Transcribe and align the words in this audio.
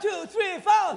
Two, 0.00 0.26
three, 0.26 0.60
four. 0.60 0.94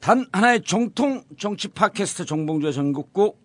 단 0.00 0.26
하나의 0.32 0.62
정통 0.62 1.24
정치 1.38 1.68
팟캐스트 1.68 2.24
정봉주의 2.24 2.72
전국구 2.72 3.36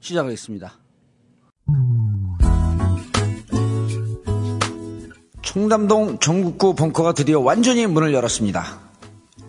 시작하겠습니다. 0.00 0.78
청담동 5.56 6.18
전국구 6.18 6.74
벙커가 6.74 7.14
드디어 7.14 7.40
완전히 7.40 7.86
문을 7.86 8.12
열었습니다. 8.12 8.78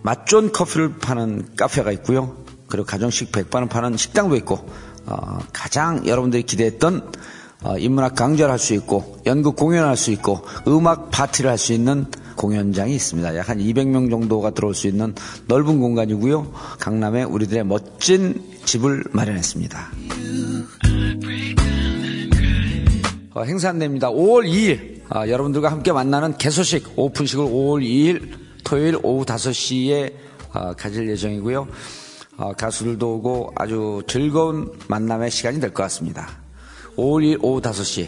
맛 0.04 0.26
좋은 0.26 0.54
커피를 0.54 1.00
파는 1.00 1.56
카페가 1.58 1.92
있고요. 1.92 2.38
그리고 2.70 2.86
가정식 2.86 3.34
백반을 3.34 3.68
파는 3.68 3.98
식당도 3.98 4.38
있고 4.38 4.66
어, 5.06 5.40
가장 5.52 6.08
여러분들이 6.08 6.44
기대했던 6.44 7.12
어, 7.64 7.78
인문학 7.78 8.16
강좌를 8.16 8.52
할 8.54 8.58
수 8.58 8.74
있고 8.76 9.18
연극 9.26 9.58
공연을 9.58 9.86
할 9.86 9.98
수 9.98 10.12
있고 10.12 10.46
음악 10.70 11.12
파티를 11.12 11.50
할 11.52 11.58
수 11.58 11.74
있는 11.74 12.06
공연장이 12.38 12.96
있습니다. 12.96 13.36
약 13.36 13.50
한 13.50 13.58
200명 13.58 14.10
정도가 14.10 14.52
들어올 14.52 14.74
수 14.76 14.88
있는 14.88 15.14
넓은 15.50 15.82
공간이고요. 15.82 16.54
강남에 16.80 17.24
우리들의 17.24 17.66
멋진 17.66 18.42
집을 18.64 19.04
마련했습니다. 19.12 19.92
어, 23.34 23.44
행사 23.44 23.68
안내입니다. 23.70 24.10
5월 24.10 24.48
2일 24.48 24.97
아, 25.10 25.28
여러분들과 25.28 25.72
함께 25.72 25.92
만나는 25.92 26.38
개소식 26.38 26.94
오픈식을 26.98 27.46
5월 27.46 27.82
2일 27.84 28.32
토요일 28.64 28.98
오후 29.04 29.26
5시에 29.26 30.14
아, 30.52 30.74
가질 30.74 31.10
예정이고요. 31.10 31.68
아, 32.38 32.54
가수들도 32.54 33.16
오고 33.16 33.54
아주 33.56 34.02
즐거운 34.08 34.72
만남의 34.88 35.32
시간이 35.32 35.60
될 35.60 35.72
것 35.74 35.84
같습니다. 35.84 36.28
5월 36.98 37.24
2일 37.24 37.40
오후 37.42 37.62
5시 37.62 38.08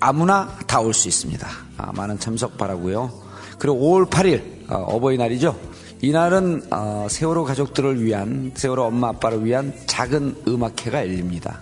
아무나 0.00 0.48
다 0.66 0.80
올 0.80 0.92
수 0.92 1.08
있습니다. 1.08 1.46
아, 1.78 1.92
많은 1.92 2.18
참석 2.18 2.58
바라고요. 2.58 3.10
그리고 3.58 3.78
5월 3.78 4.10
8일 4.10 4.42
어, 4.70 4.98
버이날이죠 4.98 5.58
이날은 6.02 6.64
어, 6.70 7.06
세월호 7.08 7.44
가족들을 7.44 8.02
위한 8.02 8.50
세월호 8.54 8.82
엄마 8.84 9.08
아빠를 9.10 9.44
위한 9.44 9.72
작은 9.86 10.42
음악회가 10.48 10.98
열립니다. 10.98 11.60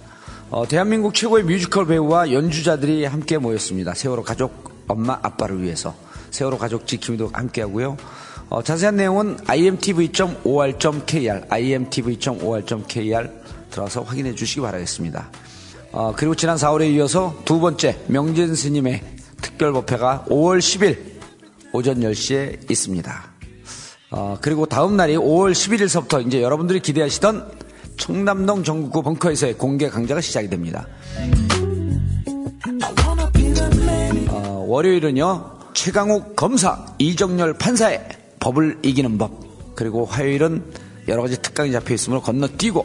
어, 0.53 0.69
대한민국 0.69 1.15
최고의 1.15 1.45
뮤지컬 1.45 1.87
배우와 1.87 2.31
연주자들이 2.31 3.07
함께 3.07 3.39
모였습니다. 3.39 3.95
세월호 3.95 4.23
가족 4.23 4.85
엄마 4.87 5.15
아빠를 5.23 5.63
위해서 5.63 5.95
세월호 6.31 6.59
가족 6.59 6.87
지킴이도 6.87 7.31
함께 7.33 7.63
하고요. 7.63 7.97
어, 8.51 8.63
자세한 8.63 8.97
내용은 8.97 9.39
imtv.or.kr 9.47 10.37
imtv.or.kr 11.49 13.31
들어가서 13.71 14.03
확인해 14.03 14.35
주시기 14.35 14.61
바라겠습니다. 14.61 15.31
어, 15.93 16.13
그리고 16.15 16.35
지난 16.35 16.59
4월에 16.59 16.93
이어서 16.97 17.35
두 17.47 17.59
번째 17.59 17.99
명진 18.09 18.55
스님의 18.55 19.03
특별 19.41 19.73
법회가 19.73 20.27
5월 20.29 20.59
10일 20.59 20.99
오전 21.73 22.01
10시에 22.01 22.71
있습니다. 22.71 23.25
어, 24.11 24.37
그리고 24.43 24.67
다음 24.67 24.99
날이 24.99 25.17
5월 25.17 25.53
11일서부터 25.53 26.27
이제 26.27 26.43
여러분들이 26.43 26.81
기대하시던 26.81 27.62
청남동 28.03 28.65
전국구 28.65 29.01
벙커에서의 29.03 29.55
공개 29.55 29.89
강좌가 29.89 30.21
시작이 30.21 30.51
됩니다. 30.51 30.89
어, 34.29 34.65
월요일은요, 34.67 35.59
최강욱 35.73 36.35
검사, 36.35 36.85
이정열 36.99 37.55
판사의 37.55 38.09
법을 38.41 38.81
이기는 38.83 39.19
법. 39.19 39.77
그리고 39.77 40.05
화요일은 40.05 40.65
여러 41.07 41.23
가지 41.23 41.41
특강이 41.41 41.71
잡혀 41.71 41.95
있으므로 41.95 42.21
건너뛰고, 42.23 42.85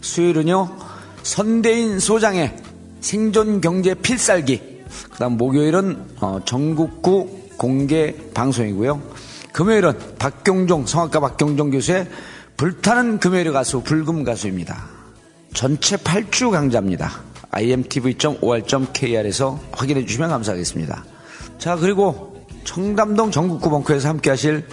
수요일은요, 0.00 0.76
선대인 1.24 1.98
소장의 1.98 2.56
생존 3.00 3.60
경제 3.60 3.94
필살기. 3.94 4.84
그 5.10 5.18
다음 5.18 5.38
목요일은 5.38 6.06
어, 6.20 6.38
전국구 6.44 7.48
공개 7.56 8.14
방송이고요. 8.32 9.02
금요일은 9.52 9.98
박경종, 10.20 10.86
성악가 10.86 11.18
박경종 11.18 11.72
교수의 11.72 12.06
불타는 12.56 13.18
금요일 13.18 13.52
가수, 13.52 13.82
불금 13.82 14.24
가수입니다. 14.24 14.88
전체 15.52 15.96
8주 15.96 16.50
강좌입니다. 16.50 17.20
imtv.or.kr에서 17.50 19.60
확인해 19.72 20.06
주시면 20.06 20.30
감사하겠습니다. 20.30 21.04
자, 21.58 21.76
그리고 21.76 22.46
청담동 22.64 23.30
전국구 23.30 23.68
벙커에서 23.70 24.08
함께 24.08 24.30
하실 24.30 24.66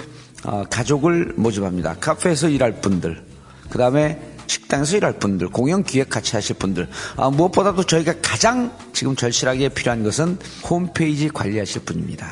어, 0.46 0.64
가족을 0.70 1.34
모집합니다. 1.36 1.98
카페에서 2.00 2.48
일할 2.50 2.82
분들, 2.82 3.24
그 3.70 3.78
다음에 3.78 4.34
식당에서 4.48 4.98
일할 4.98 5.14
분들, 5.14 5.48
공연 5.50 5.84
기획 5.84 6.10
같이 6.10 6.36
하실 6.36 6.58
분들, 6.58 6.90
아, 7.16 7.30
무엇보다도 7.30 7.86
저희가 7.86 8.16
가장 8.22 8.76
지금 8.92 9.16
절실하게 9.16 9.70
필요한 9.70 10.04
것은 10.04 10.38
홈페이지 10.70 11.30
관리하실 11.30 11.84
분입니다. 11.84 12.28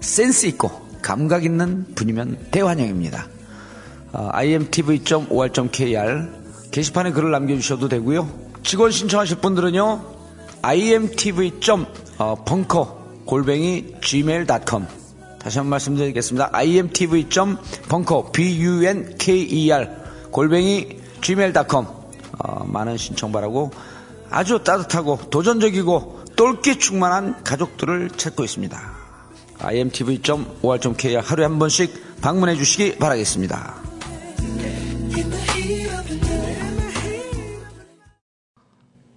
센스 0.00 0.46
있고 0.46 0.70
감각 1.02 1.44
있는 1.44 1.84
분이면 1.94 2.46
대환영입니다. 2.52 3.26
어, 4.12 4.28
imtv.or.kr 4.34 6.28
게시판에 6.70 7.12
글을 7.12 7.30
남겨주셔도 7.30 7.88
되고요. 7.88 8.28
직원 8.62 8.90
신청하실 8.90 9.38
분들은요. 9.38 10.04
imtv.벙커 10.62 12.12
골뱅이 13.24 13.94
gmail.com 14.00 14.86
다시 15.38 15.58
한 15.58 15.66
번 15.66 15.70
말씀드리겠습니다. 15.70 16.50
imtv.벙커 16.52 18.32
bunker 18.32 19.88
골뱅이 20.30 21.00
gmail.com 21.20 21.86
어, 22.38 22.64
많은 22.64 22.96
신청 22.96 23.32
바라고 23.32 23.70
아주 24.30 24.62
따뜻하고 24.64 25.18
도전적이고 25.30 26.20
똘끼 26.36 26.78
충만한 26.78 27.42
가족들을 27.44 28.10
찾고 28.10 28.44
있습니다. 28.44 28.80
imtv.or.kr 29.60 31.20
하루에 31.22 31.44
한 31.44 31.58
번씩 31.58 32.20
방문해 32.22 32.56
주시기 32.56 32.96
바라겠습니다. 32.98 33.81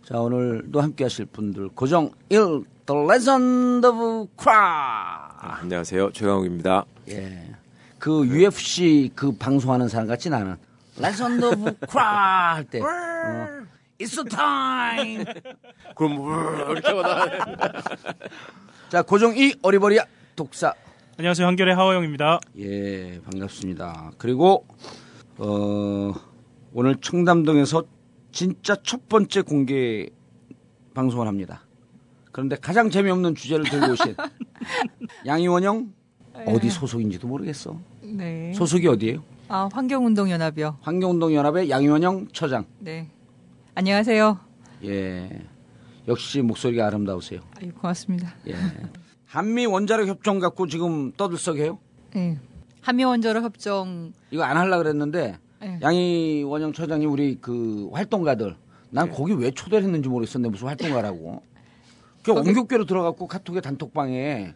자, 0.06 0.20
오늘도 0.20 0.82
함께 0.82 1.06
하실 1.06 1.26
분들 1.26 1.70
고정 1.70 2.12
1 2.30 2.38
The 2.86 3.04
Legend 3.06 3.88
of 3.88 4.28
Kra. 4.38 4.56
안녕하세요. 5.40 6.12
최강욱입니다. 6.12 6.86
예. 7.10 7.56
그 7.98 8.24
UFC 8.28 9.12
그 9.16 9.32
방송하는 9.36 9.88
사람 9.88 10.06
같지 10.08 10.30
나는. 10.30 10.58
Legend 11.00 11.46
of 11.46 11.72
Kra 11.90 12.54
할 12.54 12.64
때. 12.66 12.82
어, 12.86 13.66
It's 14.00 14.12
the 14.14 14.30
time. 14.30 15.26
그럼 15.96 16.18
뭐 16.18 16.54
이렇게 16.70 16.88
하다 16.92 17.82
자, 18.90 19.02
고정 19.02 19.36
2 19.36 19.56
어리버리야 19.64 20.06
독사. 20.36 20.76
안녕하세요. 21.18 21.48
한결의 21.48 21.74
하호영입니다. 21.74 22.42
예, 22.60 23.20
반갑습니다. 23.22 24.12
그리고 24.20 24.68
어, 25.40 26.14
오늘 26.74 26.96
청담동에서 26.98 27.86
진짜 28.36 28.76
첫 28.84 29.08
번째 29.08 29.42
공개 29.44 30.10
방송을 30.94 31.26
합니다. 31.26 31.62
그런데 32.34 32.58
가장 32.58 32.90
재미없는 32.90 33.34
주제를 33.34 33.64
들고 33.64 33.94
오신 33.94 34.14
양희원영 35.26 35.94
어디 36.46 36.70
소속인지도 36.70 37.30
모르겠어. 37.30 37.80
네. 38.04 38.52
소속이 38.54 38.90
어디예요? 38.90 39.24
아, 39.48 39.70
환경운동연합이요. 39.72 40.80
환경운동연합의 40.82 41.70
양희원영 41.70 42.28
처장. 42.34 42.66
네. 42.80 43.10
안녕하세요. 43.74 44.38
예, 44.84 45.42
역시 46.10 46.42
목소리가 46.42 46.88
아름다우세요. 46.88 47.40
아유, 47.62 47.72
고맙습니다. 47.74 48.36
예, 48.50 48.56
한미 49.28 49.66
원자력 49.66 50.10
협정 50.10 50.40
갖고 50.40 50.68
지금 50.68 51.14
떠들썩해요. 51.14 51.80
네. 52.14 52.38
한미 52.82 53.06
원자력 53.06 53.46
협정 53.46 54.12
이거 54.30 54.44
안 54.44 54.58
하려 54.58 54.78
그랬는데 54.80 55.38
네. 55.66 55.80
양희 55.82 56.44
원영 56.44 56.74
처장이 56.74 57.08
우리 57.08 57.40
그 57.42 57.90
활동가들 57.92 58.56
난 58.92 59.10
거기 59.10 59.34
왜 59.34 59.50
초대를 59.50 59.84
했는지 59.84 60.08
모르겠었는데 60.08 60.52
무슨 60.52 60.68
활동가라고. 60.68 61.42
그 62.24 62.34
거기- 62.34 62.48
원격계로 62.50 62.86
들어갔고 62.86 63.26
카톡에 63.28 63.62
단톡방에 63.62 64.54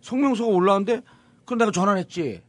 성명서가 0.00 0.50
올라왔는데 0.54 1.02
그럼 1.44 1.58
내가 1.58 1.72
전화를 1.72 2.00
했지. 2.00 2.42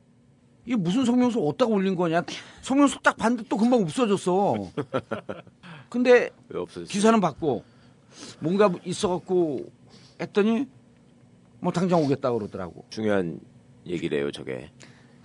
이게 0.65 0.75
무슨 0.75 1.03
성명서 1.05 1.41
어디다가 1.41 1.73
올린 1.73 1.95
거냐? 1.95 2.23
성명서 2.61 2.99
딱 3.03 3.17
봤는데 3.17 3.45
또 3.49 3.57
금방 3.57 3.81
없어졌어. 3.81 4.53
근데? 5.89 6.29
기사는 6.87 7.19
받고 7.19 7.63
뭔가 8.39 8.71
있어갖고 8.85 9.65
했더니 10.21 10.67
뭐 11.59 11.71
당장 11.73 12.01
오겠다 12.03 12.31
그러더라고. 12.31 12.85
중요한 12.89 13.39
얘기래요, 13.85 14.31
저게. 14.31 14.69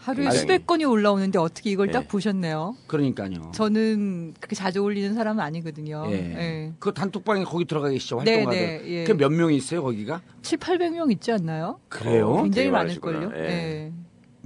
하루에 0.09 0.25
굉장히. 0.25 0.41
수백 0.41 0.67
건이 0.67 0.85
올라오는데 0.87 1.39
어떻게 1.39 1.71
이걸 1.71 1.91
딱 1.91 2.01
네. 2.03 2.09
보셨네요. 2.09 2.75
그러니까요. 2.87 3.53
저는 3.55 4.33
그렇게 4.41 4.57
자주 4.57 4.81
올리는 4.81 5.13
사람은 5.15 5.43
아니거든요. 5.43 6.05
예. 6.09 6.17
네. 6.17 6.73
그 6.79 6.95
단톡방에 6.95 7.45
거기 7.45 7.67
들어가 7.67 7.89
계시죠 7.91 8.23
네, 8.25 8.37
활동가들. 8.45 8.59
네, 8.59 8.83
예. 8.87 9.05
그게 9.05 9.19
몇 9.19 9.31
명이 9.31 9.55
있어요 9.57 9.83
거기가? 9.83 10.23
7, 10.43 10.59
800명 10.59 11.13
있지 11.13 11.31
않나요? 11.33 11.79
그래요? 11.91 12.43
굉장히 12.43 12.53
되게 12.53 12.71
많을걸요. 12.71 13.33
예. 13.37 13.41
네. 13.43 13.93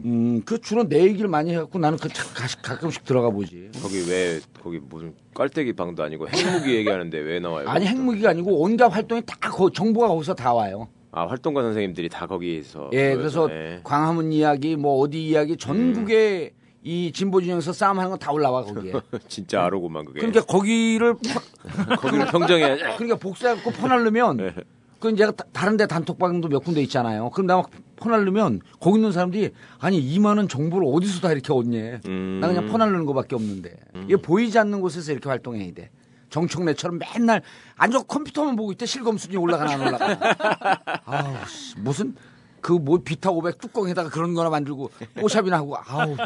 음, 0.04 0.42
그 0.44 0.60
주로 0.60 0.88
내 0.88 1.02
얘기를 1.04 1.28
많이 1.28 1.52
해갖고 1.52 1.78
나는 1.78 1.96
그 1.96 2.08
자- 2.08 2.24
가- 2.34 2.46
가끔씩 2.74 3.04
들어가 3.04 3.30
보지. 3.30 3.70
거기 3.80 4.04
왜 4.10 4.40
거기 4.64 4.80
무슨 4.80 5.14
깔때기 5.34 5.74
방도 5.74 6.02
아니고 6.02 6.28
핵무기 6.28 6.74
얘기하는데 6.74 7.16
왜 7.18 7.38
나와요? 7.38 7.68
아니 7.68 7.86
핵무기가 7.86 8.30
아니고 8.30 8.62
온갖 8.62 8.88
활동이 8.88 9.22
다 9.24 9.36
거, 9.50 9.70
정보가 9.70 10.08
거기서 10.08 10.34
다 10.34 10.52
와요. 10.54 10.88
아 11.14 11.26
활동가 11.26 11.60
선생님들이 11.62 12.08
다 12.08 12.26
거기서 12.26 12.88
예, 12.94 13.14
그래서 13.14 13.46
예. 13.50 13.80
광화문 13.84 14.32
이야기, 14.32 14.76
뭐 14.76 14.98
어디 14.98 15.22
이야기, 15.28 15.56
전국에 15.58 16.52
이 16.82 17.12
진보 17.12 17.40
진영에서 17.42 17.72
싸움하는 17.74 18.10
건 18.10 18.18
다 18.18 18.32
올라와 18.32 18.62
거기에. 18.64 18.92
진짜 19.28 19.62
아로구만 19.64 20.06
그게. 20.06 20.20
그러니까 20.20 20.40
거기를 20.44 21.14
퍼- 21.14 21.96
거기를 22.00 22.26
평정해. 22.26 22.76
그러니까 22.96 23.16
복사해갖고 23.16 23.70
퍼날르면 23.72 24.54
그 25.00 25.10
이제 25.10 25.26
다- 25.26 25.44
다른데 25.52 25.86
단톡방도 25.86 26.48
몇 26.48 26.60
군데 26.64 26.80
있잖아요. 26.82 27.28
그럼 27.30 27.46
나 27.46 27.56
막 27.56 27.70
퍼날르면 27.96 28.62
거기 28.80 28.98
있는 28.98 29.12
사람들이 29.12 29.50
아니 29.78 29.98
이 29.98 30.18
많은 30.18 30.48
정보를 30.48 30.88
어디서 30.92 31.20
다 31.20 31.30
이렇게 31.32 31.52
얻니? 31.52 31.78
음. 32.08 32.38
나 32.40 32.48
그냥 32.48 32.66
퍼날르는 32.66 33.04
것밖에 33.06 33.36
없는데 33.36 33.76
이게 34.04 34.16
보이지 34.16 34.58
않는 34.58 34.80
곳에서 34.80 35.12
이렇게 35.12 35.28
활동해야 35.28 35.72
돼. 35.72 35.90
정청래처럼 36.32 36.99
맨날 36.99 37.43
앉아 37.76 38.02
컴퓨터만 38.08 38.56
보고 38.56 38.73
있대 38.73 38.87
실검 38.87 39.19
수준이 39.19 39.37
올라가나 39.37 39.73
안 39.73 39.81
올라가나. 39.81 40.19
아우 41.05 41.46
씨, 41.46 41.79
무슨 41.79 42.17
그뭐 42.61 42.99
비타 43.05 43.31
500 43.31 43.58
뚜껑에다가 43.58 44.08
그런 44.08 44.34
거나 44.34 44.49
만들고 44.50 44.90
뽀샵이나 45.20 45.58
하고 45.58 45.76
아우 45.76 46.17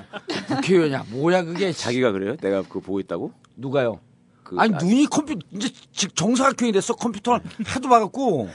국회의원이야 0.47 1.07
뭐야 1.11 1.43
그게 1.43 1.73
자기가 1.73 2.13
그래요? 2.13 2.37
내가 2.37 2.63
그거 2.63 2.81
보고 2.81 3.01
있다고? 3.01 3.33
누가요? 3.57 4.01
그, 4.45 4.55
아니 4.61 4.73
아, 4.75 4.79
눈이 4.79 5.07
컴퓨터 5.07 5.41
이제 5.51 5.69
즉 5.93 6.15
정사각형이 6.15 6.71
됐어 6.71 6.95
컴퓨터 6.95 7.41
하도 7.65 7.89
봐갖고 7.89 8.49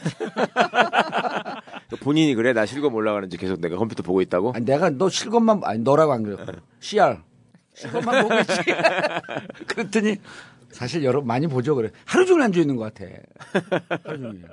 본인이 2.00 2.34
그래? 2.34 2.54
나 2.54 2.66
실검 2.66 2.94
올라가는지 2.96 3.36
계속 3.36 3.60
내가 3.60 3.76
컴퓨터 3.76 4.04
보고 4.04 4.22
있다고? 4.22 4.54
아니, 4.56 4.64
내가 4.64 4.90
너 4.92 5.10
실검만 5.10 5.62
아니 5.66 5.80
너라고 5.80 6.14
안 6.14 6.24
그랬고 6.24 6.54
CR 6.80 7.18
실검만 7.74 8.24
보고 8.24 8.40
있지 8.40 8.54
그랬더니 9.68 10.18
사실 10.72 11.04
여러 11.04 11.22
많이 11.22 11.48
보죠 11.48 11.76
그래 11.76 11.90
하루 12.06 12.26
종일 12.26 12.44
앉아 12.44 12.60
있는 12.60 12.76
것 12.76 12.94
같아 12.94 13.06
하루 14.06 14.20
종일 14.20 14.46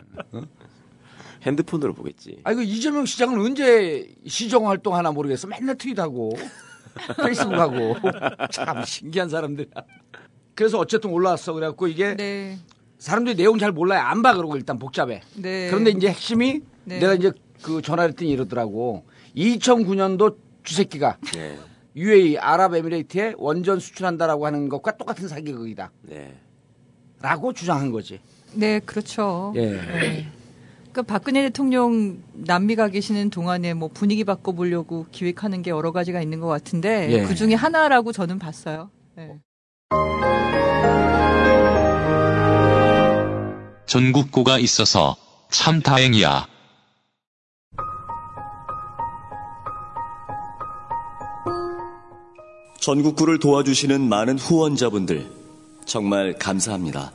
핸드폰으로 1.42 1.94
보겠지. 1.94 2.40
아이고 2.42 2.62
이재명 2.62 3.06
시장은 3.06 3.38
언제 3.40 4.12
시정 4.26 4.68
활동 4.68 4.96
하나 4.96 5.12
모르겠어 5.12 5.46
맨날 5.46 5.76
트윗하고 5.76 6.32
페이스북하고 7.24 7.96
참 8.50 8.84
신기한 8.84 9.28
사람들이야 9.28 9.70
그래서 10.56 10.78
어쨌든 10.78 11.10
올라왔어 11.10 11.52
그래갖고 11.52 11.86
이게 11.86 12.16
네. 12.16 12.58
사람들이 12.98 13.36
내용 13.36 13.58
잘 13.58 13.70
몰라요 13.70 14.00
안 14.00 14.22
봐 14.22 14.34
그러고 14.34 14.56
일단 14.56 14.78
복잡해 14.78 15.22
네. 15.36 15.68
그런데 15.70 15.90
이제 15.92 16.08
핵심이 16.08 16.60
네. 16.84 16.98
내가 16.98 17.14
이제 17.14 17.30
그 17.62 17.82
전화를 17.82 18.10
했더니 18.10 18.30
이러더라고. 18.30 19.04
2009년도 19.36 20.36
주새끼가 20.64 21.18
네. 21.34 21.56
UAE 21.98 22.38
아랍에미레이트에 22.38 23.34
원전 23.38 23.80
수출한다라고 23.80 24.46
하는 24.46 24.68
것과 24.68 24.96
똑같은 24.96 25.26
사기극이다. 25.26 25.90
네. 26.02 26.34
라고 27.20 27.52
주장한 27.52 27.90
거지. 27.90 28.20
네, 28.54 28.78
그렇죠. 28.78 29.52
예. 29.56 29.72
네. 29.72 30.26
그러니까 30.92 31.02
박근혜 31.02 31.42
대통령 31.42 32.22
남미 32.32 32.76
가 32.76 32.88
계시는 32.88 33.30
동안에 33.30 33.74
뭐 33.74 33.88
분위기 33.92 34.22
바꿔보려고 34.24 35.06
기획하는 35.10 35.62
게 35.62 35.70
여러 35.70 35.90
가지가 35.90 36.22
있는 36.22 36.40
것 36.40 36.46
같은데 36.46 37.10
예. 37.10 37.22
그 37.24 37.34
중에 37.34 37.54
하나라고 37.54 38.12
저는 38.12 38.38
봤어요. 38.38 38.90
네. 39.16 39.40
전국구가 43.86 44.58
있어서 44.58 45.16
참 45.50 45.80
다행이야. 45.80 46.46
전국구를 52.80 53.38
도와주시는 53.38 54.08
많은 54.08 54.38
후원자분들 54.38 55.30
정말 55.84 56.38
감사합니다. 56.38 57.12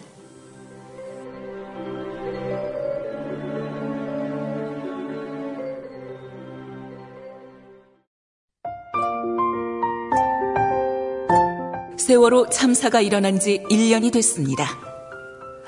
세월호 11.97 12.49
참사가 12.49 12.99
일어난 12.99 13.39
지 13.39 13.63
1년이 13.69 14.11
됐습니다. 14.11 14.67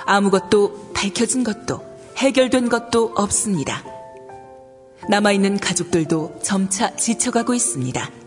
아무것도 0.05 0.91
밝혀진 0.93 1.43
것도 1.45 1.81
해결된 2.17 2.67
것도 2.67 3.13
없습니다. 3.15 3.83
남아있는 5.09 5.59
가족들도 5.59 6.39
점차 6.43 6.95
지쳐가고 6.95 7.53
있습니다. 7.53 8.24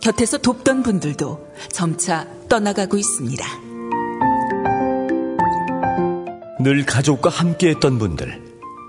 곁에서 0.00 0.38
돕던 0.38 0.82
분들도 0.82 1.46
점차 1.72 2.26
떠나가고 2.48 2.96
있습니다. 2.96 3.44
늘 6.60 6.84
가족과 6.84 7.30
함께했던 7.30 7.98
분들 7.98 8.42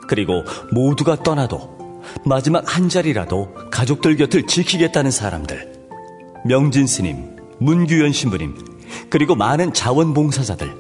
그리고 0.08 0.44
모두가 0.72 1.24
떠나도 1.24 2.02
마지막 2.26 2.76
한 2.76 2.90
자리라도 2.90 3.54
가족들 3.72 4.18
곁을 4.18 4.48
지키겠다는 4.48 5.12
사람들 5.12 5.72
명진 6.46 6.88
스님, 6.88 7.38
문규현 7.60 8.12
신부님 8.12 8.56
그리고 9.10 9.36
많은 9.36 9.74
자원봉사자들 9.74 10.74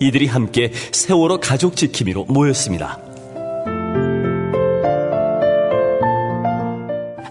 이들이 0.00 0.26
함께 0.26 0.72
세월호 0.92 1.40
가족 1.40 1.76
지킴이로 1.76 2.24
모였습니다. 2.24 2.98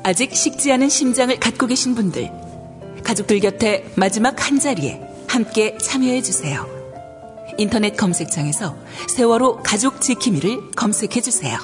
아직 0.06 0.36
식지 0.36 0.70
않은 0.74 0.90
심장을 0.90 1.38
갖고 1.40 1.66
계신 1.66 1.96
분들, 1.96 2.30
가족들 3.04 3.40
곁에 3.40 3.90
마지막 3.96 4.46
한 4.46 4.60
자리에 4.60 5.02
함께 5.30 5.78
참여해 5.78 6.22
주세요. 6.22 6.68
인터넷 7.58 7.96
검색창에서 7.96 8.76
세월호 9.08 9.62
가족 9.64 10.02
지킴이를 10.02 10.72
검색해 10.76 11.22
주세요. 11.22 11.58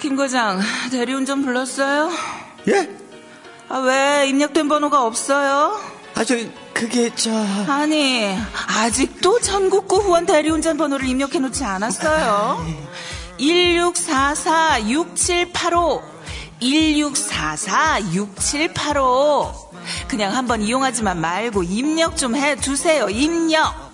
김 0.00 0.14
과장, 0.14 0.60
대리운전 0.92 1.42
불렀어요? 1.42 2.10
예? 2.68 2.88
아, 3.68 3.78
왜 3.78 4.28
입력된 4.28 4.68
번호가 4.68 5.04
없어요? 5.04 5.95
아, 6.16 6.24
저, 6.24 6.34
그게, 6.72 7.10
저. 7.14 7.30
아니, 7.68 8.34
아직도 8.68 9.40
전국구 9.40 9.98
후원 9.98 10.24
대리운전 10.24 10.78
번호를 10.78 11.06
입력해 11.06 11.38
놓지 11.38 11.62
않았어요. 11.62 12.64
1644-6785. 13.38 16.02
1644-6785. 16.62 19.52
그냥 20.08 20.34
한번 20.34 20.62
이용하지만 20.62 21.20
말고 21.20 21.62
입력 21.64 22.16
좀 22.16 22.34
해 22.34 22.56
두세요, 22.56 23.10
입력. 23.10 23.86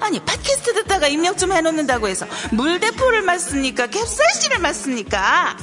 아니, 0.00 0.20
팟캐스트 0.20 0.74
듣다가 0.74 1.06
입력 1.08 1.38
좀 1.38 1.50
해놓는다고 1.52 2.08
해서 2.08 2.26
물대포를 2.52 3.22
맞습니까? 3.22 3.86
캡사이신을 3.86 4.58
맞습니까? 4.58 5.56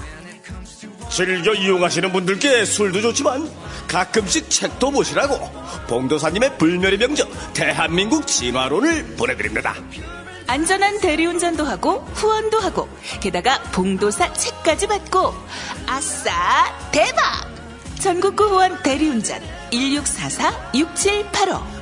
즐겨 1.09 1.53
이용하시는 1.53 2.11
분들께 2.11 2.65
술도 2.65 3.01
좋지만 3.01 3.49
가끔씩 3.87 4.49
책도 4.49 4.91
보시라고 4.91 5.49
봉도사님의 5.87 6.57
불멸의 6.57 6.99
명작 6.99 7.29
대한민국 7.53 8.27
진화론을 8.27 9.15
보내드립니다. 9.15 9.75
안전한 10.47 10.99
대리운전도 11.01 11.65
하고 11.65 12.05
후원도 12.13 12.59
하고 12.59 12.87
게다가 13.19 13.61
봉도사 13.73 14.31
책까지 14.33 14.87
받고 14.87 15.33
아싸 15.85 16.31
대박 16.91 17.21
전국구 17.99 18.45
후원 18.45 18.81
대리운전 18.83 19.41
1644-6785 19.71 21.76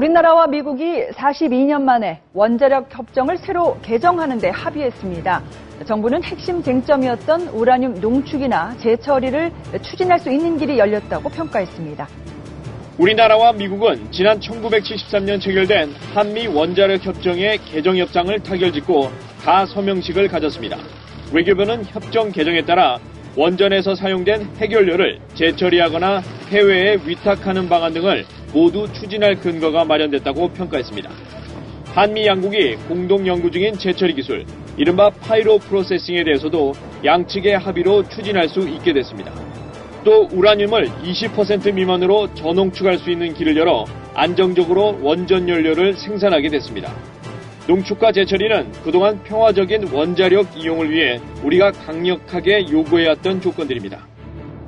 우리나라와 0.00 0.46
미국이 0.46 1.08
42년 1.08 1.82
만에 1.82 2.22
원자력 2.32 2.88
협정을 2.90 3.36
새로 3.36 3.78
개정하는 3.82 4.38
데 4.38 4.48
합의했습니다. 4.48 5.42
정부는 5.86 6.22
핵심 6.22 6.62
쟁점이었던 6.62 7.48
우라늄 7.48 8.00
농축이나 8.00 8.78
재처리를 8.78 9.52
추진할 9.82 10.18
수 10.18 10.30
있는 10.30 10.56
길이 10.56 10.78
열렸다고 10.78 11.28
평가했습니다. 11.28 12.08
우리나라와 12.96 13.52
미국은 13.52 14.10
지난 14.10 14.40
1973년 14.40 15.38
체결된 15.38 15.92
한미 16.14 16.46
원자력 16.46 17.04
협정의 17.04 17.58
개정 17.58 17.98
협상을 17.98 18.34
타결짓고 18.40 19.10
가서명식을 19.44 20.28
가졌습니다. 20.28 20.78
외교부는 21.34 21.84
협정 21.84 22.32
개정에 22.32 22.62
따라 22.62 22.98
원전에서 23.36 23.94
사용된 23.94 24.48
핵연료를 24.56 25.20
재처리하거나 25.34 26.22
해외에 26.48 26.96
위탁하는 27.04 27.68
방안 27.68 27.92
등을 27.92 28.24
모두 28.52 28.92
추진할 28.92 29.36
근거가 29.36 29.84
마련됐다고 29.84 30.48
평가했습니다. 30.52 31.10
한미 31.94 32.26
양국이 32.26 32.76
공동 32.88 33.26
연구 33.26 33.50
중인 33.50 33.76
재처리 33.76 34.14
기술, 34.14 34.44
이른바 34.76 35.10
파이로 35.10 35.58
프로세싱에 35.58 36.24
대해서도 36.24 36.72
양측의 37.04 37.58
합의로 37.58 38.08
추진할 38.08 38.48
수 38.48 38.60
있게 38.60 38.92
됐습니다. 38.92 39.32
또 40.04 40.28
우라늄을 40.32 40.86
20% 41.04 41.74
미만으로 41.74 42.32
저농축할 42.34 42.98
수 42.98 43.10
있는 43.10 43.34
길을 43.34 43.56
열어 43.56 43.84
안정적으로 44.14 44.98
원전 45.02 45.48
연료를 45.48 45.94
생산하게 45.94 46.48
됐습니다. 46.48 46.94
농축과 47.66 48.12
재처리는 48.12 48.72
그동안 48.82 49.22
평화적인 49.22 49.92
원자력 49.92 50.56
이용을 50.56 50.90
위해 50.90 51.20
우리가 51.44 51.72
강력하게 51.72 52.66
요구해왔던 52.70 53.40
조건들입니다. 53.40 54.09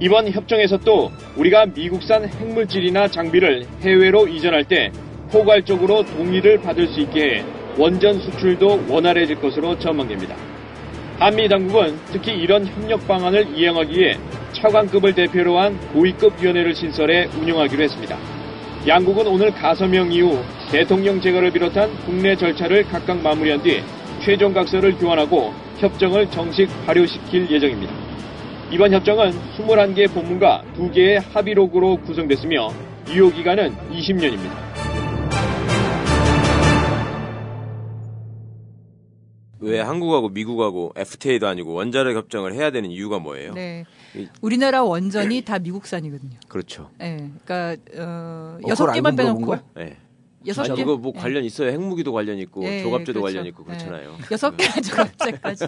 이번 0.03 0.29
협정에서 0.33 0.79
또 0.79 1.13
우리가 1.37 1.67
미국산 1.67 2.29
핵물질이나 2.29 3.07
장비를 3.07 3.65
해외로 3.83 4.27
이전할 4.27 4.65
때 4.65 4.91
포괄적으로 5.31 6.03
동의를 6.03 6.61
받을 6.61 6.89
수 6.89 6.99
있게 6.99 7.21
해 7.21 7.45
원전 7.79 8.19
수출도 8.19 8.87
원활해질 8.89 9.37
것으로 9.37 9.79
전망됩니다. 9.79 10.35
한미 11.21 11.49
당국은 11.49 12.01
특히 12.07 12.33
이런 12.33 12.67
협력 12.67 13.07
방안을 13.07 13.57
이행하기 13.57 13.97
위해 13.97 14.19
차관급을 14.55 15.15
대표로 15.15 15.61
한 15.61 15.79
고위급 15.93 16.43
위원회를 16.43 16.75
신설해 16.75 17.29
운영하기로 17.41 17.85
했습니다. 17.85 18.19
양국은 18.89 19.29
오늘 19.29 19.53
가서명 19.53 20.11
이후 20.11 20.43
대통령 20.73 21.21
제거를 21.21 21.53
비롯한 21.53 21.89
국내 22.07 22.35
절차를 22.35 22.89
각각 22.89 23.23
마무리한 23.23 23.63
뒤 23.63 23.81
최종 24.21 24.53
각서를 24.53 24.99
교환하고 24.99 25.55
협정을 25.79 26.29
정식 26.33 26.69
발효시킬 26.87 27.49
예정입니다. 27.53 28.02
이번 28.73 28.93
협정은 28.93 29.33
21개 29.57 30.13
본문과 30.13 30.65
2개의 30.77 31.21
합의록으로 31.33 31.99
구성됐으며 32.03 32.71
유효 33.11 33.31
기간은 33.31 33.75
20년입니다. 33.91 34.63
왜 39.61 39.79
한국하고 39.81 40.29
미국하고 40.31 40.93
FTA도 40.97 41.47
아니고 41.47 41.73
원자력 41.75 42.17
협정을 42.17 42.53
해야 42.55 42.71
되는 42.73 42.91
이유가 42.91 43.21
뭐예요? 43.21 43.53
네. 43.55 43.85
이- 44.17 44.27
우리나라 44.41 44.83
원전이 44.83 45.43
다 45.43 45.59
미국산이거든요. 45.61 46.39
그렇죠. 46.49 46.91
예. 47.01 47.31
그러니까 47.45 47.77
어, 47.97 48.57
그걸 48.57 48.71
여섯 48.71 48.91
개만 48.93 49.15
빼놓고? 49.15 49.57
네. 49.77 49.97
여섯 50.47 50.75
개. 50.75 50.83
이거 50.83 50.97
뭐 50.97 51.13
예. 51.15 51.21
관련 51.21 51.45
있어요. 51.45 51.71
핵무기도 51.71 52.13
관련 52.13 52.39
있고 52.39 52.65
예, 52.65 52.83
조갑제도 52.83 53.21
그렇죠. 53.21 53.35
관련 53.35 53.47
있고 53.47 53.65
그렇잖아요. 53.65 54.17
예. 54.19 54.25
여섯 54.31 54.57
개 54.57 54.65
조갑제까지. 54.81 55.67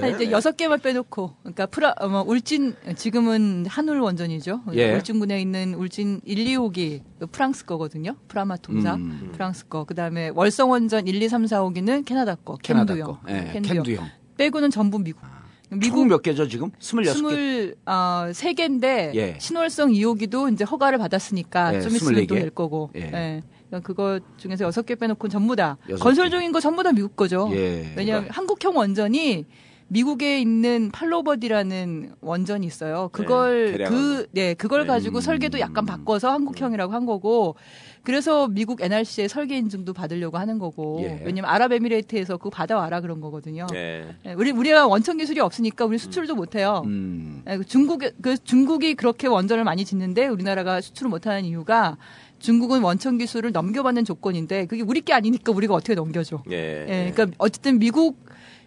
한 0.00 0.10
이제 0.14 0.30
여섯 0.30 0.56
개만 0.56 0.80
빼놓고, 0.80 1.36
그러니까 1.42 1.66
프라, 1.66 1.94
어, 2.00 2.08
뭐 2.08 2.22
울진 2.22 2.74
지금은 2.96 3.66
한울 3.66 4.00
원전이죠. 4.00 4.62
예. 4.74 4.94
울진군에 4.94 5.40
있는 5.40 5.74
울진 5.74 6.20
1, 6.24 6.44
2호기 6.44 7.02
프랑스 7.30 7.64
거거든요. 7.64 8.16
프라마톰사 8.28 8.94
음. 8.94 9.30
프랑스 9.32 9.68
거. 9.68 9.84
그다음에 9.84 10.30
월성 10.34 10.70
원전 10.70 11.06
1, 11.06 11.22
2, 11.22 11.28
3, 11.28 11.44
4호기는 11.44 12.04
캐나다 12.04 12.34
거. 12.34 12.56
캐나다 12.62 12.94
CANDU형. 12.94 13.06
거. 13.06 13.20
예, 13.28 13.50
CANDU형. 13.52 13.82
CANDU형. 13.84 14.08
빼고는 14.36 14.70
전부 14.70 14.98
미국. 14.98 15.22
미국 15.70 16.06
몇 16.06 16.20
개죠 16.20 16.46
지금? 16.48 16.70
26개. 16.78 17.14
스물 17.14 17.76
어, 17.86 18.30
세 18.34 18.52
개인데 18.52 19.12
예. 19.14 19.36
신월성 19.38 19.92
2호기도 19.92 20.52
이제 20.52 20.64
허가를 20.64 20.98
받았으니까 20.98 21.76
예, 21.76 21.80
좀 21.80 21.94
있으면 21.96 22.22
24개. 22.24 22.28
또될 22.28 22.50
거고. 22.50 22.90
예. 22.96 23.00
예. 23.00 23.42
그러니까 23.72 23.86
그거 23.86 24.20
중에서 24.36 24.66
여섯 24.66 24.84
개 24.84 24.94
빼놓고 24.94 25.28
전부 25.28 25.56
다 25.56 25.78
건설 25.98 26.26
개. 26.26 26.36
중인 26.36 26.52
거 26.52 26.60
전부 26.60 26.82
다 26.82 26.92
미국 26.92 27.16
거죠. 27.16 27.48
예. 27.52 27.94
왜냐하면 27.96 28.28
한국형 28.30 28.76
원전이 28.76 29.46
미국에 29.88 30.40
있는 30.40 30.90
팔로버디라는 30.90 32.12
원전이 32.20 32.66
있어요. 32.66 33.10
그걸 33.12 33.76
네, 33.78 33.84
그 33.84 34.26
네, 34.32 34.54
그걸 34.54 34.82
네. 34.82 34.86
가지고 34.86 35.20
설계도 35.20 35.60
약간 35.60 35.84
바꿔서 35.84 36.30
한국형이라고 36.30 36.92
한 36.92 37.04
거고 37.04 37.56
그래서 38.02 38.48
미국 38.48 38.80
NRC의 38.82 39.28
설계 39.28 39.56
인증도 39.58 39.92
받으려고 39.92 40.38
하는 40.38 40.58
거고 40.58 41.00
예. 41.02 41.22
왜냐면 41.24 41.50
아랍에미레이트에서 41.50 42.36
그거 42.38 42.50
받아와라 42.50 43.00
그런 43.00 43.20
거거든요. 43.20 43.66
네. 43.70 44.06
예, 44.26 44.32
우리 44.32 44.50
우리가 44.50 44.86
원천 44.86 45.18
기술이 45.18 45.40
없으니까 45.40 45.84
우리 45.84 45.98
수출도 45.98 46.34
못 46.34 46.56
해요. 46.56 46.82
음. 46.86 47.42
예, 47.48 47.58
그 47.58 47.64
중국 47.64 48.02
그 48.20 48.36
중국이 48.42 48.94
그렇게 48.94 49.28
원전을 49.28 49.64
많이 49.64 49.84
짓는데 49.84 50.26
우리나라가 50.26 50.80
수출을 50.80 51.10
못 51.10 51.26
하는 51.26 51.44
이유가 51.44 51.96
중국은 52.42 52.82
원천 52.82 53.16
기술을 53.18 53.52
넘겨받는 53.52 54.04
조건인데 54.04 54.66
그게 54.66 54.82
우리 54.82 55.00
게 55.00 55.12
아니니까 55.12 55.52
우리가 55.52 55.74
어떻게 55.74 55.94
넘겨줘. 55.94 56.42
예. 56.50 56.86
예, 56.88 57.10
그러니까 57.12 57.34
어쨌든 57.38 57.78
미국 57.78 58.18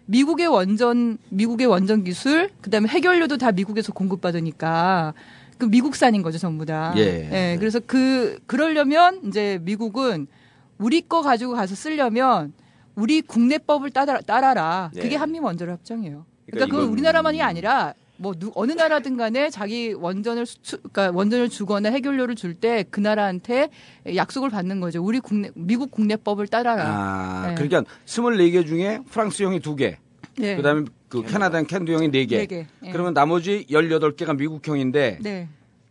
미국의 0.06 0.46
원전 0.46 1.18
미국의 1.28 1.66
원전 1.66 2.02
기술 2.02 2.50
그다음에 2.62 2.88
해결료도 2.88 3.36
다 3.36 3.52
미국에서 3.52 3.92
공급받으니까 3.92 5.14
그 5.58 5.66
미국산인 5.66 6.22
거죠 6.22 6.38
전부 6.38 6.64
다. 6.64 6.94
예. 6.96 7.56
그래서 7.58 7.80
그 7.86 8.38
그러려면 8.46 9.20
이제 9.26 9.58
미국은 9.62 10.26
우리 10.78 11.02
거 11.02 11.22
가지고 11.22 11.54
가서 11.54 11.74
쓰려면 11.74 12.52
우리 12.94 13.20
국내법을 13.20 13.90
따라, 13.90 14.20
따라라. 14.20 14.90
그게 14.94 15.12
예. 15.12 15.16
한미 15.16 15.38
원자력 15.38 15.80
협정이에요. 15.80 16.24
그러니까 16.46 16.66
그러니까 16.66 16.76
그건 16.76 16.92
우리나라만이 16.92 17.42
아니라 17.42 17.92
뭐 18.18 18.34
누, 18.34 18.50
어느 18.54 18.72
나라든 18.72 19.16
간에 19.16 19.50
자기 19.50 19.92
원전을 19.92 20.46
수출 20.46 20.78
그러니까 20.92 21.16
원전을 21.16 21.48
주거나 21.48 21.90
해결료를 21.90 22.34
줄 22.34 22.54
때 22.54 22.84
그 22.90 23.00
나라한테 23.00 23.68
약속을 24.14 24.50
받는 24.50 24.80
거죠. 24.80 25.02
우리 25.04 25.20
국내 25.20 25.50
미국 25.54 25.90
국내법을 25.90 26.46
따라라. 26.46 26.84
아, 26.86 27.48
네. 27.48 27.54
그러니까 27.54 27.82
24개 28.06 28.66
중에 28.66 29.00
프랑스 29.10 29.42
형이 29.42 29.60
2개. 29.60 29.96
네. 30.38 30.56
그다음에 30.56 30.84
그 31.08 31.22
캐나다는 31.22 31.66
캔두 31.66 31.92
형이 31.92 32.08
4개. 32.10 32.28
네 32.30 32.46
개. 32.46 32.66
예. 32.84 32.90
그러면 32.92 33.12
나머지 33.14 33.66
18개가 33.70 34.36
미국형인데 34.36 35.18
네. 35.22 35.48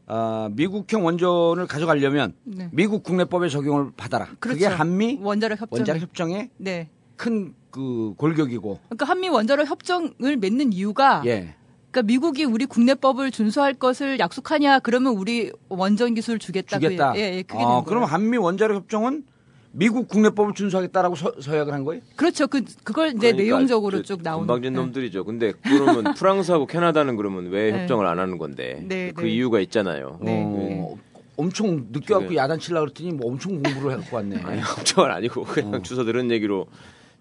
아, 0.07 0.49
미국형 0.53 1.03
원전을 1.05 1.67
가져가려면 1.67 2.33
네. 2.43 2.69
미국 2.71 3.03
국내법의 3.03 3.49
적용을 3.49 3.91
받아라. 3.97 4.27
그게 4.39 4.59
그렇죠. 4.59 4.75
한미 4.75 5.19
원자력 5.21 5.61
협정. 5.61 5.77
원자력 5.79 6.01
협정의 6.01 6.49
네. 6.57 6.89
큰그 7.17 8.13
골격이고. 8.17 8.79
그러니까 8.89 9.05
한미 9.05 9.29
원자력 9.29 9.67
협정을 9.69 10.37
맺는 10.37 10.73
이유가 10.73 11.21
예. 11.25 11.55
그러니까 11.95 12.01
미국이 12.03 12.43
우리 12.43 12.65
국내법을 12.65 13.31
준수할 13.31 13.73
것을 13.73 14.19
약속하냐 14.19 14.79
그러면 14.79 15.13
우리 15.13 15.51
원전 15.69 16.13
기술 16.13 16.39
주겠다. 16.39 16.77
주겠다. 16.77 17.13
그, 17.13 17.19
예, 17.19 17.37
예, 17.37 17.41
그게 17.41 17.63
아, 17.63 17.83
그럼. 17.85 18.03
한미 18.03 18.35
원자력 18.37 18.75
협정은 18.75 19.23
미국 19.71 20.09
국내법을 20.09 20.53
준수하겠다라고 20.53 21.15
서, 21.15 21.31
서약을 21.39 21.73
한 21.73 21.85
거예요? 21.85 22.01
그렇죠. 22.17 22.47
그 22.47 22.63
그걸 22.83 23.09
이제 23.09 23.31
그러니까 23.31 23.43
내용적으로 23.43 24.01
저쭉 24.01 24.23
나오는. 24.23 24.45
건방진 24.47 24.73
네. 24.73 24.79
놈들이죠. 24.79 25.23
근데 25.23 25.53
그러면 25.63 26.13
프랑스하고 26.15 26.65
캐나다는 26.65 27.15
그러면 27.15 27.47
왜 27.49 27.71
네. 27.71 27.81
협정을 27.81 28.05
안 28.05 28.19
하는 28.19 28.37
건데? 28.37 28.83
네, 28.85 29.11
그 29.15 29.23
네. 29.23 29.29
이유가 29.29 29.61
있잖아요. 29.61 30.19
네. 30.21 30.43
어, 30.45 30.97
엄청 31.37 31.87
늦게 31.91 32.13
갖고 32.13 32.25
저게- 32.25 32.35
야단치려고 32.35 32.85
그랬더니 32.87 33.13
뭐 33.13 33.31
엄청 33.31 33.61
공부를 33.61 33.93
해갖고 33.97 34.15
왔네. 34.17 34.41
아니 34.43 34.59
협정은 34.61 35.11
아니고 35.11 35.41
어. 35.41 35.45
그냥 35.45 35.81
주워 35.81 36.03
들은 36.03 36.29
얘기로 36.31 36.67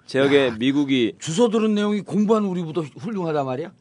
지역에 0.07 0.53
미국이 0.59 1.15
주소 1.21 1.49
들은 1.49 1.75
내용이 1.77 2.01
공부한 2.01 2.45
우리보다 2.45 2.83
훌륭하단 2.99 3.47
말이야? 3.47 3.73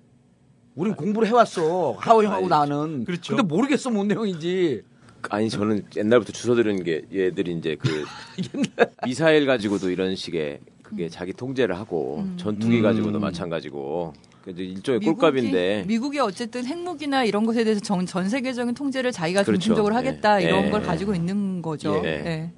우린 0.75 0.95
공부를 0.95 1.27
해왔어. 1.27 1.93
하호 1.99 2.23
형하고 2.23 2.47
나는. 2.47 3.05
그렇죠. 3.05 3.35
근데 3.35 3.47
모르겠어, 3.47 3.89
뭔 3.91 4.07
내용인지. 4.07 4.81
아니 5.29 5.49
저는 5.49 5.85
옛날부터 5.95 6.33
주워 6.33 6.55
들은 6.55 6.83
게 6.83 7.03
얘들이 7.13 7.53
이제 7.53 7.77
그 7.79 8.03
미사일 9.05 9.45
가지고도 9.45 9.89
이런 9.89 10.15
식의 10.17 10.59
그게 10.81 11.07
자기 11.07 11.31
통제를 11.31 11.77
하고 11.77 12.25
전투기 12.35 12.77
음. 12.79 12.83
가지고도 12.83 13.19
마찬가지고 13.19 14.13
그 14.43 14.51
이제 14.51 14.63
일종의 14.63 14.99
미국이- 14.99 15.05
꼴값인데 15.05 15.85
미국이 15.87 16.19
어쨌든 16.19 16.65
핵무기나 16.65 17.23
이런 17.23 17.45
것에 17.45 17.63
대해서 17.63 17.79
전, 17.79 18.05
전 18.05 18.27
세계적인 18.27 18.73
통제를 18.73 19.13
자기가 19.13 19.43
그렇죠. 19.43 19.61
중심적으로 19.61 19.95
하겠다 19.95 20.41
예. 20.43 20.47
이런 20.47 20.65
예. 20.65 20.69
걸 20.69 20.83
가지고 20.83 21.15
있는 21.15 21.61
거죠. 21.61 22.01
예. 22.03 22.17
네. 22.21 22.51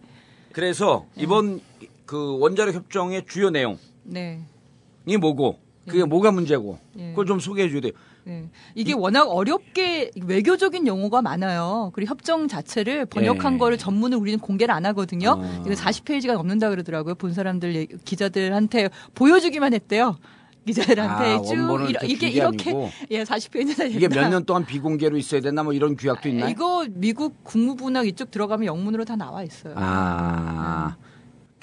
그래서 0.51 1.05
이번 1.17 1.59
그 2.07 2.39
원자력 2.39 2.73
협정의 2.73 3.25
주요 3.27 3.51
내용이 3.51 3.77
네. 4.05 4.39
뭐고, 5.19 5.59
그게 5.87 6.03
뭐가 6.03 6.31
문제고, 6.31 6.79
예. 6.97 7.09
그걸 7.09 7.25
좀 7.25 7.39
소개해 7.39 7.69
줘야 7.69 7.81
돼요. 7.81 7.91
네. 8.23 8.49
이게 8.73 8.93
워낙 8.93 9.23
어렵게 9.29 10.11
외교적인 10.23 10.87
용어가 10.87 11.21
많아요. 11.21 11.91
그리고 11.93 12.09
협정 12.09 12.47
자체를 12.47 13.05
번역한 13.05 13.53
예. 13.53 13.57
거를 13.59 13.77
전문을 13.77 14.17
우리는 14.17 14.39
공개를 14.39 14.73
안 14.73 14.85
하거든요. 14.87 15.35
어. 15.39 15.63
이거 15.65 15.75
40페이지가 15.75 16.33
넘는다 16.33 16.69
그러더라고요. 16.69 17.15
본 17.15 17.33
사람들 17.33 17.87
기자들한테 18.03 18.89
보여주기만 19.13 19.73
했대요. 19.73 20.17
기자들한테 20.65 21.23
아, 21.35 21.41
쭉 21.43 21.53
이러- 21.87 21.99
이게 22.03 22.27
이렇게 22.27 22.71
아니고? 22.71 22.89
예 23.11 23.23
40페이지나 23.23 23.77
된다. 23.77 23.83
이게 23.85 24.07
몇 24.07 24.27
년 24.31 24.43
동안 24.45 24.65
비공개로 24.65 25.15
있어야 25.17 25.39
되나 25.41 25.61
뭐 25.61 25.73
이런 25.73 25.95
규약도 25.95 26.27
있나요? 26.27 26.49
이거 26.49 26.87
미국 26.89 27.43
국무부나 27.43 28.01
이쪽 28.01 28.31
들어가면 28.31 28.65
영문으로 28.65 29.05
다 29.05 29.15
나와 29.15 29.43
있어요. 29.43 29.75
아. 29.77 30.95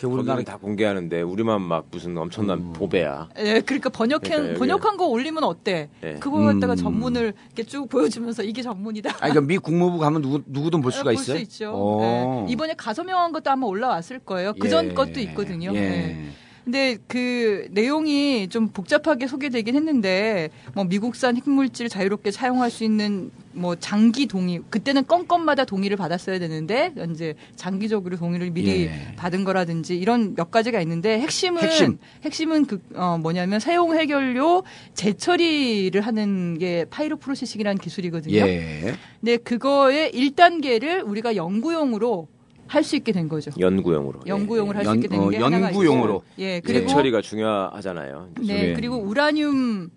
그 0.08 0.14
우리나라 0.14 0.42
다 0.42 0.56
공개하는데 0.56 1.22
우리만 1.22 1.62
막 1.62 1.86
무슨 1.90 2.16
엄청난 2.16 2.58
음. 2.58 2.72
보배야. 2.72 3.28
예, 3.38 3.60
그러니까 3.60 3.90
번역한 3.90 4.30
그러니까 4.30 4.58
번역한 4.58 4.96
거 4.96 5.06
올리면 5.06 5.44
어때? 5.44 5.88
예. 6.02 6.14
그거 6.14 6.38
갖다가 6.40 6.74
음. 6.74 6.76
전문을 6.76 7.34
이렇게 7.46 7.62
쭉 7.64 7.88
보여주면서 7.88 8.42
이게 8.42 8.62
전문이다. 8.62 9.10
아, 9.10 9.16
그러니까 9.18 9.40
미 9.42 9.58
국무부 9.58 9.98
가면 9.98 10.22
누구 10.22 10.42
누구든 10.46 10.80
볼 10.80 10.92
수가 10.92 11.04
볼 11.04 11.14
있어요. 11.14 11.36
수 11.36 11.42
있죠. 11.42 11.72
오. 11.74 12.02
예. 12.02 12.52
이번에 12.52 12.74
가서명한 12.74 13.32
것도 13.32 13.50
아마 13.50 13.66
올라왔을 13.66 14.18
거예요. 14.20 14.52
그전 14.54 14.90
예. 14.90 14.94
것도 14.94 15.20
있거든요. 15.20 15.74
예. 15.74 16.16
예. 16.62 16.70
근데 16.72 16.96
그 17.08 17.66
내용이 17.72 18.48
좀 18.48 18.68
복잡하게 18.68 19.26
소개되긴 19.26 19.74
했는데 19.74 20.50
뭐 20.74 20.84
미국산 20.84 21.36
핵물질 21.36 21.88
자유롭게 21.88 22.30
사용할 22.30 22.70
수 22.70 22.84
있는 22.84 23.30
뭐 23.54 23.74
장기 23.76 24.26
동의 24.26 24.60
그때는 24.70 25.06
건건마다 25.06 25.64
동의를 25.64 25.96
받았어야 25.96 26.38
되는데 26.38 26.94
이제 27.12 27.34
장기적으로 27.56 28.16
동의를 28.16 28.50
미리 28.50 28.84
예. 28.86 29.14
받은 29.16 29.44
거라든지 29.44 29.98
이런 29.98 30.34
몇 30.34 30.50
가지가 30.50 30.80
있는데 30.80 31.18
핵심은 31.20 31.62
핵심. 31.62 31.98
핵심은 32.24 32.66
그 32.66 32.80
어 32.94 33.16
뭐냐면 33.18 33.58
사용 33.58 33.96
해결료 33.96 34.64
재처리를 34.94 36.00
하는 36.00 36.58
게 36.58 36.84
파이로 36.90 37.16
프로세싱이라는 37.16 37.78
기술이거든요. 37.80 38.36
예. 38.36 38.94
근데 39.20 39.36
그거의 39.38 40.10
1단계를 40.12 41.06
우리가 41.06 41.36
연구용으로 41.36 42.28
할 42.72 42.82
수 42.82 42.96
있게 42.96 43.12
된 43.12 43.28
거죠. 43.28 43.50
연구용으로. 43.58 44.20
연구용을 44.26 44.76
할수 44.76 44.88
연- 44.90 44.96
있게 44.96 45.08
되는 45.08 45.24
어, 45.24 45.28
게 45.28 45.36
하나가 45.38 45.66
연구용으로. 45.66 46.14
있고. 46.16 46.24
예, 46.42 46.60
그리고 46.60 46.86
처리가 46.88 47.20
중요하잖아요. 47.20 48.28
네, 48.40 48.70
예. 48.70 48.72
그리고 48.74 48.96
우라늄인데 48.96 49.90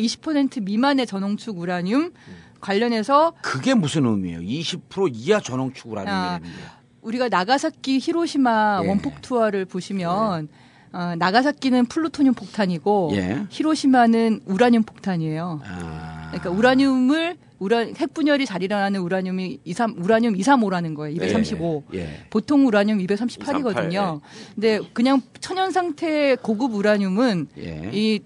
20% 0.00 0.62
미만의 0.62 1.06
전홍축 1.06 1.58
우라늄 1.58 2.12
관련해서 2.60 3.34
그게 3.42 3.74
무슨 3.74 4.06
의미예요? 4.06 4.40
20% 4.40 5.10
이하 5.12 5.40
전홍축을 5.40 5.98
하는 5.98 6.10
아. 6.12 6.40
우리가 7.02 7.28
나가사키 7.28 7.98
히로시마 8.00 8.80
예. 8.84 8.88
원폭 8.88 9.20
투하를 9.20 9.64
보시면 9.66 10.48
어, 10.94 11.14
나가사키는 11.18 11.86
플루토늄 11.86 12.34
폭탄이고 12.34 13.10
예. 13.14 13.44
히로시마는 13.50 14.42
우라늄 14.46 14.82
폭탄이에요. 14.84 15.60
아. 15.64 16.11
그러니까 16.32 16.50
우라늄을 16.50 17.36
우라 17.58 17.78
핵분열이 17.78 18.46
잘 18.46 18.62
일어나는 18.62 19.00
우라늄이 19.00 19.60
23 19.64 19.94
우라늄 19.98 20.34
235라는 20.34 20.96
거예요. 20.96 21.14
235. 21.14 21.84
예. 21.94 22.08
보통 22.30 22.66
우라늄 22.66 22.98
238이거든요. 22.98 24.20
238, 24.20 24.20
근데 24.54 24.80
그냥 24.92 25.20
천연 25.40 25.70
상태 25.70 26.34
고급 26.36 26.74
우라늄은 26.74 27.48
예. 27.58 27.90
이 27.92 28.20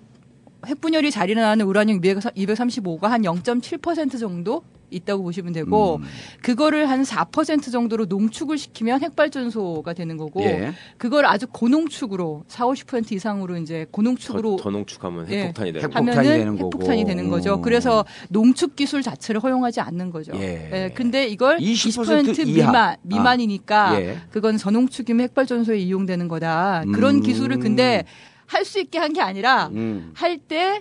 핵분열이 0.67 1.11
잘 1.11 1.29
일어나는 1.29 1.67
우라늄 1.67 2.01
235가 2.01 3.03
한 3.03 3.23
0.7% 3.23 4.19
정도 4.19 4.63
있다고 4.91 5.23
보시면 5.25 5.53
되고 5.53 5.97
음. 5.97 6.05
그거를 6.43 6.89
한 6.89 7.03
4% 7.03 7.71
정도로 7.73 8.05
농축을 8.07 8.57
시키면 8.59 9.01
핵발전소가 9.03 9.93
되는 9.95 10.17
거고 10.17 10.43
예. 10.43 10.73
그걸 10.99 11.27
아주 11.27 11.47
고농축으로 11.49 12.45
4, 12.49 12.65
50% 12.67 13.13
이상으로 13.13 13.57
이제 13.59 13.87
고농축으로 13.91 14.57
더, 14.57 14.63
더 14.65 14.71
농축하면 14.71 15.31
예. 15.31 15.39
핵폭탄이 15.43 15.73
되는 15.73 15.89
핵폭- 15.89 15.93
거. 15.93 15.99
핵폭탄이 16.01 16.29
하면은 16.29 16.39
되는 16.39 16.57
거고. 16.59 16.65
핵폭탄이 16.77 17.05
되는 17.05 17.31
거죠. 17.31 17.55
음. 17.57 17.63
그래서 17.63 18.05
농축 18.29 18.77
기술 18.77 19.03
자체를 19.03 19.43
허용하지 19.43 19.81
않는 19.81 20.11
거죠. 20.11 20.33
예. 20.37 20.91
근데 20.95 21.27
이걸 21.27 21.59
20% 21.59 22.35
20% 22.35 22.47
이하. 22.47 22.67
미만 22.71 22.97
미만이니까 23.03 23.91
아. 23.91 24.01
예. 24.01 24.19
그건 24.31 24.57
전홍축이면 24.57 25.25
핵발전소에 25.25 25.79
이용되는 25.79 26.29
거다. 26.29 26.85
그런 26.95 27.17
음. 27.17 27.21
기술을 27.23 27.59
근데 27.59 28.05
할 28.47 28.65
수 28.65 28.79
있게 28.81 28.99
한 28.99 29.13
게 29.13 29.21
아니라 29.21 29.69
음. 29.73 30.13
할때 30.15 30.81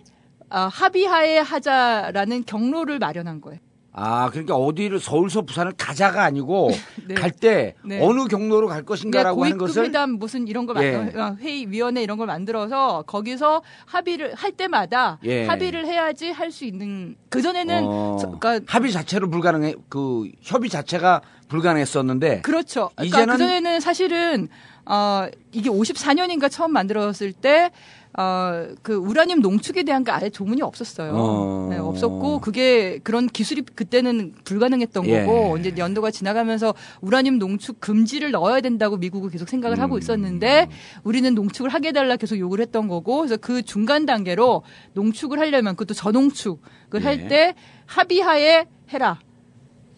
어, 0.51 0.69
합의하에 0.71 1.39
하자라는 1.39 2.43
경로를 2.45 2.99
마련한 2.99 3.41
거예요. 3.41 3.59
아, 3.97 4.29
그러니까 4.29 4.55
어디를 4.55 4.99
서울서 4.99 5.43
부산을 5.43 5.73
가자가 5.77 6.23
아니고 6.23 6.71
네. 7.07 7.15
갈때 7.15 7.75
네. 7.83 7.99
어느 8.01 8.25
경로로 8.25 8.67
갈 8.67 8.83
것인가라고 8.83 9.43
하는 9.45 9.57
고위급 9.57 9.67
것을 9.67 9.85
회담 9.85 10.11
무슨 10.11 10.47
이런 10.47 10.65
걸 10.65 10.83
예. 10.83 10.95
어, 11.17 11.37
회의 11.39 11.69
위원회 11.71 12.03
이런 12.03 12.17
걸 12.17 12.27
만들어서 12.27 13.03
거기서 13.07 13.61
합의를 13.85 14.35
할 14.35 14.51
때마다 14.51 15.17
예. 15.23 15.45
합의를 15.45 15.85
해야지 15.85 16.31
할 16.31 16.55
수 16.55 16.63
있는 16.63 17.15
그 17.29 17.41
전에는 17.41 17.83
어, 17.85 18.17
그러니까 18.39 18.61
합의 18.67 18.91
자체로 18.91 19.29
불가능해 19.29 19.75
그 19.89 20.29
협의 20.41 20.69
자체가 20.69 21.21
불가능했었는데 21.49 22.41
그렇죠. 22.41 22.91
그러니까 22.95 23.17
이제는 23.17 23.33
그 23.33 23.37
전에는 23.39 23.79
사실은 23.79 24.47
어 24.85 25.27
이게 25.51 25.69
54년인가 25.69 26.49
처음 26.49 26.71
만들어졌을 26.71 27.33
때 27.33 27.71
어, 28.17 28.67
그 28.81 28.95
우라늄 28.95 29.41
농축에 29.41 29.83
대한 29.83 30.03
게 30.03 30.11
아예 30.11 30.29
조문이 30.29 30.61
없었어요. 30.61 31.11
어. 31.13 31.67
네, 31.69 31.77
없었고 31.77 32.39
그게 32.39 32.99
그런 33.03 33.27
기술이 33.27 33.63
그때는 33.75 34.33
불가능했던 34.45 35.05
예. 35.07 35.25
거고 35.25 35.57
이제 35.57 35.73
연도가 35.77 36.11
지나가면서 36.11 36.73
우라늄 37.01 37.39
농축 37.39 37.81
금지를 37.81 38.31
넣어야 38.31 38.61
된다고 38.61 38.95
미국은 38.97 39.29
계속 39.29 39.49
생각을 39.49 39.77
음. 39.77 39.81
하고 39.83 39.97
있었는데 39.97 40.69
우리는 41.03 41.35
농축을 41.35 41.69
하게 41.69 41.89
해달라 41.89 42.15
계속 42.15 42.39
요구를 42.39 42.63
했던 42.63 42.87
거고 42.87 43.17
그래서 43.17 43.35
그 43.37 43.61
중간 43.63 44.05
단계로 44.05 44.63
농축을 44.93 45.37
하려면 45.39 45.75
그것도 45.75 45.93
저농축을 45.93 47.01
예. 47.01 47.05
할때 47.05 47.55
합의하에 47.85 48.65
해라. 48.91 49.19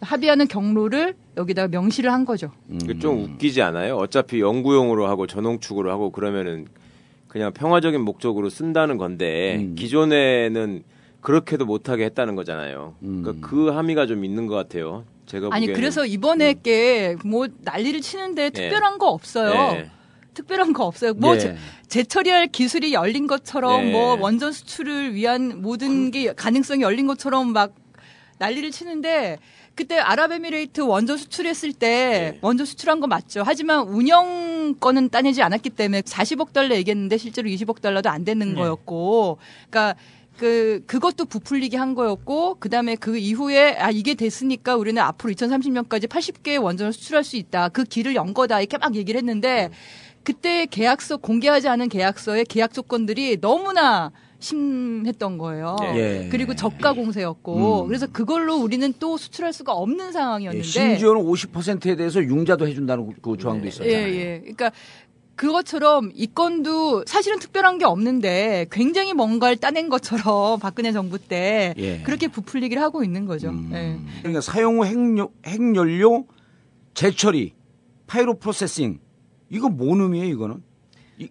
합의하는 0.00 0.46
경로를 0.46 1.14
여기다가 1.36 1.68
명시를 1.68 2.12
한 2.12 2.24
거죠. 2.24 2.52
그좀 2.86 3.24
웃기지 3.24 3.62
않아요? 3.62 3.96
어차피 3.96 4.40
연구용으로 4.40 5.08
하고 5.08 5.26
전홍축으로 5.26 5.90
하고 5.90 6.10
그러면은 6.10 6.66
그냥 7.28 7.52
평화적인 7.52 8.00
목적으로 8.00 8.48
쓴다는 8.48 8.96
건데 8.96 9.56
음. 9.56 9.74
기존에는 9.74 10.82
그렇게도 11.20 11.66
못하게 11.66 12.04
했다는 12.06 12.34
거잖아요. 12.36 12.94
음. 13.02 13.22
그러니까 13.22 13.46
그 13.48 13.68
함의가 13.68 14.06
좀 14.06 14.24
있는 14.24 14.46
것 14.46 14.54
같아요. 14.54 15.04
제가 15.26 15.48
아니 15.50 15.66
보기에는. 15.66 15.74
그래서 15.80 16.06
이번에 16.06 16.54
게뭐 16.62 17.48
난리를 17.60 18.00
치는데 18.00 18.50
특별한 18.50 18.98
거 18.98 19.08
없어요. 19.08 19.76
예. 19.76 19.90
특별한 20.32 20.72
거 20.72 20.86
없어요. 20.86 21.14
뭐 21.14 21.34
예. 21.34 21.38
재- 21.38 21.56
재처리할 21.88 22.46
기술이 22.46 22.92
열린 22.94 23.26
것처럼 23.26 23.86
예. 23.88 23.92
뭐 23.92 24.16
원전 24.18 24.52
수출을 24.52 25.14
위한 25.14 25.60
모든 25.60 26.10
게 26.10 26.32
가능성이 26.32 26.82
열린 26.82 27.06
것처럼 27.06 27.52
막 27.52 27.74
난리를 28.38 28.70
치는데 28.70 29.38
그때 29.78 29.96
아랍에미레이트 30.00 30.80
원전 30.80 31.16
수출했을 31.16 31.72
때 31.72 32.34
예. 32.34 32.38
원전 32.42 32.66
수출한 32.66 32.98
거 32.98 33.06
맞죠. 33.06 33.44
하지만 33.46 33.86
운영 33.86 34.74
건은 34.80 35.08
따내지 35.08 35.40
않았기 35.40 35.70
때문에 35.70 36.00
40억 36.00 36.52
달러 36.52 36.74
얘기했는데 36.74 37.16
실제로 37.16 37.48
20억 37.48 37.80
달러도 37.80 38.10
안 38.10 38.24
되는 38.24 38.56
거였고, 38.56 39.38
그러니까 39.70 39.94
그 40.36 40.82
그것도 40.88 41.26
부풀리게 41.26 41.76
한 41.76 41.94
거였고 41.94 42.56
그다음에 42.56 42.96
그 42.96 43.18
이후에 43.18 43.76
아 43.78 43.92
이게 43.92 44.14
됐으니까 44.14 44.74
우리는 44.74 45.00
앞으로 45.00 45.32
2030년까지 45.32 46.08
80개 46.08 46.60
원전을 46.60 46.92
수출할 46.92 47.22
수 47.22 47.36
있다. 47.36 47.68
그 47.68 47.84
길을 47.84 48.16
연 48.16 48.34
거다. 48.34 48.58
이렇게 48.58 48.78
막 48.78 48.96
얘기를 48.96 49.16
했는데 49.16 49.70
그때 50.24 50.66
계약서 50.66 51.18
공개하지 51.18 51.68
않은 51.68 51.88
계약서의 51.88 52.46
계약 52.46 52.74
조건들이 52.74 53.40
너무나 53.40 54.10
심했던 54.40 55.38
거예요. 55.38 55.76
예. 55.96 56.28
그리고 56.30 56.54
저가 56.54 56.92
공세였고 56.92 57.82
음. 57.82 57.88
그래서 57.88 58.06
그걸로 58.06 58.56
우리는 58.56 58.92
또 59.00 59.16
수출할 59.16 59.52
수가 59.52 59.72
없는 59.72 60.08
예, 60.08 60.12
상황이었는데 60.12 60.66
심지어는 60.66 61.22
50%에 61.22 61.96
대해서 61.96 62.22
융자도 62.22 62.68
해준다는 62.68 63.12
그 63.20 63.36
조항도 63.36 63.66
있었잖아요. 63.66 63.92
예, 63.92 64.14
예. 64.14 64.38
그러니까 64.40 64.70
그것처럼 65.34 66.10
이 66.14 66.26
건도 66.26 67.04
사실은 67.06 67.38
특별한 67.38 67.78
게 67.78 67.84
없는데 67.84 68.66
굉장히 68.70 69.12
뭔가를 69.12 69.56
따낸 69.56 69.88
것처럼 69.88 70.58
박근혜 70.60 70.92
정부 70.92 71.18
때 71.18 71.74
예. 71.78 72.02
그렇게 72.02 72.28
부풀리기를 72.28 72.82
하고 72.82 73.04
있는 73.04 73.24
거죠. 73.24 73.50
음. 73.50 73.70
예. 73.72 73.98
그러니까 74.20 74.40
사용 74.40 74.78
후 74.78 74.84
핵료, 74.84 75.30
핵연료 75.46 76.26
재처리, 76.94 77.54
pyroprocessing 78.06 78.98
이거 79.50 79.68
뭔 79.68 80.00
의미예요 80.00 80.26
이거는? 80.26 80.62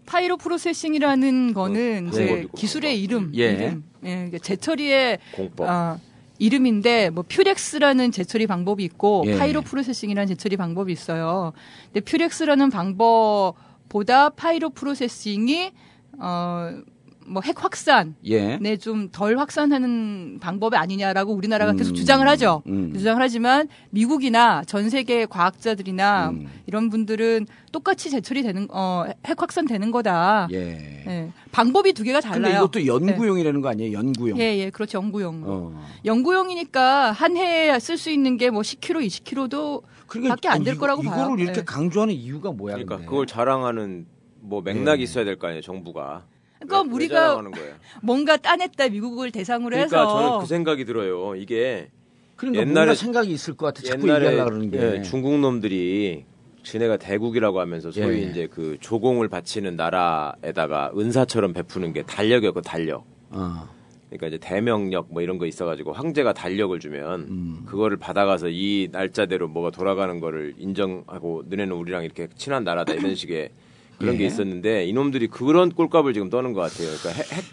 pyroprocessing이라는 0.06 1.54
거는 1.54 2.08
어, 2.08 2.10
이제 2.10 2.26
방법이고, 2.26 2.58
기술의 2.58 3.02
이름, 3.02 3.32
예. 3.36 3.52
이름. 3.52 3.84
예, 4.04 4.15
그러니까 4.15 4.38
재처리의 4.39 5.20
공법. 5.34 5.69
어, 5.69 6.00
이름인데 6.39 7.10
뭐 7.10 7.23
PUREX라는 7.28 8.12
재처리 8.12 8.48
방법이 8.47 8.84
있고 8.84 9.23
예. 9.28 9.38
pyroprocessing이라는 9.38 10.28
재처리 10.28 10.56
방법이 10.58 10.91
있어요. 10.91 11.54
근데 11.86 12.02
퓨렉스라는 12.02 12.69
방법보다 12.69 14.30
파이로 14.30 14.69
프로세싱이 14.71 15.71
어 16.19 16.80
뭐 17.28 17.42
핵 17.42 17.63
확산 17.63 18.16
예. 18.26 18.58
네, 18.58 18.78
좀 18.78 19.10
덜 19.12 19.38
확산하는 19.38 20.40
방법이 20.42 20.76
아니냐라고 20.78 21.34
우리나라가 21.34 21.72
음, 21.72 21.78
계속 21.78 21.94
주장을 21.94 22.26
하죠. 22.30 22.63
음. 22.68 22.94
주장을 22.94 23.22
하지만 23.22 23.68
미국이나 23.90 24.63
전 24.66 24.90
세계 24.90 25.26
과학자들이나 25.26 26.30
음. 26.30 26.48
이런 26.68 26.90
분들은 26.90 27.48
똑같이 27.72 28.10
제철이 28.10 28.44
되는 28.44 28.68
어, 28.72 29.06
핵 29.26 29.42
확산되는 29.42 29.92
거다. 29.92 30.48
예. 30.54 31.04
예. 31.08 31.32
방법이 31.52 31.94
두 31.94 32.04
개가 32.04 32.22
달라요. 32.22 32.68
근데 32.70 32.82
이것도 32.82 32.86
연구용이라는 32.88 33.62
거 33.62 33.70
아니에요? 33.70 33.98
연구용. 33.98 34.40
예, 34.40 34.58
예, 34.58 34.70
그렇죠. 34.70 34.98
연구용. 35.00 35.44
어. 35.46 35.86
연구용이니까 36.06 37.12
한 37.12 37.38
해에 37.38 37.78
쓸 37.80 37.98
수 37.98 38.10
있는 38.10 38.38
게 38.38 38.50
뭐 38.50 38.62
10kg, 38.62 39.06
20kg도 39.06 39.84
그러니까 40.08 40.36
밖에 40.36 40.48
안될 40.48 40.76
이거- 40.76 40.82
거라고 40.82 41.04
이거를 41.04 41.24
봐요. 41.26 41.36
이렇게 41.38 41.60
예. 41.60 41.63
강조하는 41.66 42.13
이유가 42.13 42.52
뭐야? 42.52 42.76
그러니까 42.76 42.96
근데? 42.98 43.10
그걸 43.10 43.26
자랑하는 43.28 44.06
뭐 44.40 44.62
맥락이 44.62 45.02
예. 45.02 45.04
있어야 45.04 45.26
될 45.26 45.38
거 45.38 45.48
아니에요, 45.48 45.62
정부가. 45.62 46.24
그러니까 46.60 46.82
왜- 46.82 46.88
왜 46.88 46.93
우리가 46.93 47.41
거예요? 47.41 47.76
뭔가 48.02 48.38
따냈다 48.38 48.89
미국을 48.89 49.32
대상으로 49.32 49.72
그러니까 49.76 50.00
해서 50.00 50.20
저는 50.22 50.39
그 50.39 50.46
생각이 50.46 50.86
들어요. 50.86 51.36
이게 51.36 51.89
그러니까 52.36 52.63
옛날에- 52.63 52.96
생각이 52.96 53.32
있을 53.32 53.56
것 53.56 53.67
같아. 53.67 53.82
자꾸 53.84 54.08
옛날에 54.08 54.26
얘기하려고 54.28 54.50
그러는 54.50 54.72
게. 54.72 54.98
예, 54.98 55.02
중국 55.02 55.39
놈들이 55.39 56.26
지네가 56.63 56.98
대국이라고 56.98 57.60
하면서 57.60 57.91
소위 57.91 58.24
예. 58.24 58.30
이제 58.30 58.48
그 58.52 58.78
조공을 58.82 59.28
바치는 59.30 59.76
나라에다가 59.76 60.91
은사처럼 60.98 61.54
베푸는 61.54 61.93
게 61.93 62.04
달력이었고 62.04 62.62
달력. 62.62 63.06
어. 63.30 63.67
그러니까 64.10 64.28
이제 64.28 64.38
대명력 64.38 65.08
뭐 65.10 65.22
이런 65.22 65.38
거 65.38 65.46
있어가지고 65.46 65.91
황제가 65.93 66.34
달력을 66.34 66.78
주면 66.80 67.22
음. 67.30 67.63
그거를 67.65 67.98
받아가서 67.98 68.48
이 68.50 68.88
날짜대로 68.91 69.48
뭐가 69.50 69.70
돌아가는 69.70 70.20
거를 70.20 70.54
인정하고 70.58 71.43
너네는 71.50 71.74
우리랑 71.76 72.04
이렇게 72.06 72.28
친한 72.36 72.63
나라다 72.63 72.93
이런 72.93 73.15
식의 73.15 73.50
그런 73.98 74.16
예. 74.16 74.20
게 74.20 74.26
있었는데 74.26 74.86
이놈들이 74.86 75.28
그런 75.28 75.72
꼴값을 75.72 76.14
지금 76.14 76.30
떠는 76.30 76.54
것 76.54 76.62
같아요. 76.62 76.90
그러니까 76.98 77.10
핵, 77.10 77.32
핵, 77.34 77.44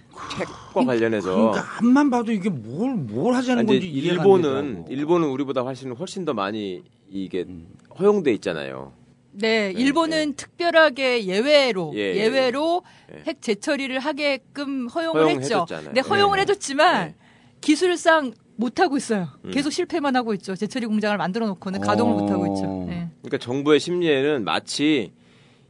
핵과 0.40 0.84
관련해서 0.84 1.34
그러니까 1.34 1.64
앞만 1.78 2.10
봐도 2.10 2.32
이게 2.32 2.50
뭘뭘 2.50 3.34
하자는 3.34 3.66
건지 3.66 3.86
일본은. 3.86 4.84
일본은 4.88 5.28
우리보다 5.28 5.62
훨씬 5.62 5.92
훨씬 5.92 6.24
더 6.24 6.34
많이 6.34 6.82
이게 7.10 7.46
허용돼 7.98 8.32
있잖아요. 8.34 8.92
네, 9.32 9.72
일본은 9.76 10.34
특별하게 10.34 11.26
예외로 11.26 11.92
예, 11.96 12.14
예, 12.14 12.16
예외로 12.16 12.82
예. 13.12 13.22
핵 13.26 13.42
재처리를 13.42 13.98
하게끔 13.98 14.86
허용을 14.86 15.28
했죠. 15.28 15.54
허용해줬잖아요. 15.54 15.86
근데 15.86 16.00
허용을 16.00 16.38
예. 16.38 16.42
해줬지만 16.42 17.14
기술상 17.60 18.32
못 18.56 18.78
하고 18.78 18.96
있어요. 18.96 19.28
음. 19.44 19.50
계속 19.50 19.70
실패만 19.70 20.14
하고 20.14 20.34
있죠. 20.34 20.54
재처리 20.54 20.86
공장을 20.86 21.16
만들어 21.16 21.46
놓고는 21.48 21.80
가동을 21.80 22.14
어. 22.14 22.16
못 22.18 22.30
하고 22.30 22.46
있죠. 22.48 22.86
네. 22.88 23.08
그러니까 23.22 23.38
정부의 23.38 23.80
심리에는 23.80 24.44
마치 24.44 25.12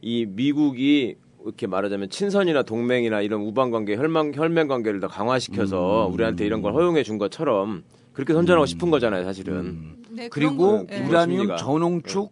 이 0.05 0.27
미국이 0.27 1.15
이렇게 1.43 1.65
말하자면 1.65 2.11
친선이나 2.11 2.61
동맹이나 2.61 3.21
이런 3.21 3.41
우방 3.41 3.71
관계, 3.71 3.95
혈맹 3.97 4.33
혈맹 4.35 4.67
관계를 4.67 4.99
더 4.99 5.07
강화시켜서 5.07 6.07
음. 6.07 6.13
우리한테 6.13 6.45
이런 6.45 6.61
걸 6.61 6.73
허용해 6.75 7.01
준 7.01 7.17
것처럼 7.17 7.83
그렇게 8.13 8.33
선전하고 8.33 8.67
싶은 8.67 8.91
거잖아요, 8.91 9.23
사실은. 9.23 9.95
네, 10.11 10.29
그런 10.29 10.57
그리고. 10.57 10.85
우라늄. 11.09 11.55
전홍축 11.57 12.31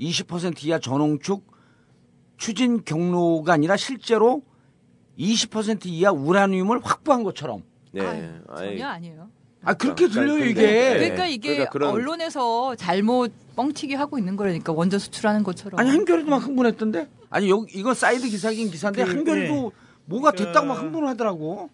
20% 0.00 0.64
이하 0.64 0.78
전홍축 0.78 1.44
추진 2.38 2.82
경로가 2.84 3.52
아니라 3.52 3.76
실제로 3.76 4.42
20% 5.18 5.84
이하 5.84 6.10
우라늄을 6.10 6.80
확보한 6.82 7.22
것처럼. 7.22 7.62
네. 7.92 8.00
아이, 8.48 8.70
전혀 8.78 8.86
아니에요. 8.88 9.28
아 9.62 9.74
그렇게 9.74 10.06
그러니까 10.08 10.20
들려요 10.20 10.38
근데- 10.38 10.50
이게. 10.50 10.62
네. 10.62 10.94
그러니까 10.98 11.26
이게 11.26 11.48
그러니까 11.50 11.70
그런- 11.70 11.90
언론에서 11.92 12.74
잘못 12.76 13.30
뻥튀기 13.56 13.94
하고 13.94 14.18
있는 14.18 14.36
거라니까 14.36 14.72
원전 14.72 14.98
수출하는 14.98 15.42
것처럼. 15.42 15.78
아니 15.78 15.90
한겨레도 15.90 16.28
막 16.30 16.38
흥분했던데. 16.38 17.08
아니 17.30 17.50
여기 17.50 17.78
이건 17.78 17.94
사이드 17.94 18.28
기사긴 18.28 18.70
기사인데 18.70 19.04
그, 19.04 19.10
한겨레도 19.10 19.54
네. 19.54 19.70
뭐가 20.06 20.30
그- 20.32 20.36
됐다고 20.44 20.66
막 20.66 20.74
흥분을 20.82 21.08
하더라고. 21.08 21.70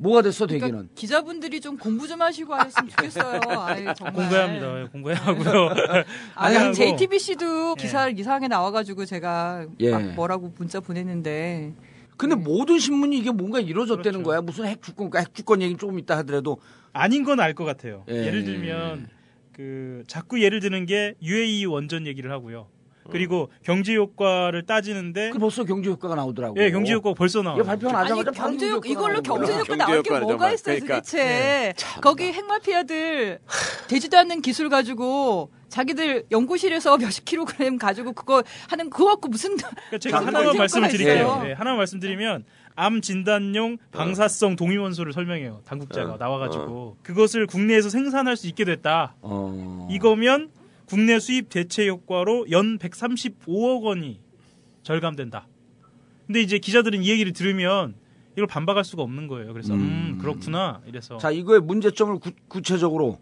뭐가 0.00 0.22
됐어 0.22 0.46
그러니까 0.46 0.66
되기는. 0.68 0.88
기자분들이 0.94 1.60
좀 1.60 1.76
공부 1.76 2.06
좀 2.06 2.22
하시고 2.22 2.54
하셨으면 2.54 2.88
좋겠어요. 2.90 3.40
정말. 3.40 3.94
공부해야 4.14 4.44
합니다. 4.44 4.88
공부해야 4.92 5.18
하고요. 5.18 5.70
아니, 6.36 6.54
하고. 6.56 6.72
JTBC도 6.72 7.74
기사 7.74 8.08
이상하게 8.08 8.46
나와가지고 8.46 9.04
제가 9.06 9.66
예. 9.80 9.90
막 9.90 10.02
뭐라고 10.14 10.52
문자 10.56 10.78
보냈는데 10.78 11.72
근데 12.16 12.36
모든 12.36 12.78
신문이 12.78 13.18
이게 13.18 13.32
뭔가 13.32 13.58
이루어졌다는 13.58 14.22
거야. 14.22 14.40
무슨 14.40 14.66
핵 14.66 14.82
주권, 14.82 15.10
핵 15.16 15.34
주권 15.34 15.62
얘기 15.62 15.76
조금 15.76 15.98
있다 15.98 16.16
하더라도 16.18 16.58
아닌 16.92 17.24
건 17.24 17.40
알 17.40 17.54
것 17.54 17.64
같아요. 17.64 18.04
예. 18.08 18.26
예. 18.26 18.30
를 18.30 18.44
들면 18.44 19.08
그 19.58 20.04
자꾸 20.06 20.40
예를 20.40 20.60
드는 20.60 20.86
게 20.86 21.14
UAE 21.20 21.66
원전 21.66 22.06
얘기를 22.06 22.30
하고요. 22.30 22.68
그리고 23.10 23.50
경제 23.64 23.96
효과를 23.96 24.66
따지는데 24.66 25.30
그 25.30 25.38
벌써 25.38 25.64
경제 25.64 25.90
효과가 25.90 26.14
나오더라고. 26.14 26.62
예, 26.62 26.70
경제 26.70 26.92
효과가 26.92 27.14
벌써 27.14 27.42
나와요. 27.42 27.64
발표 27.64 27.90
나자마자 27.90 28.30
경제 28.30 28.68
효과 28.70 28.88
이걸로 28.88 29.20
경제 29.20 29.52
효과. 29.58 29.74
나올 29.74 30.02
게 30.04 30.10
뭐가 30.16 30.52
있어요 30.52 30.76
그러니까. 30.76 30.94
도대체 31.00 31.74
거기 32.02 32.24
핵마피아들 32.32 33.40
되지도 33.88 34.18
않는 34.18 34.42
기술 34.42 34.68
가지고 34.68 35.50
자기들 35.70 36.26
연구실에서 36.30 36.96
몇십 36.98 37.24
킬로그램 37.24 37.78
가지고 37.78 38.12
그거 38.12 38.44
하는 38.68 38.90
그거 38.90 39.06
갖고 39.06 39.28
무슨 39.28 39.56
그러니까 39.56 39.98
제가 39.98 40.20
무슨 40.20 40.34
하나만 40.36 40.56
말씀을 40.56 40.88
드릴게요. 40.88 41.40
네, 41.42 41.52
하나만 41.54 41.78
말씀드리면 41.78 42.44
암 42.78 43.00
진단용 43.00 43.78
방사성 43.90 44.54
동위원소를 44.54 45.12
설명해요. 45.12 45.62
당국자가 45.64 46.12
어, 46.14 46.16
나와가지고 46.16 46.98
그것을 47.02 47.48
국내에서 47.48 47.90
생산할 47.90 48.36
수 48.36 48.46
있게 48.46 48.64
됐다. 48.64 49.16
어. 49.20 49.88
이거면 49.90 50.50
국내 50.86 51.18
수입 51.18 51.48
대체 51.48 51.88
효과로 51.88 52.46
연 52.52 52.78
135억 52.78 53.82
원이 53.82 54.20
절감된다. 54.84 55.48
근데 56.28 56.40
이제 56.40 56.58
기자들은 56.60 57.02
이 57.02 57.10
얘기를 57.10 57.32
들으면 57.32 57.96
이걸 58.34 58.46
반박할 58.46 58.84
수가 58.84 59.02
없는 59.02 59.26
거예요. 59.26 59.52
그래서 59.52 59.74
음, 59.74 59.80
음. 59.80 60.18
그렇구나. 60.20 60.80
이래서 60.86 61.18
자 61.18 61.32
이거의 61.32 61.60
문제점을 61.60 62.20
구, 62.46 62.62
체적으로 62.62 63.18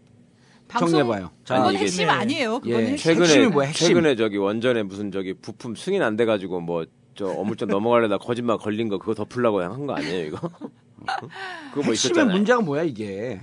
정리해봐요. 0.67 1.31
자, 1.45 1.57
그건 1.57 1.73
이게- 1.73 1.83
핵심 1.85 2.05
네. 2.05 2.11
아니에요. 2.11 2.59
그건 2.59 2.81
예. 2.81 2.87
핵심. 2.89 3.09
핵심이 3.09 3.27
최근에 3.27 3.47
뭐야, 3.47 3.67
핵심? 3.69 3.87
최근에 3.87 4.15
저기 4.17 4.37
원전에 4.37 4.83
무슨 4.83 5.11
저기 5.11 5.33
부품 5.33 5.73
승인 5.73 6.03
안 6.03 6.15
돼가지고 6.15 6.61
뭐 6.61 6.85
저 7.17 7.27
어물쩍 7.27 7.67
넘어가려다 7.69 8.17
거짓말 8.19 8.57
걸린 8.57 8.87
거 8.89 8.97
그거 8.99 9.13
덮으려고 9.15 9.61
한 9.61 9.85
거 9.87 9.93
아니에요 9.95 10.25
이거? 10.27 10.37
그거 11.73 11.81
뭐 11.81 11.83
핵심의 11.85 11.93
있었잖아요. 11.93 12.33
문제가 12.35 12.61
뭐야 12.61 12.83
이게? 12.83 13.39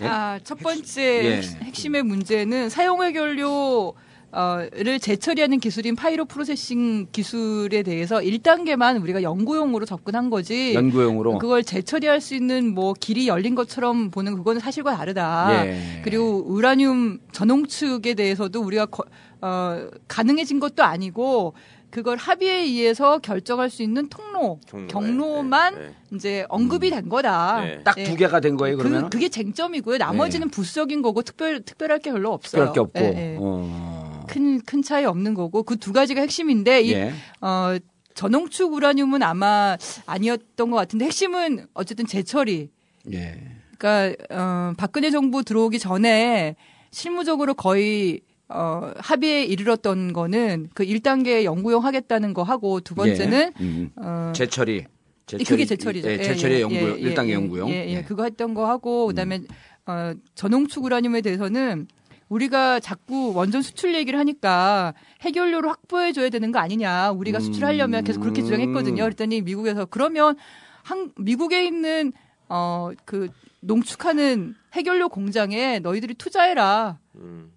예? 0.00 0.06
아, 0.06 0.38
첫 0.44 0.58
번째 0.58 1.24
예. 1.24 1.36
핵- 1.38 1.62
핵심의 1.62 2.02
문제는 2.02 2.68
사용 2.68 3.02
해결료 3.02 3.94
어,를 4.32 4.98
재처리하는 5.00 5.60
기술인 5.60 5.96
파이로 5.96 6.26
프로세싱 6.26 7.06
기술에 7.10 7.82
대해서 7.82 8.16
1단계만 8.18 9.00
우리가 9.02 9.22
연구용으로 9.22 9.86
접근한 9.86 10.28
거지. 10.28 10.74
연구용으로. 10.74 11.38
그걸 11.38 11.62
재처리할 11.62 12.20
수 12.20 12.34
있는 12.34 12.74
뭐 12.74 12.92
길이 12.92 13.28
열린 13.28 13.54
것처럼 13.54 14.10
보는 14.10 14.34
그거는 14.34 14.60
사실과 14.60 14.94
다르다. 14.94 15.64
예. 15.66 16.02
그리고 16.04 16.44
우라늄 16.46 17.20
전홍축에 17.32 18.12
대해서도 18.14 18.60
우리가 18.60 18.86
거- 18.86 19.04
어, 19.40 19.88
가능해진 20.08 20.60
것도 20.60 20.82
아니고 20.82 21.54
그걸 21.96 22.18
합의에 22.18 22.56
의해서 22.56 23.18
결정할 23.20 23.70
수 23.70 23.82
있는 23.82 24.10
통로, 24.10 24.60
경로에, 24.66 24.86
경로만 24.88 25.74
네, 25.74 25.80
네. 25.86 25.94
이제 26.14 26.46
언급이 26.50 26.90
된 26.90 27.08
거다. 27.08 27.60
네. 27.62 27.82
딱 27.84 27.96
예. 27.96 28.04
두 28.04 28.16
개가 28.16 28.40
된 28.40 28.58
거예요 28.58 28.76
그러면? 28.76 29.04
그, 29.04 29.08
그게 29.08 29.30
쟁점이고요. 29.30 29.96
나머지는 29.96 30.50
부수적인 30.50 31.00
거고 31.00 31.22
특별 31.22 31.62
특별할 31.62 32.00
게 32.00 32.12
별로 32.12 32.34
없어요. 32.34 32.70
특별할 32.70 32.74
게 32.74 32.80
없고. 32.80 33.00
예, 33.00 33.32
예. 33.32 33.36
어. 33.40 34.26
큰, 34.28 34.60
큰 34.60 34.82
차이 34.82 35.06
없는 35.06 35.32
거고 35.32 35.62
그 35.62 35.76
두 35.76 35.94
가지가 35.94 36.20
핵심인데 36.20 36.82
이 36.82 36.92
예. 36.92 37.14
어, 37.40 37.78
전홍축 38.12 38.74
우라늄은 38.74 39.22
아마 39.22 39.78
아니었던 40.04 40.70
것 40.70 40.76
같은데 40.76 41.06
핵심은 41.06 41.66
어쨌든 41.72 42.04
재처리. 42.04 42.68
예. 43.14 43.40
그러니까 43.78 44.22
어, 44.28 44.72
박근혜 44.76 45.10
정부 45.10 45.42
들어오기 45.44 45.78
전에 45.78 46.56
실무적으로 46.90 47.54
거의 47.54 48.20
어, 48.48 48.92
합의에 48.98 49.44
이르렀던 49.44 50.12
거는 50.12 50.68
그 50.74 50.84
1단계 50.84 51.44
연구용 51.44 51.84
하겠다는 51.84 52.32
거 52.34 52.42
하고 52.42 52.80
두 52.80 52.94
번째는 52.94 53.52
예. 53.60 53.64
음. 53.64 53.90
어, 53.96 54.32
재처리. 54.34 54.86
재처리. 55.26 55.44
그게 55.44 55.64
제철이죠. 55.64 56.08
예, 56.08 56.22
제철의 56.22 56.60
연구용, 56.60 56.98
일 57.00 57.14
1단계 57.14 57.30
연구용. 57.32 57.68
예, 57.70 57.86
예, 57.88 57.94
예. 57.96 58.02
그거 58.02 58.22
했던 58.24 58.54
거 58.54 58.68
하고 58.68 59.08
그다음에 59.08 59.40
어, 59.86 60.12
전홍축 60.36 60.84
우라늄에 60.84 61.20
대해서는 61.20 61.88
우리가 62.28 62.80
자꾸 62.80 63.32
원전 63.34 63.62
수출 63.62 63.94
얘기를 63.94 64.18
하니까 64.18 64.94
해결료를 65.22 65.68
확보해 65.70 66.12
줘야 66.12 66.28
되는 66.28 66.52
거 66.52 66.58
아니냐. 66.58 67.10
우리가 67.12 67.40
수출하려면 67.40 68.04
계속 68.04 68.20
그렇게 68.20 68.42
주장했거든요. 68.42 69.02
그랬더니 69.02 69.42
미국에서 69.42 69.84
그러면 69.86 70.36
한 70.82 71.10
미국에 71.16 71.66
있는 71.66 72.12
어 72.48 72.90
그 73.04 73.28
농축하는 73.60 74.54
해결료 74.74 75.08
공장에 75.08 75.80
너희들이 75.80 76.14
투자해라. 76.14 76.98
음. 77.16 77.50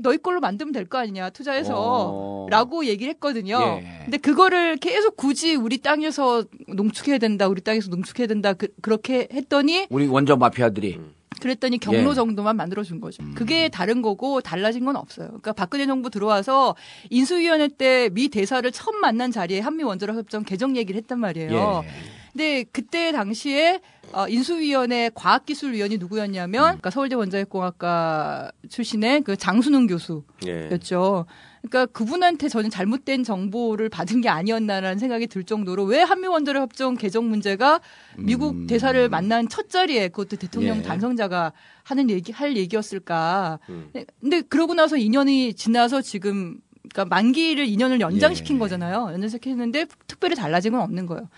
너희 0.00 0.18
걸로 0.18 0.40
만들면 0.40 0.72
될 0.72 0.84
거 0.86 0.98
아니냐 0.98 1.30
투자해서 1.30 1.74
어. 1.76 2.46
라고 2.50 2.84
얘기를 2.86 3.12
했거든요. 3.14 3.58
예. 3.82 4.00
근데 4.04 4.18
그거를 4.18 4.76
계속 4.76 5.16
굳이 5.16 5.54
우리 5.54 5.78
땅에서 5.78 6.44
농축해야 6.68 7.18
된다, 7.18 7.48
우리 7.48 7.60
땅에서 7.62 7.88
농축해야 7.90 8.26
된다, 8.26 8.52
그, 8.52 8.68
렇게 8.82 9.28
했더니, 9.32 9.86
우리 9.90 10.06
원전 10.06 10.38
마피아들이 10.38 11.00
그랬더니 11.40 11.78
경로 11.78 12.10
예. 12.10 12.14
정도만 12.14 12.56
만들어준 12.56 13.00
거죠. 13.00 13.22
그게 13.34 13.68
다른 13.68 14.02
거고 14.02 14.40
달라진 14.40 14.84
건 14.84 14.96
없어요. 14.96 15.26
그러니까 15.28 15.52
박근혜 15.52 15.84
정부 15.86 16.08
들어와서 16.08 16.76
인수위원회 17.10 17.68
때 17.68 18.08
미 18.10 18.28
대사를 18.28 18.70
처음 18.72 19.00
만난 19.00 19.30
자리에 19.32 19.60
한미 19.60 19.82
원자력 19.82 20.16
협정 20.16 20.44
개정 20.44 20.76
얘기를 20.76 20.98
했단 21.00 21.18
말이에요. 21.18 21.82
예. 21.84 21.88
근데 22.34 22.64
그때 22.72 23.12
당시에 23.12 23.80
어, 24.12 24.28
인수위원회 24.28 25.10
과학기술위원이 25.14 25.98
누구였냐면 25.98 26.62
그러니까 26.64 26.90
서울대 26.90 27.14
원자력공학과 27.14 28.50
출신의 28.68 29.22
그 29.22 29.36
장순웅 29.36 29.86
교수. 29.86 30.24
예. 30.44 30.68
였죠. 30.72 31.26
그러니까 31.62 31.86
그분한테 31.86 32.48
저는 32.48 32.70
잘못된 32.70 33.22
정보를 33.22 33.88
받은 33.88 34.20
게 34.20 34.28
아니었나라는 34.28 34.98
생각이 34.98 35.28
들 35.28 35.44
정도로 35.44 35.84
왜 35.84 36.02
한미 36.02 36.26
원자력 36.26 36.62
협정 36.62 36.96
개정 36.96 37.28
문제가 37.28 37.80
미국 38.18 38.66
대사를 38.66 39.08
만난 39.08 39.48
첫 39.48 39.70
자리에 39.70 40.08
그것도 40.08 40.36
대통령 40.36 40.78
예. 40.78 40.82
당선자가 40.82 41.52
하는 41.84 42.10
얘기 42.10 42.32
할 42.32 42.56
얘기였을까. 42.56 43.60
음. 43.68 43.90
네, 43.92 44.04
근데 44.20 44.42
그러고 44.42 44.74
나서 44.74 44.96
2년이 44.96 45.56
지나서 45.56 46.02
지금 46.02 46.58
그러니까 46.92 47.04
만기를 47.06 47.66
2년을 47.66 48.00
연장시킨 48.00 48.56
예. 48.56 48.58
거잖아요. 48.58 49.10
연장시켰는데 49.12 49.86
특별히 50.08 50.34
달라진 50.34 50.72
건 50.72 50.82
없는 50.82 51.06
거예요. 51.06 51.28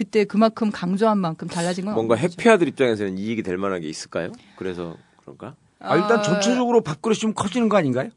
그때 0.00 0.24
그만큼 0.24 0.70
강조한 0.70 1.18
만큼 1.18 1.46
달라진 1.46 1.84
건 1.84 1.92
뭔가. 1.92 2.14
핵마피아들 2.14 2.66
입장에서는 2.68 3.18
이익이 3.18 3.42
될 3.42 3.58
만한 3.58 3.82
게 3.82 3.88
있을까요? 3.90 4.32
그래서 4.56 4.96
그런가? 5.18 5.56
아, 5.78 5.94
일단 5.94 6.20
아, 6.20 6.22
전체적으로 6.22 6.80
밥그릇이 6.80 7.18
좀 7.18 7.34
커지는 7.34 7.68
거 7.68 7.76
아닌가요? 7.76 8.08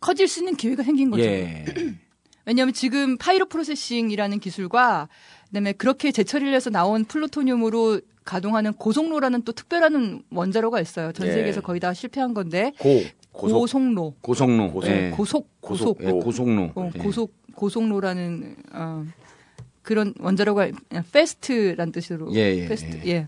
커질 0.00 0.26
수 0.26 0.40
있는 0.40 0.56
기회가 0.56 0.82
생긴 0.82 1.12
거죠. 1.12 1.22
예. 1.22 1.66
왜냐하면 2.46 2.74
지금 2.74 3.16
pyroprocessing이라는 3.16 4.40
기술과 4.40 5.08
그다음에 5.46 5.70
그렇게 5.74 6.10
재처리를 6.10 6.52
해서 6.52 6.68
나온 6.70 7.04
플루토늄으로 7.04 8.00
가동하는 8.24 8.72
고속로라는 8.72 9.42
또 9.42 9.52
특별한 9.52 10.24
원자로가 10.32 10.80
있어요. 10.80 11.12
전 11.12 11.28
예. 11.28 11.32
세계에서 11.32 11.60
거의 11.60 11.78
다 11.78 11.94
실패한 11.94 12.34
건데 12.34 12.72
고 12.80 13.02
고속. 13.30 13.60
고속로, 13.60 14.14
고속로. 14.20 14.72
고속. 14.72 14.90
예. 14.90 15.10
고속, 15.10 15.60
고속, 15.60 15.98
예, 16.02 16.10
고속로. 16.10 16.72
어, 16.74 16.90
예. 16.92 16.98
고속 16.98 17.32
고속로라는 17.54 18.56
어, 18.72 19.04
그런 19.84 20.14
원자로가 20.18 20.70
fast란 21.12 21.92
뜻으로 21.92 22.34
예, 22.34 22.56
예, 22.56 22.66
fast 22.66 23.02
예, 23.06 23.10
예. 23.10 23.26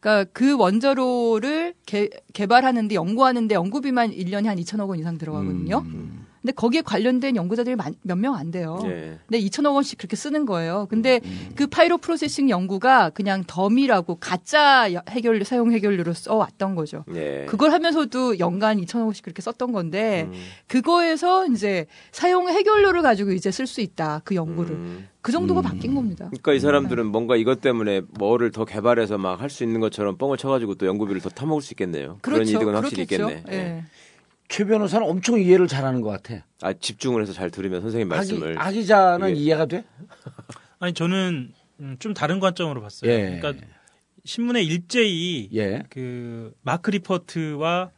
그러니까 0.00 0.28
그 0.32 0.56
원자로를 0.56 1.74
개, 1.86 2.08
개발하는데 2.32 2.92
연구하는데 2.92 3.54
연구비만 3.54 4.10
1년에 4.10 4.46
한 4.46 4.58
2천억 4.58 4.88
원 4.88 4.98
이상 4.98 5.16
들어가거든요. 5.16 5.78
음. 5.78 6.21
근데 6.42 6.52
거기에 6.52 6.82
관련된 6.82 7.36
연구자들이 7.36 7.76
몇 8.02 8.18
명 8.18 8.34
안 8.34 8.50
돼요. 8.50 8.78
예. 8.84 9.16
근데 9.28 9.40
2천억 9.40 9.74
원씩 9.74 9.96
그렇게 9.98 10.16
쓰는 10.16 10.44
거예요. 10.44 10.82
음, 10.82 10.86
근데 10.90 11.20
그 11.54 11.66
pyroprocessing 11.68 12.50
연구가 12.50 13.10
그냥 13.10 13.44
덤이라고 13.46 14.16
가짜 14.16 14.92
여- 14.92 15.02
해결 15.08 15.44
사용 15.44 15.70
핵연료로 15.72 16.12
써왔던 16.14 16.74
거죠. 16.74 17.04
예. 17.14 17.46
그걸 17.48 17.70
하면서도 17.72 18.40
연간 18.40 18.78
2천억 18.78 19.04
원씩 19.04 19.24
그렇게 19.24 19.40
썼던 19.40 19.72
건데 19.72 20.28
음. 20.32 20.32
그거에서 20.66 21.46
이제 21.46 21.86
사용 22.10 22.48
핵연료를 22.48 23.02
가지고 23.02 23.30
이제 23.32 23.50
쓸 23.50 23.66
수 23.66 23.80
있다 23.80 24.20
그 24.24 24.34
연구를 24.34 24.72
음. 24.74 25.08
그 25.20 25.30
정도가 25.30 25.62
바뀐 25.62 25.94
겁니다. 25.94 26.24
그러니까 26.26 26.52
이 26.54 26.58
사람들은 26.60 27.06
뭔가 27.06 27.36
이것 27.36 27.60
때문에 27.60 28.02
뭐를 28.18 28.50
더 28.50 28.64
개발해서 28.64 29.18
막 29.18 29.40
할 29.40 29.48
수 29.50 29.62
있는 29.64 29.80
것처럼 29.80 30.16
뻥을 30.16 30.36
쳐가지고 30.38 30.74
또 30.76 30.86
연구비를 30.86 31.20
더 31.20 31.28
타먹을 31.28 31.62
수 31.62 31.72
있겠네요. 31.74 32.18
그런 32.22 32.38
그렇죠. 32.40 32.56
이득은 32.56 32.74
확실히 32.74 33.06
그렇겠죠. 33.06 33.38
있겠네. 33.38 33.56
예. 33.56 33.84
예. 34.52 34.56
최 34.56 34.64
변호사는 34.64 35.06
엄청 35.06 35.40
이해를 35.40 35.66
잘하는 35.66 36.00
것 36.02 36.10
같아. 36.10 36.44
아 36.60 36.72
집중을 36.72 37.22
해서 37.22 37.32
잘 37.32 37.50
들으면 37.50 37.80
선생님 37.80 38.08
말씀을 38.08 38.58
아기, 38.58 38.78
아기자는 38.78 39.30
이게- 39.30 39.40
이해가 39.40 39.66
돼? 39.66 39.84
아니 40.78 40.92
저는 40.92 41.52
음, 41.80 41.96
좀 41.98 42.12
다른 42.14 42.38
관점으로 42.38 42.80
봤어요. 42.82 43.10
예. 43.10 43.38
그러니까 43.40 43.66
신문에 44.24 44.62
일제히 44.62 45.48
예. 45.54 45.82
그 45.88 46.52
마크 46.62 46.90
리퍼트와 46.90 47.90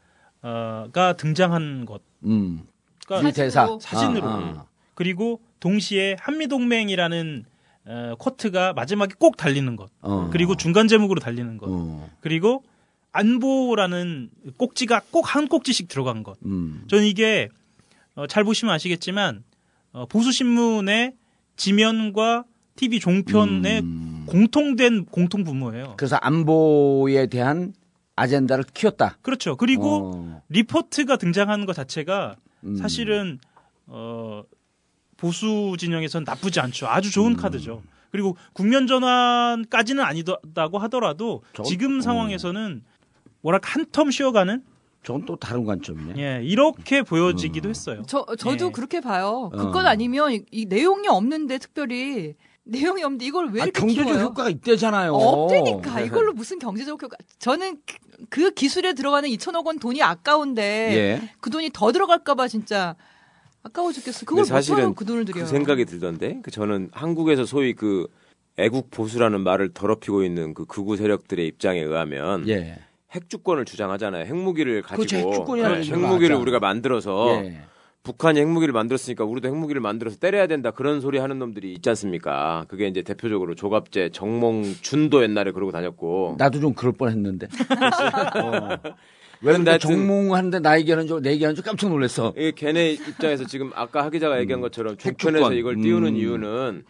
어가 0.43 1.14
등장한 1.14 1.87
것 1.87 2.03
음. 2.25 2.62
그러니까 3.07 3.29
이 3.29 3.33
대사 3.33 3.79
사진으로 3.81 4.27
아, 4.27 4.37
아. 4.57 4.67
그리고 4.95 5.40
동시에 5.61 6.17
한미 6.21 6.47
동맹이라는 6.49 7.45
어, 7.87 8.14
코트가 8.19 8.73
마지막에 8.73 9.14
꼭 9.19 9.37
달리는 9.37 9.77
것 9.77 9.90
어. 10.01 10.29
그리고 10.33 10.57
중간 10.57 10.88
제목으로 10.88 11.21
달리는 11.21 11.59
것 11.59 11.67
어. 11.69 12.09
그리고 12.21 12.62
안보라는 13.14 14.29
꼭지가 14.59 15.03
꼭 15.11 15.24
한 15.35 15.48
꼭지씩 15.48 15.88
들어간 15.88 16.22
것 16.22 16.37
음. 16.44 16.85
저는 16.88 17.07
이게 17.07 17.48
어, 18.14 18.27
잘 18.27 18.44
보시면 18.44 18.74
아시겠지만 18.74 19.42
어, 19.92 20.07
보수 20.07 20.31
신문의 20.33 21.14
지면과 21.57 22.44
TV 22.77 23.00
종편의 23.00 23.81
음. 23.81 24.24
공통된 24.27 25.05
공통 25.07 25.44
분모예요. 25.44 25.94
그래서 25.96 26.16
안보에 26.16 27.27
대한 27.27 27.72
아젠다를 28.16 28.64
키웠다. 28.74 29.18
그렇죠. 29.22 29.57
그리고 29.57 30.12
어. 30.14 30.42
리포트가 30.48 31.16
등장하는 31.16 31.66
것 31.66 31.74
자체가 31.74 32.37
음. 32.64 32.77
사실은 32.77 33.38
어, 33.87 34.42
보수 35.16 35.77
진영에선 35.79 36.24
나쁘지 36.24 36.59
않죠. 36.61 36.87
아주 36.88 37.11
좋은 37.12 37.33
음. 37.33 37.37
카드죠. 37.37 37.83
그리고 38.11 38.37
국면 38.53 38.87
전환까지는 38.87 40.03
아니다고 40.05 40.79
하더라도 40.79 41.42
저건- 41.53 41.68
지금 41.70 41.98
어. 41.98 42.00
상황에서는 42.00 42.83
뭐랄까 43.45 43.69
한 43.71 43.85
텀 43.85 44.11
쉬어가는 44.11 44.63
저건 45.03 45.27
또 45.27 45.37
다른 45.37 45.65
관점이네. 45.67 46.15
예 46.17 46.43
이렇게 46.43 47.03
보여지기도 47.03 47.69
했어요. 47.69 48.03
저 48.07 48.25
저도 48.39 48.67
예. 48.69 48.71
그렇게 48.71 49.01
봐요. 49.01 49.51
어. 49.53 49.57
그건 49.57 49.87
아니면 49.87 50.33
이, 50.33 50.43
이 50.51 50.65
내용이 50.65 51.09
없는데 51.09 51.59
특별히 51.59 52.35
내용이 52.65 53.03
없는데 53.05 53.27
이걸 53.27 53.51
왜 53.51 53.61
아, 53.61 53.65
이렇게 53.65 53.79
경제적 53.81 54.07
키워요? 54.07 54.25
효과가 54.25 54.49
있대잖아요. 54.49 55.13
없다니까 55.13 56.01
이걸로 56.01 56.33
무슨 56.33 56.59
경제적 56.59 57.03
효과? 57.03 57.19
저는 57.39 57.77
그, 57.85 58.25
그 58.31 58.51
기술에 58.53 58.95
들어가는 58.95 59.29
2천억 59.29 59.67
원 59.67 59.79
돈이 59.79 60.03
아까운데 60.03 60.63
예. 61.23 61.31
그 61.43 61.51
돈이 61.51 61.69
더 61.75 61.93
들어갈까봐 61.93 62.49
진짜 62.49 62.97
아까워 63.63 63.93
죽겠어. 63.93 64.25
그걸 64.25 64.47
사실은 64.47 64.95
그 64.95 65.05
돈을 65.05 65.27
들여요. 65.27 65.45
그 65.45 65.51
생각이 65.51 65.85
들던데 65.85 66.41
그 66.43 66.51
저는 66.51 66.89
한국에서 66.93 67.45
소위 67.45 67.75
그 67.75 68.07
애국 68.57 68.91
보수라는 68.91 69.43
말을 69.43 69.75
더럽히고 69.75 70.25
있는 70.25 70.55
그 70.55 70.65
극우 70.65 70.97
세력들의 70.97 71.47
입장에 71.47 71.81
의하면 71.83 72.49
예. 72.49 72.79
핵주권을 73.14 73.64
주장하잖아요. 73.64 74.24
핵무기를 74.27 74.83
가지고 74.83 74.96
그렇죠. 75.07 75.16
네, 75.57 75.83
핵무기를 75.90 76.35
하죠. 76.37 76.42
우리가 76.42 76.59
만들어서 76.59 77.42
예. 77.44 77.62
북한이 78.03 78.38
핵무기를 78.40 78.72
만들었으니까 78.74 79.24
우리도 79.24 79.48
핵무기를 79.48 79.81
만들어서 79.81 80.18
때려야 80.18 80.46
된다 80.46 80.70
그런 80.72 81.00
소리 81.00 81.18
하는 81.18 81.38
놈들이 81.38 81.72
있지 81.72 81.88
않습니까? 81.88 82.66
그게 82.68 82.87
이제 82.87 83.03
대표적으로 83.03 83.55
조갑재, 83.55 84.11
정몽준도 84.11 85.22
옛날에 85.22 85.53
그러고 85.53 85.72
다녔고 85.72 86.35
나도 86.38 86.61
좀 86.61 86.74
그럴 86.74 86.92
뻔했는데. 86.92 87.46
어. 88.42 88.79
왜 89.40 89.53
근데 89.53 89.57
근데 89.59 89.70
하여튼- 89.72 89.90
정몽하는데 89.90 90.61
나 90.61 90.79
얘기하는 90.79 91.07
줄, 91.07 91.22
내 91.22 91.33
얘기하는 91.33 91.55
줄 91.55 91.64
깜짝 91.64 91.88
놀랐어. 91.88 92.35
이 92.37 92.53
걔네 92.53 92.92
입장에서 92.92 93.46
지금 93.46 93.70
아까 93.74 94.05
하 94.05 94.11
기자가 94.11 94.38
얘기한 94.40 94.61
것처럼 94.61 94.92
핵주권. 94.94 95.16
종편에서 95.35 95.53
이걸 95.55 95.81
띄우는 95.81 96.09
음. 96.12 96.16
이유는 96.16 96.85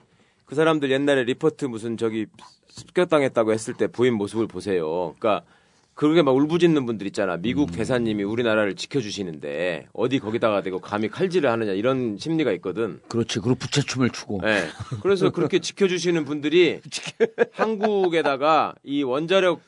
그 0.47 0.55
사람들 0.55 0.91
옛날에 0.91 1.25
리포트 1.25 1.65
무슨 1.67 1.97
저기 1.97 2.27
습격당했다고 2.69 3.53
했을 3.53 3.75
때 3.75 3.87
보인 3.87 4.15
모습을 4.15 4.47
보세요. 4.47 5.15
그러니까 5.19 5.45
그렇게 5.95 6.23
막 6.23 6.35
울부짖는 6.35 6.87
분들 6.87 7.07
있잖아. 7.09 7.37
미국 7.37 7.71
대사님이 7.71 8.25
우리나라를 8.25 8.75
지켜주시는데 8.75 9.87
어디 9.93 10.19
거기다가 10.19 10.61
대고 10.61 10.81
감히 10.81 11.09
칼질을 11.09 11.49
하느냐 11.49 11.73
이런 11.73 12.17
심리가 12.19 12.51
있거든. 12.53 13.01
그렇지. 13.09 13.39
그리고 13.39 13.55
부채춤을 13.55 14.11
추고. 14.11 14.41
네. 14.43 14.65
그래서 15.03 15.31
그렇게 15.31 15.61
지켜주시는 15.61 16.25
분들이 16.25 16.81
한국에다가 17.53 18.75
이 18.83 19.05
원자력을 19.05 19.61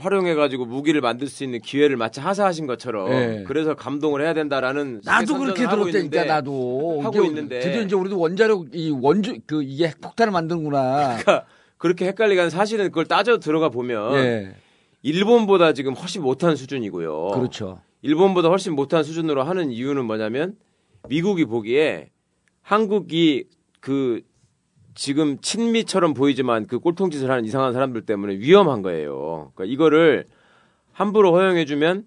활용해가지고 0.00 0.66
무기를 0.66 1.00
만들 1.00 1.28
수 1.28 1.44
있는 1.44 1.60
기회를 1.60 1.96
마치 1.96 2.20
하사하신 2.20 2.66
것처럼 2.66 3.08
네. 3.08 3.44
그래서 3.46 3.74
감동을 3.74 4.20
해야 4.20 4.34
된다라는 4.34 5.00
나도 5.02 5.38
그렇게 5.38 5.66
들었다니까 5.66 6.24
나도 6.24 7.00
하고 7.02 7.24
있는데. 7.24 7.60
드디어 7.60 7.80
이제 7.80 7.94
우리도 7.94 8.18
원자력 8.18 8.74
이 8.74 8.90
원주 8.90 9.38
그 9.46 9.62
이게 9.62 9.88
핵폭탄을 9.88 10.30
만드는구나. 10.30 11.16
그러니까 11.20 11.46
그렇게 11.78 12.06
헷갈리게 12.08 12.38
하는 12.38 12.50
사실은 12.50 12.86
그걸 12.86 13.06
따져 13.06 13.38
들어가 13.38 13.70
보면 13.70 14.14
예. 14.16 14.54
일본보다 15.02 15.72
지금 15.72 15.94
훨씬 15.94 16.22
못한 16.22 16.56
수준이고요. 16.56 17.28
그렇죠. 17.34 17.80
일본보다 18.02 18.48
훨씬 18.48 18.74
못한 18.74 19.02
수준으로 19.02 19.42
하는 19.42 19.70
이유는 19.70 20.04
뭐냐면 20.04 20.56
미국이 21.08 21.44
보기에 21.44 22.10
한국이 22.62 23.44
그 23.80 24.22
지금 24.94 25.38
친미처럼 25.40 26.14
보이지만 26.14 26.66
그 26.66 26.78
꼴통짓을 26.78 27.30
하는 27.30 27.44
이상한 27.44 27.72
사람들 27.72 28.02
때문에 28.02 28.34
위험한 28.38 28.82
거예요. 28.82 29.52
그러니까 29.54 29.72
이거를 29.72 30.26
함부로 30.92 31.32
허용해주면 31.32 32.04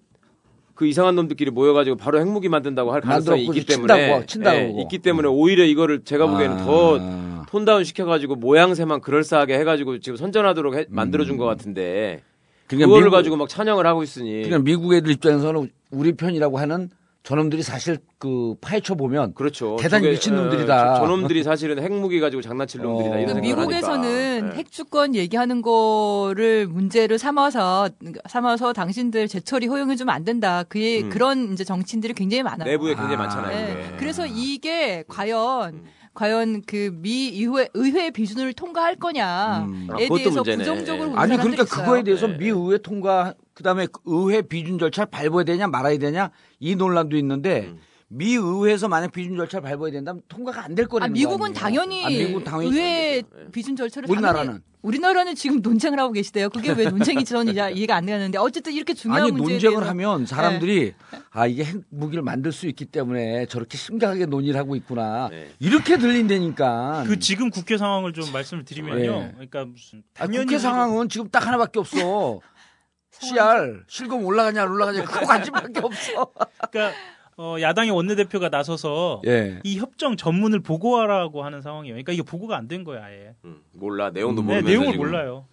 그 0.74 0.86
이상한 0.86 1.14
놈들끼리 1.14 1.50
모여가지고 1.50 1.96
바로 1.96 2.20
핵무기 2.20 2.48
만든다고 2.48 2.92
할 2.92 3.00
가능성이 3.00 3.44
있기 3.46 3.64
때문에 3.64 4.26
친다고 4.26 4.56
예. 4.58 4.82
있기 4.82 4.98
때문에 4.98 5.28
오히려 5.28 5.64
이거를 5.64 6.04
제가 6.04 6.26
보기에는 6.26 6.56
아. 6.58 6.64
더 6.64 7.46
톤다운 7.48 7.84
시켜가지고 7.84 8.36
모양새만 8.36 9.00
그럴싸하게 9.00 9.56
해가지고 9.60 10.00
지금 10.00 10.16
선전하도록 10.16 10.74
해- 10.74 10.86
만들어준 10.88 11.36
것 11.36 11.44
같은데 11.44 12.22
그러니까 12.66 12.86
그거를 12.86 13.04
미국- 13.06 13.16
가지고 13.16 13.36
막 13.36 13.48
찬양을 13.48 13.86
하고 13.86 14.02
있으니 14.02 14.30
그러니까 14.32 14.58
미국 14.60 14.94
애들 14.94 15.10
입장에서는 15.12 15.70
우리 15.90 16.12
편이라고 16.16 16.58
하는 16.58 16.90
저놈들이 17.22 17.62
사실 17.62 17.96
그 18.18 18.54
파헤쳐 18.60 18.96
보면 18.96 19.32
그렇죠. 19.32 19.76
대단히 19.80 20.02
저게, 20.04 20.10
미친 20.12 20.34
예, 20.34 20.36
놈들이다. 20.36 20.94
저, 20.96 21.00
저놈들이 21.00 21.42
사실은 21.42 21.82
핵무기 21.82 22.20
가지고 22.20 22.42
장난칠 22.42 22.82
놈들이다. 22.82 23.14
어. 23.16 23.18
이런 23.18 23.34
그러니까 23.40 23.60
미국에서는 23.62 24.08
하니까. 24.42 24.54
예. 24.54 24.58
핵주권 24.58 25.14
얘기하는 25.14 25.62
거를 25.62 26.66
문제를 26.66 27.18
삼아서 27.18 27.88
삼아서 28.28 28.74
당신들 28.74 29.28
재처리 29.28 29.68
허용해 29.68 29.96
주면 29.96 30.14
안 30.14 30.24
된다. 30.24 30.64
그의 30.64 31.04
음. 31.04 31.08
그런 31.08 31.52
이제 31.54 31.64
정치인들이 31.64 32.12
굉장히 32.12 32.42
많아요. 32.42 32.68
내부에 32.68 32.90
굉장히 32.94 33.14
아. 33.14 33.18
많잖아요. 33.18 33.56
네. 33.74 33.96
그래서 33.98 34.26
이게 34.26 35.04
과연 35.08 35.74
음. 35.76 35.84
과연 36.14 36.62
그 36.62 36.90
미 37.02 37.30
의회 37.34 37.68
의회 37.74 38.10
비준을 38.10 38.52
통과할 38.54 38.96
거냐에 38.96 39.64
음. 39.64 39.88
아, 39.90 39.96
대해서 39.96 40.30
문제네. 40.30 40.58
부정적으로 40.58 41.08
보는 41.10 41.18
아니 41.18 41.28
사람들이 41.36 41.56
그러니까 41.56 41.62
있어요. 41.64 41.84
그거에 41.84 42.02
대해서 42.04 42.26
네. 42.28 42.36
미 42.38 42.46
의회 42.48 42.78
통과 42.78 43.34
그다음에 43.54 43.86
그 43.86 44.00
의회 44.06 44.42
비준 44.42 44.78
절차를 44.78 45.10
밟아야 45.10 45.44
되냐 45.44 45.66
말아야 45.66 45.98
되냐 45.98 46.30
이 46.60 46.74
논란도 46.76 47.16
있는데 47.18 47.66
음. 47.68 47.78
미 48.08 48.34
의회에서 48.34 48.88
만약 48.88 49.12
비준 49.12 49.36
절차를 49.36 49.68
밟아야 49.68 49.90
된다면 49.90 50.22
통과가 50.28 50.64
안될 50.64 50.84
아, 50.84 50.88
거라는 50.88 51.12
미국은 51.14 51.38
거 51.38 51.44
아니에요? 51.46 51.80
당연히 51.80 52.04
아, 52.04 52.08
미국은 52.08 52.44
당연히 52.44 52.70
의회 52.76 53.22
비준 53.50 53.74
절차를 53.76 54.08
우리나라는? 54.10 54.46
당연히- 54.46 54.62
우리나라는 54.82 55.34
지금 55.34 55.62
논쟁을 55.62 55.98
하고 55.98 56.12
계시대요. 56.12 56.50
그게 56.50 56.70
왜 56.72 56.84
저는 57.24 57.54
이해- 57.56 57.72
이해가 57.72 57.96
안 57.96 58.04
되는데 58.04 58.36
어쨌든 58.36 58.74
이렇게 58.74 58.92
중요한 58.92 59.22
아니 59.22 59.32
문제에 59.32 59.54
논쟁을 59.54 59.76
대해서 59.76 59.90
하면 59.90 60.26
사람들이 60.26 60.92
아 61.30 61.46
이게 61.46 61.64
핵무기를 61.64 62.22
만들 62.22 62.52
수 62.52 62.66
있기 62.66 62.84
때문에 62.84 63.46
저렇게 63.46 63.78
심각하게 63.78 64.26
논의를 64.26 64.60
하고 64.60 64.76
있구나 64.76 65.28
네. 65.30 65.48
이렇게 65.58 65.96
들린다니까. 65.96 67.04
그 67.06 67.18
지금 67.18 67.48
국회 67.48 67.78
상황을 67.78 68.12
좀 68.12 68.30
말씀을 68.30 68.66
드리면요. 68.66 69.02
예. 69.28 69.30
그러니까 69.32 69.64
무슨 69.64 70.00
아, 70.00 70.02
당연히 70.12 70.44
국회 70.44 70.58
상황은 70.58 71.08
지금 71.08 71.30
딱 71.30 71.46
하나밖에 71.46 71.78
없어. 71.80 72.40
CR 73.20 73.84
실검 73.88 74.24
올라가냐 74.24 74.62
안 74.64 74.68
올라가냐 74.70 75.04
그거 75.04 75.24
관심밖에 75.24 75.80
없어. 75.82 76.30
그러니까 76.70 76.94
어, 77.36 77.56
야당의 77.60 77.90
원내대표가 77.90 78.48
나서서 78.48 79.22
예. 79.26 79.60
이 79.64 79.78
협정 79.78 80.16
전문을 80.16 80.60
보고하라고 80.60 81.44
하는 81.44 81.60
상황이에요. 81.62 81.94
그러니까 81.94 82.12
이게 82.12 82.22
보고가 82.22 82.56
안 82.56 82.68
된 82.68 82.84
거야, 82.84 83.04
아예. 83.04 83.34
음, 83.44 83.60
몰라 83.74 84.10
내용도 84.10 84.40
네, 84.42 84.46
모르면서 84.46 84.68
내용을 84.68 84.92
지금. 84.92 85.06
몰라요. 85.06 85.46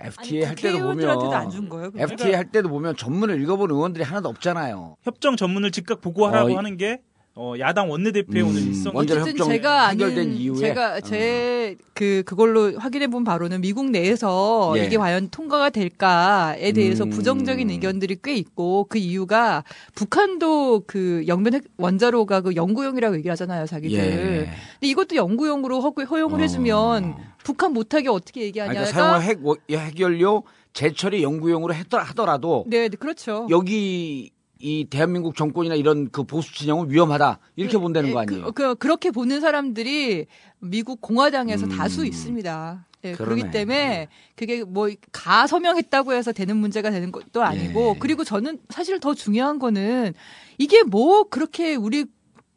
FTA 0.00 0.42
할 0.42 0.54
때도 0.56 0.78
보면 0.80 1.50
준 1.50 1.68
거예요. 1.68 1.90
FTA 1.96 2.32
할 2.34 2.50
때도 2.50 2.68
보면 2.68 2.96
전문을 2.96 3.40
읽어본 3.42 3.70
의원들이 3.70 4.02
하나도 4.04 4.28
없잖아요. 4.28 4.96
협정 5.02 5.36
전문을 5.36 5.70
즉각 5.70 6.00
보고하라고 6.00 6.48
어, 6.48 6.50
이- 6.50 6.54
하는 6.54 6.76
게 6.76 7.00
어, 7.36 7.54
야당 7.58 7.90
원내대표의 7.90 8.44
음, 8.44 8.48
오늘 8.48 8.62
일성. 8.68 8.92
어쨌든 8.94 9.26
협정 9.32 9.48
제가 9.48 9.88
해결된 9.88 10.34
이후에 10.34 10.58
제가 10.68 11.00
제 11.00 11.76
그 11.94 12.22
그걸로 12.26 12.76
확인해 12.76 13.06
본 13.06 13.22
바로는 13.22 13.60
미국 13.60 13.88
내에서 13.90 14.74
예. 14.76 14.84
이게 14.84 14.96
과연 14.96 15.28
통과가 15.30 15.70
될까에 15.70 16.72
대해서 16.72 17.04
음. 17.04 17.10
부정적인 17.10 17.70
의견들이 17.70 18.16
꽤 18.22 18.34
있고 18.34 18.86
그 18.88 18.98
이유가 18.98 19.62
북한도 19.94 20.82
그 20.88 21.22
영변 21.28 21.54
핵 21.54 21.62
원자로가 21.76 22.40
그 22.42 22.56
연구용이라고 22.56 23.14
얘기를 23.16 23.30
하잖아요, 23.32 23.66
자기들. 23.66 23.96
예. 23.98 24.36
근데 24.44 24.88
이것도 24.88 25.14
연구용으로 25.14 25.80
허, 25.80 25.90
허용을 26.04 26.40
해주면 26.40 27.14
북한 27.44 27.72
못하게 27.72 28.08
어떻게 28.08 28.42
얘기하냐가 28.42 28.80
그러니까 28.80 28.92
사용한 29.00 29.22
핵, 29.22 29.46
워- 29.46 29.56
핵연료 29.70 30.42
재처리 30.72 31.22
연구용으로 31.22 31.74
했더- 31.74 31.98
하더라도 31.98 32.64
네, 32.66 32.88
네, 32.88 32.96
그렇죠. 32.96 33.46
여기 33.50 34.30
이 34.64 34.86
대한민국 34.88 35.36
정권이나 35.36 35.74
이런 35.74 36.10
그 36.10 36.24
보수 36.24 36.54
진영은 36.54 36.88
위험하다 36.88 37.38
이렇게 37.56 37.76
본다는 37.76 38.12
거 38.12 38.20
아니에요? 38.20 38.52
그, 38.52 38.74
그, 38.76 38.86
렇게 38.86 39.10
보는 39.10 39.42
사람들이 39.42 40.24
미국 40.58 41.02
공화당에서 41.02 41.66
음. 41.66 41.68
다수 41.68 42.06
있습니다. 42.06 42.86
예, 43.04 43.12
그러네. 43.12 43.42
그렇기 43.42 43.52
때문에 43.52 44.08
그게 44.34 44.64
뭐 44.64 44.88
가 45.12 45.46
서명했다고 45.46 46.12
해서 46.12 46.32
되는 46.32 46.56
문제가 46.56 46.90
되는 46.90 47.12
것도 47.12 47.42
아니고 47.42 47.94
예. 47.96 47.98
그리고 47.98 48.24
저는 48.24 48.58
사실 48.70 49.00
더 49.00 49.14
중요한 49.14 49.58
거는 49.58 50.14
이게 50.58 50.82
뭐 50.82 51.24
그렇게 51.24 51.74
우리 51.74 52.04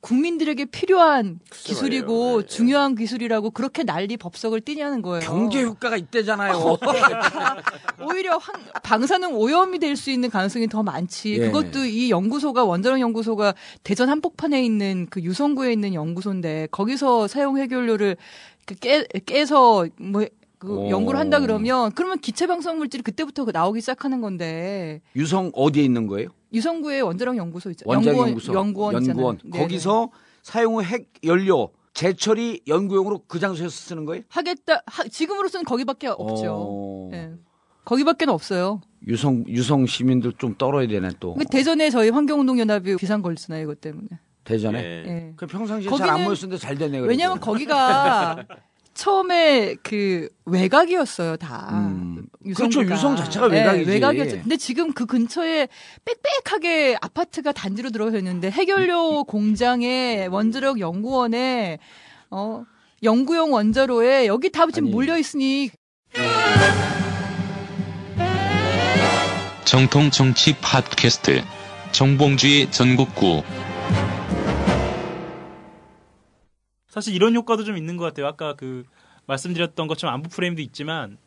국민들에게 0.01 0.65
필요한 0.65 1.39
기술이고 1.51 2.13
말이에요. 2.23 2.41
네. 2.41 2.47
중요한 2.47 2.95
기술이라고 2.95 3.49
그렇게 3.49 3.83
난리 3.83 4.15
법석을 4.15 4.61
띠냐는 4.61 5.01
거예요. 5.01 5.21
경제 5.25 5.63
효과가 5.63 5.97
있대잖아요. 5.97 6.77
오히려 8.09 8.37
환- 8.37 8.61
방사능 8.83 9.35
오염이 9.35 9.79
될 9.79 9.97
수 9.97 10.11
있는 10.11 10.29
가능성이 10.29 10.67
더 10.67 10.83
많지. 10.83 11.33
예. 11.33 11.39
그것도 11.39 11.83
이 11.85 12.11
연구소가 12.11 12.63
원자력 12.63 12.99
연구소가 12.99 13.55
대전 13.83 14.09
한복판에 14.09 14.63
있는 14.63 15.07
그 15.09 15.21
유성구에 15.21 15.73
있는 15.73 15.93
연구소인데 15.95 16.67
거기서 16.71 17.27
사용 17.27 17.57
해결료를 17.57 18.15
그 18.65 18.75
깨, 18.75 19.03
깨서 19.25 19.87
뭐그 19.97 20.37
오. 20.67 20.89
연구를 20.91 21.19
한다 21.19 21.39
그러면 21.39 21.91
그러면 21.93 22.19
기체 22.19 22.45
방사능 22.45 22.77
물질이 22.77 23.01
그때부터 23.01 23.45
그 23.45 23.51
나오기 23.51 23.81
시작하는 23.81 24.21
건데 24.21 25.01
유성 25.15 25.51
어디에 25.55 25.83
있는 25.83 26.05
거예요? 26.05 26.29
유성구에 26.53 27.01
원자력 27.01 27.37
연구소 27.37 27.69
있죠. 27.71 27.83
원자력 27.87 28.07
연구원, 28.17 28.29
연구소. 28.29 28.53
연구원 28.53 28.93
있잖아요. 28.95 29.09
연구원. 29.11 29.39
네네. 29.43 29.59
거기서 29.63 30.09
사용 30.43 30.75
후 30.75 30.81
핵 30.83 31.09
연료 31.23 31.69
재처리 31.93 32.61
연구용으로 32.67 33.23
그 33.27 33.39
장소에서 33.39 33.69
쓰는 33.69 34.05
거예요? 34.05 34.23
하겠다. 34.29 34.81
하- 34.85 35.03
지금으로서는 35.07 35.65
거기밖에 35.65 36.07
없죠. 36.07 36.53
어. 36.55 37.09
예. 37.13 37.31
거기밖에는 37.85 38.33
없어요. 38.33 38.81
유성 39.07 39.45
유성 39.47 39.85
시민들 39.87 40.33
좀 40.37 40.55
떨어야 40.57 40.87
되네 40.87 41.09
또. 41.19 41.33
그 41.35 41.45
대전에 41.45 41.89
저희 41.89 42.09
환경운동연합이 42.09 42.97
비상 42.97 43.21
걸렸잖아요, 43.21 43.63
이것 43.63 43.81
때문에. 43.81 44.07
대전에. 44.43 44.79
예. 44.79 45.03
예. 45.07 45.33
그 45.35 45.47
평상시에 45.47 45.89
잘 45.97 46.09
안 46.09 46.23
모였었는데 46.23 46.57
잘 46.61 46.77
됐네 46.77 46.99
그래도. 46.99 47.09
왜냐면 47.09 47.39
거기가 47.39 48.45
처음에 48.97 49.75
그 49.83 50.27
외곽이었어요, 50.45 51.37
다. 51.37 51.69
음. 51.71 52.25
그렇죠. 52.55 52.83
유성 52.83 53.15
자체가 53.15 53.47
네, 53.47 53.59
외곽이지. 53.59 53.89
외곽이었죠. 53.91 54.41
근데 54.41 54.57
지금 54.57 54.91
그 54.93 55.05
근처에 55.05 55.67
빽빽하게 56.03 56.97
아파트가 56.99 57.51
단지로 57.51 57.91
들어서 57.91 58.17
있는데 58.17 58.49
해결료 58.49 59.23
공장에 59.23 60.27
원자력 60.31 60.79
연구원에 60.79 61.77
어 62.31 62.63
연구용 63.03 63.53
원자로에 63.53 64.25
여기 64.27 64.49
다 64.49 64.65
지금 64.67 64.87
아니. 64.87 64.91
몰려 64.91 65.17
있으니 65.17 65.69
정통 69.65 70.09
정치 70.09 70.55
팟캐스트 70.55 71.43
정봉주의 71.91 72.71
전국구 72.71 73.43
사실 76.97 77.13
이런 77.13 77.35
효과도 77.35 77.63
좀 77.63 77.77
있는 77.77 77.95
것 77.95 78.05
같아요. 78.05 78.25
아까 78.25 78.55
그 78.55 78.83
말씀드렸던 79.27 79.85
것처럼 79.85 80.15
안보 80.15 80.29
프레임도 80.29 80.63
있지만 80.63 81.19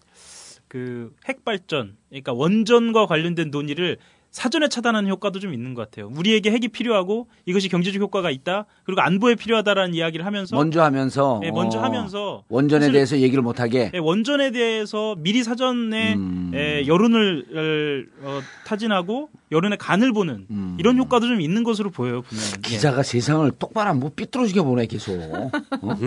그 0.67 1.15
핵발전, 1.29 1.97
그러니까 2.09 2.33
원전과 2.33 3.07
관련된 3.07 3.53
논의를 3.53 3.99
사전에 4.31 4.69
차단하는 4.69 5.11
효과도 5.11 5.41
좀 5.41 5.53
있는 5.53 5.75
것 5.75 5.83
같아요. 5.83 6.11
우리에게 6.15 6.51
핵이 6.53 6.69
필요하고 6.69 7.27
이것이 7.47 7.69
경제적 7.69 8.01
효과가 8.01 8.31
있다. 8.31 8.67
그리고 8.85 9.01
안보에 9.01 9.35
필요하다라는 9.35 9.95
이야기를 9.95 10.25
하면서 10.25 10.55
먼저 10.55 10.83
하면서 10.83 11.41
네, 11.43 11.51
먼저 11.51 11.79
어, 11.79 11.83
하면서 11.83 12.45
원전에 12.49 12.93
대해서 12.93 13.19
얘기를 13.19 13.43
못 13.43 13.59
하게. 13.59 13.91
예, 13.93 13.99
원전에 13.99 14.53
대해서 14.53 15.17
미리 15.19 15.43
사전에 15.43 16.15
음. 16.15 16.53
예, 16.55 16.87
여론을 16.87 18.09
어, 18.23 18.41
타진하고 18.67 19.31
여론의 19.51 19.79
간을 19.79 20.13
보는 20.13 20.47
음. 20.49 20.77
이런 20.79 20.97
효과도 20.97 21.27
좀 21.27 21.41
있는 21.41 21.65
것으로 21.65 21.91
보여요. 21.91 22.23
분명히. 22.23 22.53
기자가 22.63 23.03
세상을 23.03 23.51
똑바로 23.59 23.95
뭐 23.95 24.13
삐뚤어지게 24.15 24.63
보네 24.63 24.87
계속. 24.87 25.21
어? 25.21 25.51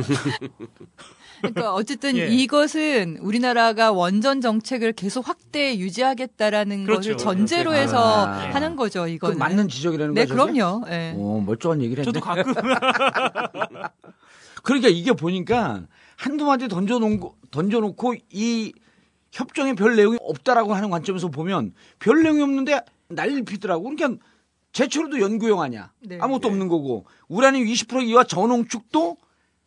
그러니까 1.44 1.74
어쨌든 1.74 2.16
예. 2.18 2.28
이것은 2.28 3.18
우리나라가 3.22 3.92
원전 3.92 4.40
정책을 4.42 4.94
계속 4.94 5.28
확대 5.28 5.78
유지하겠다라는 5.78 6.86
그렇죠. 6.86 7.00
것을 7.00 7.18
전제로 7.18 7.74
해서 7.74 8.28
아. 8.28 8.54
하는 8.54 8.76
거죠. 8.76 9.04
그 9.04 9.10
이거는. 9.10 9.38
맞는 9.38 9.68
지적이라는 9.68 10.14
네, 10.14 10.26
거죠. 10.26 10.36
저게? 10.38 10.54
그럼요. 10.54 10.86
예. 10.90 11.14
어, 11.18 11.44
멀쩡한 11.46 11.82
얘기를 11.82 12.06
했네. 12.06 12.12
저도 12.12 12.24
가끔 12.24 12.54
그러니까 14.64 14.88
이게 14.88 15.12
보니까 15.12 15.86
한두 16.16 16.46
마디 16.46 16.70
던져놓고, 16.70 17.36
던져놓고 17.52 18.16
이 18.32 18.74
협정에 19.32 19.74
별 19.74 19.96
내용이 19.98 20.18
없다라고 20.22 20.74
하는 20.74 20.90
관점에서 20.90 21.28
보면 21.28 21.74
별 22.00 22.24
내용이 22.24 22.42
없는데 22.42 22.80
난리 23.10 23.44
피더라고. 23.44 23.84
그러니까 23.84 24.24
제철도 24.72 25.20
연구용 25.20 25.62
아니야. 25.62 25.92
네. 26.02 26.18
아무것도 26.22 26.48
없는 26.48 26.68
거고. 26.70 27.06
우라늄 27.28 27.64
20% 27.66 28.08
이와 28.08 28.24
전홍축도 28.24 29.18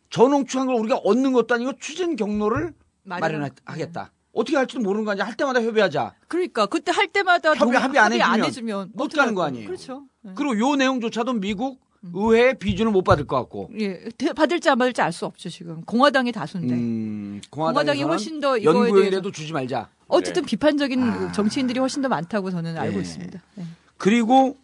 전홍축한 0.09 0.67
걸 0.67 0.75
우리가 0.77 0.97
얻는 0.97 1.33
것도 1.33 1.55
아니고 1.55 1.73
추진 1.79 2.15
경로를 2.15 2.73
마련하- 3.05 3.51
마련하겠다. 3.65 4.11
어떻게 4.33 4.55
할지도 4.55 4.81
모르는 4.81 5.03
거 5.05 5.11
아니야. 5.11 5.25
할 5.25 5.35
때마다 5.35 5.61
협의하자. 5.61 6.13
그러니까 6.27 6.65
그때 6.67 6.91
할 6.91 7.07
때마다 7.07 7.49
협의- 7.55 7.59
동- 7.59 7.75
합의 7.75 7.99
안 7.99 8.05
합의 8.11 8.21
안 8.21 8.43
해주면 8.43 8.91
못 8.93 9.11
가는 9.11 9.29
할 9.29 9.35
거? 9.35 9.43
아니에요. 9.43 9.65
그렇죠. 9.67 10.03
예. 10.25 10.31
그리고 10.35 10.59
요 10.59 10.75
내용조차도 10.75 11.33
미국 11.33 11.79
의회의 12.13 12.57
비준을 12.57 12.91
못 12.91 13.01
받을 13.03 13.25
것 13.25 13.35
같고. 13.37 13.71
예, 13.79 13.99
대- 14.17 14.31
받을지 14.33 14.69
안 14.69 14.77
받을지 14.77 15.01
알 15.01 15.11
수 15.11 15.25
없죠 15.25 15.49
지금 15.49 15.81
공화당이 15.81 16.31
다수인데 16.31 16.75
음, 16.75 17.41
공화당이 17.49 18.03
훨씬 18.03 18.39
더 18.39 18.57
이거에 18.57 18.73
연구용이라도 18.85 19.31
주지 19.31 19.51
말자. 19.51 19.89
어쨌든 20.07 20.45
비판적인 20.45 21.01
아. 21.03 21.31
정치인들이 21.31 21.79
훨씬 21.79 22.01
더 22.03 22.07
많다고 22.07 22.51
저는 22.51 22.77
알고 22.77 22.97
예. 22.97 23.01
있습니다. 23.01 23.41
예. 23.59 23.63
그리고 23.97 24.55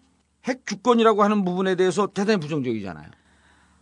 핵 0.46 0.66
주권이라고 0.68 1.24
하는 1.24 1.44
부분에 1.44 1.76
대해서 1.76 2.08
대단히 2.14 2.40
부정적이잖아요. 2.40 3.08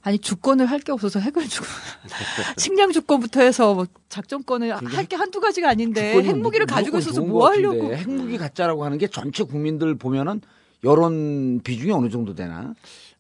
아니 0.03 0.17
주권을 0.17 0.65
할 0.65 0.79
게 0.81 0.91
없어서 0.91 1.19
핵을 1.19 1.47
주고 1.47 1.65
식량 2.57 2.91
주권부터 2.91 3.41
해서 3.41 3.73
뭐 3.75 3.85
작전권을 4.09 4.75
할 4.75 5.05
게 5.05 5.15
한두 5.15 5.39
가지가 5.39 5.69
아닌데 5.69 6.13
핵무기를 6.23 6.65
무- 6.65 6.73
가지고 6.73 6.97
있어서 6.97 7.21
뭐 7.21 7.47
하려고? 7.47 7.93
핵무기 7.93 8.37
가짜라고 8.37 8.83
하는 8.83 8.97
게 8.97 9.07
전체 9.07 9.43
국민들 9.43 9.95
보면은 9.95 10.41
여론 10.83 11.61
비중이 11.63 11.91
어느 11.91 12.09
정도 12.09 12.33
되나? 12.33 12.73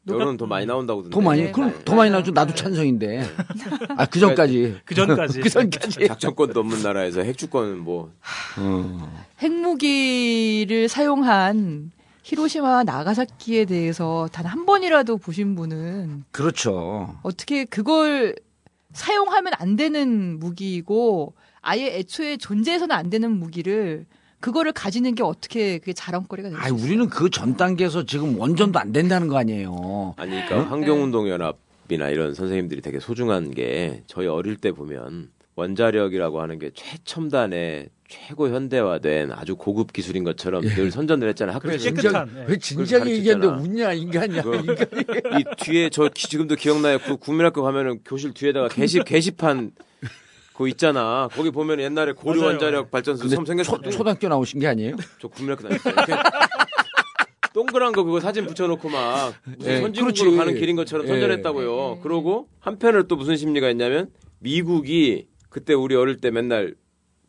여론 0.07 0.35
더 0.35 0.47
많이 0.47 0.65
나온다고 0.65 1.07
더 1.11 1.21
많이 1.21 1.43
네, 1.43 1.51
그럼 1.51 1.69
맞아요. 1.69 1.81
더 1.85 1.95
많이 1.95 2.09
나죠. 2.09 2.31
나도 2.31 2.55
찬성인데. 2.55 3.23
아 3.97 4.07
그 4.07 4.19
전까지. 4.19 4.77
그 4.83 4.95
전까지. 4.95 5.39
그 5.41 5.47
전까지. 5.51 6.07
작전권도 6.07 6.59
없는 6.59 6.81
나라에서 6.81 7.21
핵주권은 7.21 7.77
뭐 7.77 8.11
어. 8.57 9.23
핵무기를 9.39 10.89
사용한 10.89 11.91
히로시마와 12.23 12.83
나가사키에 12.83 13.65
대해서 13.65 14.27
단 14.31 14.45
한 14.45 14.65
번이라도 14.65 15.17
보신 15.17 15.55
분은 15.55 16.25
그렇죠. 16.31 17.15
어떻게 17.23 17.63
그걸 17.65 18.35
사용하면 18.93 19.53
안 19.57 19.75
되는 19.77 20.39
무기이고 20.39 21.33
아예 21.61 21.97
애초에 21.97 22.37
존재해서는 22.37 22.93
안 22.95 23.09
되는 23.09 23.31
무기를 23.31 24.05
그거를 24.41 24.71
가지는 24.73 25.13
게 25.15 25.23
어떻게 25.23 25.77
그게 25.77 25.93
자랑거리가 25.93 26.49
될수 26.49 26.61
아, 26.63 26.67
있어요? 26.67 26.83
우리는 26.83 27.07
그 27.09 27.29
전 27.29 27.55
단계에서 27.55 28.05
지금 28.05 28.37
원전도 28.39 28.79
안 28.79 28.91
된다는 28.91 29.27
거 29.27 29.37
아니에요. 29.37 30.15
아니, 30.17 30.31
그러니까 30.31 30.69
환경운동연합이나 30.71 32.09
이런 32.09 32.33
선생님들이 32.33 32.81
되게 32.81 32.99
소중한 32.99 33.51
게 33.51 34.03
저희 34.07 34.27
어릴 34.27 34.57
때 34.57 34.71
보면 34.71 35.29
원자력이라고 35.55 36.41
하는 36.41 36.57
게 36.59 36.71
최첨단의 36.73 37.89
최고 38.11 38.49
현대화된 38.49 39.31
아주 39.31 39.55
고급 39.55 39.93
기술인 39.93 40.25
것처럼 40.25 40.61
늘 40.63 40.91
선전을 40.91 41.29
했잖아요. 41.29 41.55
학교에서 41.55 41.77
진작, 41.77 42.01
깨끗한, 42.01 42.29
예. 42.35 42.45
왜 42.51 42.57
진작에 42.57 43.09
얘기했는데. 43.09 43.47
웃냐, 43.63 43.93
인간이야. 43.93 44.41
인간이. 44.41 44.67
이 45.39 45.43
뒤에 45.57 45.89
저 45.89 46.09
기- 46.09 46.27
지금도 46.27 46.55
기억나요. 46.55 46.99
그 46.99 47.15
국민학교 47.15 47.63
가면은 47.63 48.01
교실 48.03 48.33
뒤에다가 48.33 48.67
게시 48.67 48.99
게시판 49.05 49.71
그거 50.51 50.67
있잖아. 50.67 51.29
거기 51.31 51.51
보면 51.51 51.79
옛날에 51.79 52.11
고려. 52.11 52.43
원자력 52.43 52.91
발전소 52.91 53.21
근데 53.21 53.35
처음 53.35 53.45
생겼을 53.45 53.77
때 53.81 53.89
초, 53.89 53.97
초등학교 53.97 54.27
나오신 54.27 54.59
게 54.59 54.67
아니에요? 54.67 54.97
저 55.21 55.29
국민학교 55.29 55.69
다녔어요. 55.69 55.95
동그란 57.53 57.91
거 57.93 58.03
그거 58.03 58.19
사진 58.19 58.45
붙여놓고 58.45 58.89
막 58.89 59.33
무슨 59.57 59.71
예, 59.71 59.81
선진국으로 59.81 60.31
그렇지. 60.31 60.37
가는 60.37 60.55
길인 60.59 60.75
것처럼 60.75 61.05
예. 61.05 61.09
선전했다고요. 61.11 61.99
그러고 62.03 62.47
한편으로 62.59 63.07
또 63.07 63.15
무슨 63.15 63.35
심리가 63.37 63.69
있냐면 63.69 64.09
미국이 64.39 65.27
그때 65.49 65.73
우리 65.73 65.95
어릴 65.95 66.17
때 66.17 66.29
맨날 66.31 66.75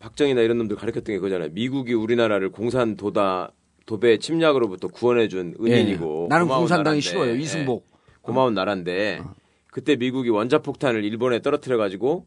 박정희나 0.02 0.40
이런 0.40 0.58
놈들 0.58 0.76
가르쳤던 0.76 1.14
게 1.14 1.18
그거잖아요. 1.18 1.50
미국이 1.52 1.94
우리나라를 1.94 2.50
공산 2.50 2.96
도다 2.96 3.52
도배 3.86 4.18
침략으로부터 4.18 4.88
구원해준 4.88 5.54
은인이고 5.60 6.24
예. 6.24 6.28
나는 6.28 6.48
공산당이 6.48 6.82
나라인데, 6.84 7.00
싫어요. 7.00 7.34
이승복. 7.36 7.86
예, 7.88 8.14
고마운 8.20 8.54
나라인데 8.54 9.22
그때 9.68 9.96
미국이 9.96 10.28
원자폭탄을 10.30 11.04
일본에 11.04 11.40
떨어뜨려 11.40 11.76
가지고 11.76 12.26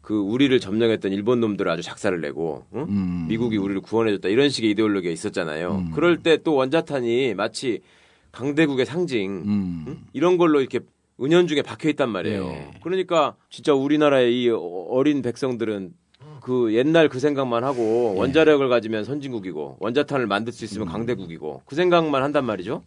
그 0.00 0.18
우리를 0.18 0.58
점령했던 0.58 1.12
일본 1.12 1.40
놈들을 1.40 1.70
아주 1.70 1.82
작사를 1.82 2.20
내고 2.20 2.64
응? 2.74 2.86
음. 2.88 3.26
미국이 3.28 3.56
우리를 3.56 3.80
구원해줬다 3.82 4.28
이런 4.28 4.48
식의 4.50 4.70
이데올로기가 4.72 5.12
있었잖아요. 5.12 5.90
그럴 5.94 6.22
때 6.22 6.36
또 6.38 6.54
원자탄이 6.54 7.34
마치 7.34 7.80
강대국의 8.32 8.84
상징 8.86 9.30
음. 9.46 9.84
응? 9.86 9.98
이런 10.12 10.38
걸로 10.38 10.60
이렇게 10.60 10.80
은연중에 11.20 11.62
박혀 11.62 11.88
있단 11.90 12.08
말이에요. 12.10 12.46
예. 12.48 12.70
그러니까 12.82 13.36
진짜 13.48 13.74
우리나라의 13.74 14.42
이 14.42 14.48
어린 14.50 15.22
백성들은 15.22 15.92
그 16.42 16.74
옛날 16.74 17.08
그 17.08 17.20
생각만 17.20 17.62
예. 17.62 17.66
하고 17.66 18.14
원자력을 18.16 18.68
가지면 18.68 19.04
선진국이고 19.04 19.76
원자탄을 19.80 20.26
만들 20.26 20.52
수 20.52 20.64
음. 20.64 20.66
있으면 20.66 20.88
강대국이고 20.88 21.62
그 21.64 21.76
생각만 21.76 22.22
한단 22.22 22.44
말이죠. 22.44 22.82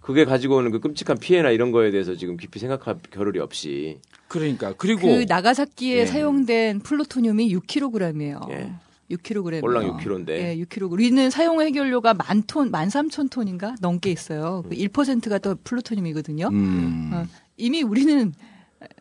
그게 0.00 0.24
가지고 0.24 0.56
오는 0.56 0.70
그 0.70 0.80
끔찍한 0.80 1.18
피해나 1.18 1.50
이런 1.50 1.72
거에 1.72 1.90
대해서 1.90 2.14
지금 2.14 2.36
깊이 2.36 2.58
생각할 2.58 2.98
겨를이 3.10 3.40
없이 3.40 4.00
그러니까. 4.28 4.72
그리고. 4.78 5.08
그 5.08 5.26
나가사키에 5.28 5.98
예. 5.98 6.06
사용된 6.06 6.80
플루토늄이 6.80 7.52
6kg이에요. 7.54 8.50
예. 8.50 8.72
6kg. 9.10 9.60
꼴랑 9.60 9.98
6kg인데 9.98 10.28
예, 10.28 10.56
6kg. 10.56 10.90
우리는 10.90 11.30
사용 11.30 11.60
해결료가 11.60 12.14
만 12.14 12.42
톤, 12.46 12.70
만 12.70 12.90
삼천 12.90 13.28
톤인가 13.28 13.74
넘게 13.80 14.10
있어요. 14.10 14.62
그 14.68 14.74
1%가 14.74 15.38
더 15.38 15.56
플루토늄이거든요. 15.64 16.48
음. 16.48 17.10
어, 17.12 17.26
이미 17.56 17.82
우리는 17.82 18.32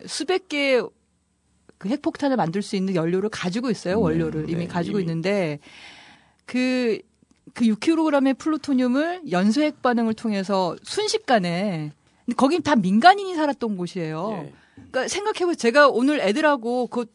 수백 0.06 0.50
개의 0.50 0.84
그 1.78 1.90
핵폭탄을 1.90 2.38
만들 2.38 2.62
수 2.62 2.76
있는 2.76 2.96
연료를 2.96 3.30
가지고 3.30 3.70
있어요. 3.70 4.00
원료를 4.00 4.50
이미 4.50 4.62
네, 4.62 4.68
가지고 4.68 5.00
이미. 5.00 5.04
있는데 5.04 5.60
그, 6.46 7.00
그 7.54 7.66
6kg의 7.66 8.38
플루토늄을 8.38 9.32
연쇄 9.32 9.82
핵반응을 9.82 10.14
통해서 10.14 10.76
순식간에 10.84 11.92
근데 12.26 12.36
거긴 12.36 12.62
다 12.62 12.76
민간인이 12.76 13.36
살았던 13.36 13.78
곳이에요. 13.78 14.30
예. 14.34 14.54
그러니까 14.76 15.08
생각해보세요. 15.08 15.56
제가 15.56 15.88
오늘 15.90 16.20
애들하고 16.20 16.88
그 16.88 17.06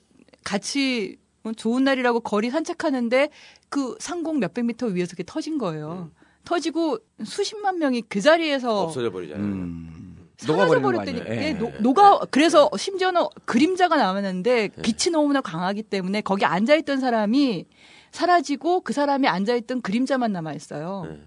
같이 0.45 1.19
뭐 1.43 1.53
좋은 1.53 1.85
날이라고 1.85 2.21
거리 2.21 2.51
산책하는데 2.51 3.31
그 3.69 3.97
상공 4.01 4.39
몇백 4.39 4.65
미터 4.65 4.87
위에서 4.87 5.11
그게 5.11 5.25
터진 5.27 5.59
거예요. 5.59 6.11
터지고 6.45 6.99
수십만 7.25 7.79
명이 7.79 8.03
그 8.09 8.21
자리에서 8.21 8.83
없어져 8.83 9.11
버리잖아요. 9.11 9.45
음. 9.45 10.01
사라져 10.47 10.80
버렸더니 10.80 11.20
아니에요? 11.20 11.34
예, 11.40 11.45
예. 11.49 11.53
노- 11.55 11.72
녹아 11.80 12.20
그래서 12.30 12.68
심지어는 12.76 13.22
그림자가 13.45 13.97
남았는데 13.97 14.68
빛이 14.82 15.12
너무나 15.12 15.40
강하기 15.40 15.84
때문에 15.84 16.20
거기 16.20 16.45
앉아 16.45 16.74
있던 16.76 17.01
사람이 17.01 17.66
사라지고 18.11 18.80
그 18.80 18.93
사람이 18.93 19.26
앉아 19.28 19.55
있던 19.57 19.80
그림자만 19.82 20.32
남아 20.32 20.53
있어요. 20.55 21.07
네. 21.09 21.20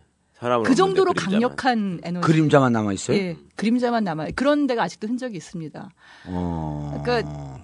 그 0.65 0.75
정도로 0.75 1.13
그림자만. 1.13 1.31
강력한 1.41 1.99
에너지. 2.03 2.27
그림자만 2.27 2.71
남아 2.73 2.93
있어요? 2.93 3.17
예, 3.17 3.37
그림자만 3.55 4.03
남아. 4.03 4.27
그런 4.35 4.67
데가 4.67 4.83
아직도 4.83 5.07
흔적이 5.07 5.37
있습니다. 5.37 5.89
어. 6.27 7.01
그러니까 7.03 7.59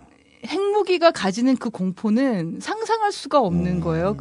핵무기가 0.48 1.12
가지는 1.12 1.56
그 1.58 1.70
공포는 1.70 2.60
상상할 2.62 3.12
수가 3.12 3.40
없는 3.40 3.74
음. 3.76 3.80
거예요. 3.82 4.18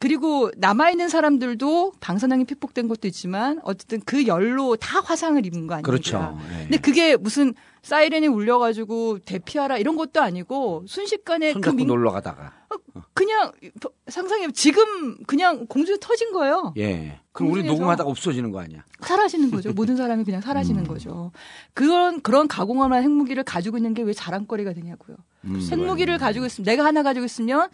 그리고 0.00 0.50
남아있는 0.56 1.10
사람들도 1.10 1.92
방사능이 2.00 2.46
피폭된 2.46 2.88
것도 2.88 3.06
있지만 3.08 3.60
어쨌든 3.64 4.00
그 4.06 4.26
열로 4.26 4.74
다 4.76 5.00
화상을 5.00 5.44
입은 5.44 5.66
거 5.66 5.74
아닙니까? 5.74 5.82
그렇죠. 5.90 6.38
예. 6.54 6.62
근데 6.62 6.78
그게 6.78 7.16
무슨 7.18 7.52
사이렌이 7.82 8.26
울려가지고 8.26 9.18
대피하라 9.20 9.76
이런 9.76 9.96
것도 9.96 10.22
아니고 10.22 10.84
순식간에 10.88 11.52
그 11.52 11.68
민, 11.70 11.86
놀러 11.86 12.12
가다가. 12.12 12.54
그냥 13.12 13.52
상상해 14.08 14.50
지금 14.52 15.18
그냥 15.26 15.66
공중에 15.66 15.98
터진 16.00 16.32
거예요. 16.32 16.72
예. 16.78 17.20
그럼 17.32 17.52
우리 17.52 17.62
녹음하다가 17.62 18.08
없어지는 18.08 18.50
거 18.52 18.60
아니야? 18.60 18.82
사라지는 19.00 19.50
거죠. 19.50 19.72
모든 19.72 19.96
사람이 19.96 20.24
그냥 20.24 20.40
음. 20.40 20.42
사라지는 20.42 20.84
거죠. 20.84 21.30
그런 21.74 22.22
그런 22.22 22.48
가공한 22.48 22.92
핵무기를 23.02 23.44
가지고 23.44 23.76
있는 23.76 23.92
게 23.94 24.02
왜 24.02 24.14
자랑거리가 24.14 24.72
되냐고요. 24.72 25.16
음. 25.44 25.60
핵무기를 25.70 26.16
가지고 26.16 26.46
있으면 26.46 26.64
내가 26.64 26.86
하나 26.86 27.02
가지고 27.02 27.26
있으면 27.26 27.68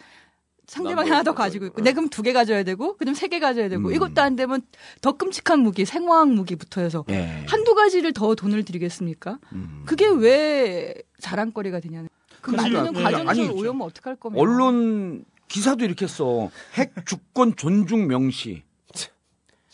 상대방이 0.67 1.09
하나 1.09 1.23
더 1.23 1.33
가지고 1.33 1.65
있고 1.67 1.81
어. 1.81 1.83
내가 1.83 1.95
그럼 1.95 2.09
두개 2.09 2.33
가져야 2.33 2.63
되고 2.63 2.97
그다음 2.97 3.15
세 3.15 3.27
개 3.27 3.39
가져야 3.39 3.69
되고 3.69 3.87
음. 3.89 3.93
이것도 3.93 4.21
안 4.21 4.35
되면 4.35 4.61
더 5.01 5.13
끔찍한 5.13 5.59
무기 5.59 5.85
생화학 5.85 6.29
무기부터 6.29 6.81
해서 6.81 7.05
예. 7.09 7.45
한두 7.47 7.73
가지를 7.73 8.13
더 8.13 8.35
돈을 8.35 8.63
들이겠습니까? 8.65 9.39
음. 9.53 9.83
그게 9.85 10.07
왜 10.07 10.93
자랑거리가 11.19 11.79
되냐는 11.79 12.09
그 12.41 12.51
만드는 12.51 12.93
그러니까. 12.93 13.03
과정에서 13.25 13.53
오염을 13.53 13.85
어떡할 13.87 14.15
거면 14.17 14.39
언론 14.39 15.25
기사도 15.47 15.85
이렇게 15.85 16.05
써. 16.07 16.49
핵 16.75 16.93
주권 17.05 17.55
존중 17.55 18.07
명시. 18.07 18.63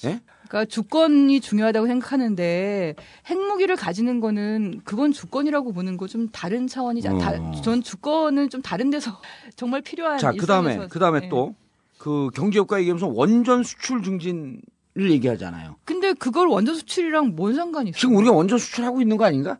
예? 0.05 0.21
그러니까 0.53 0.65
주권이 0.69 1.39
중요하다고 1.41 1.87
생각하는데 1.87 2.93
핵무기를 3.25 3.75
가지는 3.75 4.19
거는 4.19 4.81
그건 4.83 5.11
주권이라고 5.11 5.73
보는 5.73 5.97
거 5.97 6.03
좀 6.13 6.29
다른 6.29 6.67
차원이지 6.67 7.07
않- 7.07 7.15
어. 7.15 7.17
다, 7.17 7.61
전 7.63 7.81
주권은 7.81 8.49
좀 8.51 8.61
다른 8.61 8.91
데서 8.91 9.19
정말 9.55 9.81
필요한 9.81 10.19
자, 10.19 10.31
그 10.31 10.45
다음에, 10.45 10.77
일상에서- 10.77 10.89
그 10.89 10.99
다음에 10.99 11.21
예. 11.23 11.29
또, 11.29 11.55
그 11.97 12.29
경제효과 12.35 12.77
얘기하면서 12.81 13.07
원전 13.07 13.63
수출 13.63 14.03
증진을 14.03 14.59
얘기하잖아요. 14.99 15.77
근데 15.85 16.13
그걸 16.13 16.47
원전 16.49 16.75
수출이랑 16.75 17.35
뭔 17.35 17.55
상관이 17.55 17.89
있어요? 17.89 17.99
지금 17.99 18.15
우리가 18.17 18.31
원전 18.33 18.59
수출하고 18.59 19.01
있는 19.01 19.17
거 19.17 19.25
아닌가? 19.25 19.57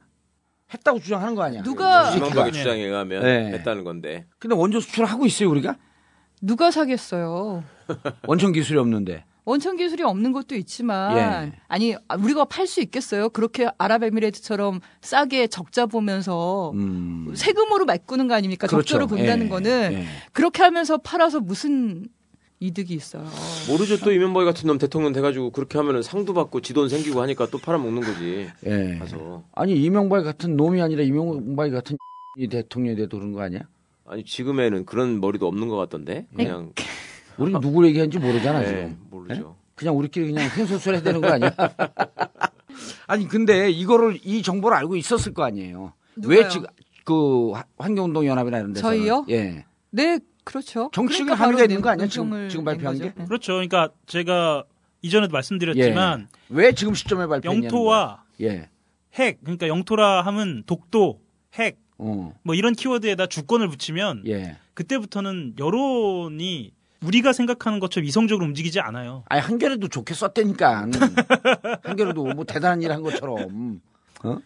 했다고 0.76 1.00
주장하는 1.00 1.34
거 1.34 1.42
아니야? 1.42 1.64
누가 1.64 2.12
이명박의 2.12 2.52
네. 2.52 2.58
주장에 2.60 2.82
의하면 2.84 3.24
네. 3.24 3.46
했다는 3.54 3.84
건데 3.84 4.28
근데 4.38 4.56
원전 4.56 4.80
수출하고 4.82 5.26
있어요, 5.26 5.50
우리가? 5.50 5.76
누가 6.42 6.70
사겠어요? 6.70 7.64
원천 8.28 8.52
기술이 8.52 8.78
없는데. 8.78 9.24
원천 9.46 9.76
기술이 9.76 10.04
없는 10.04 10.32
것도 10.32 10.56
있지만 10.56 11.18
예. 11.18 11.52
아니 11.68 11.96
우리가 12.18 12.46
팔 12.46 12.66
수 12.66 12.82
있겠어요? 12.82 13.30
그렇게 13.30 13.68
아랍에미레이트처럼 13.78 14.80
싸게 15.02 15.48
적자 15.48 15.86
보면서 15.86 16.72
음. 16.76 17.34
세금으로 17.36 17.86
메꾸는 17.86 18.28
거 18.28 18.36
아닙니까? 18.36 18.68
그렇죠. 18.68 18.86
적자로 18.86 19.08
본다는 19.08 19.48
예, 19.48 19.50
거는 19.50 19.94
예. 19.94 20.06
그렇게 20.32 20.64
하면서 20.64 20.98
팔아서 20.98 21.42
무슨 21.42 22.08
이득이 22.62 22.94
있어요? 22.94 23.26
모르죠 23.68 24.00
또 24.00 24.14
이명박 24.14 24.46
같은 24.46 24.68
놈 24.68 24.78
대통령 24.78 25.12
돼가지고 25.12 25.52
그렇게 25.52 25.78
하면은 25.78 26.02
상도 26.02 26.34
받고 26.34 26.62
지돈 26.62 26.88
생기고 26.88 27.22
하니까 27.22 27.48
또 27.48 27.58
팔아먹는 27.58 28.02
거지 28.02 28.50
예. 28.66 28.98
가서 28.98 29.44
아니, 29.54 29.76
이명박 29.76 30.24
같은 30.24 30.56
놈이 30.56 30.82
아니라 30.82 31.04
이명박 31.04 31.70
같은 31.72 31.98
이 32.40 32.48
대통령이 32.48 32.96
돼도 32.96 33.18
그런 33.18 33.34
거 33.34 33.42
아니야? 33.42 33.62
아니 34.06 34.24
지금에는 34.24 34.86
그런 34.86 35.20
머리도 35.20 35.48
없는 35.48 35.68
것 35.68 35.76
같던데 35.76 36.28
그냥 36.36 36.72
우리 37.38 37.52
누구 37.54 37.86
얘기하는지 37.88 38.20
모르잖아, 38.20 38.60
네, 38.60 38.68
지금. 38.68 38.98
모르죠 39.10 39.56
그냥 39.76 39.98
우리끼리 39.98 40.28
그냥 40.28 40.44
횡설수설 40.56 40.96
해야 40.96 41.04
되는 41.04 41.20
거 41.22 41.28
아니야? 41.30 41.52
아니 43.08 43.28
근데 43.28 43.70
이거를 43.70 44.20
이 44.24 44.42
정보를 44.42 44.78
알고 44.78 44.96
있었을 44.96 45.34
거 45.34 45.44
아니에요. 45.44 45.94
왜 46.16 46.36
누가요? 46.38 46.50
지금 46.50 46.68
그 47.06 47.52
화- 47.52 47.66
환경운동 47.78 48.26
연합이나 48.26 48.60
이런 48.60 48.74
데서 48.74 48.88
저희요? 48.88 49.26
예. 49.30 49.66
네, 49.90 50.20
그렇죠. 50.44 50.90
정치적인 50.94 51.26
그러니까 51.28 51.44
합의가 51.46 51.64
있는 51.64 51.82
거 51.82 51.90
아니야? 51.90 52.08
지금 52.08 52.50
지금 52.50 52.66
낸 52.66 52.76
발표한. 52.76 52.98
게? 52.98 53.14
네. 53.16 53.26
그렇죠. 53.26 53.54
그러니까 53.54 53.90
제가 54.06 54.64
이전에도 55.02 55.32
말씀드렸지만 55.34 56.22
예. 56.32 56.38
왜 56.50 56.72
지금 56.74 56.94
시점에 56.94 57.28
발표했냐는 57.28 57.66
영토와 57.66 58.24
거야. 58.40 58.52
예. 58.52 58.70
핵 59.16 59.40
그러니까 59.42 59.68
영토라 59.68 60.22
하면 60.22 60.64
독도, 60.66 61.20
핵 61.56 61.78
어. 61.98 62.34
뭐 62.44 62.56
이런 62.56 62.74
키워드에다 62.74 63.28
주권을 63.28 63.68
붙이면 63.70 64.24
예. 64.28 64.58
그때부터는 64.74 65.56
여론이 65.60 66.72
우리가 67.04 67.34
생각하는 67.34 67.80
것처럼 67.80 68.06
이성적으로 68.08 68.46
움직이지 68.46 68.80
않아요. 68.80 69.24
아니 69.28 69.42
한겨레도 69.42 69.88
좋게 69.90 70.14
썼다니까. 70.14 70.88
한겨레도 71.84 72.24
뭐 72.36 72.46
대단한 72.46 72.82
일 72.82 72.92
한 72.92 73.02
것처럼. 73.02 73.82
어? 74.24 74.38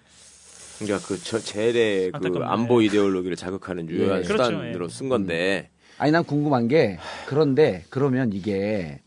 그러니까 0.80 1.08
그 1.08 1.22
저, 1.24 1.40
제일의 1.40 2.12
그. 2.12 2.40
안보 2.44 2.82
이데올로기를 2.82 3.36
자극하는 3.36 3.90
유효한 3.90 4.20
예. 4.20 4.24
수단으로 4.24 4.60
그렇죠, 4.74 4.84
예. 4.86 4.90
쓴 4.96 5.10
건데 5.10 5.70
아니 5.98 6.12
난 6.12 6.24
궁금한 6.24 6.68
게 6.68 7.00
그런데 7.26 7.84
그러면 7.90 8.32
이게 8.34 9.02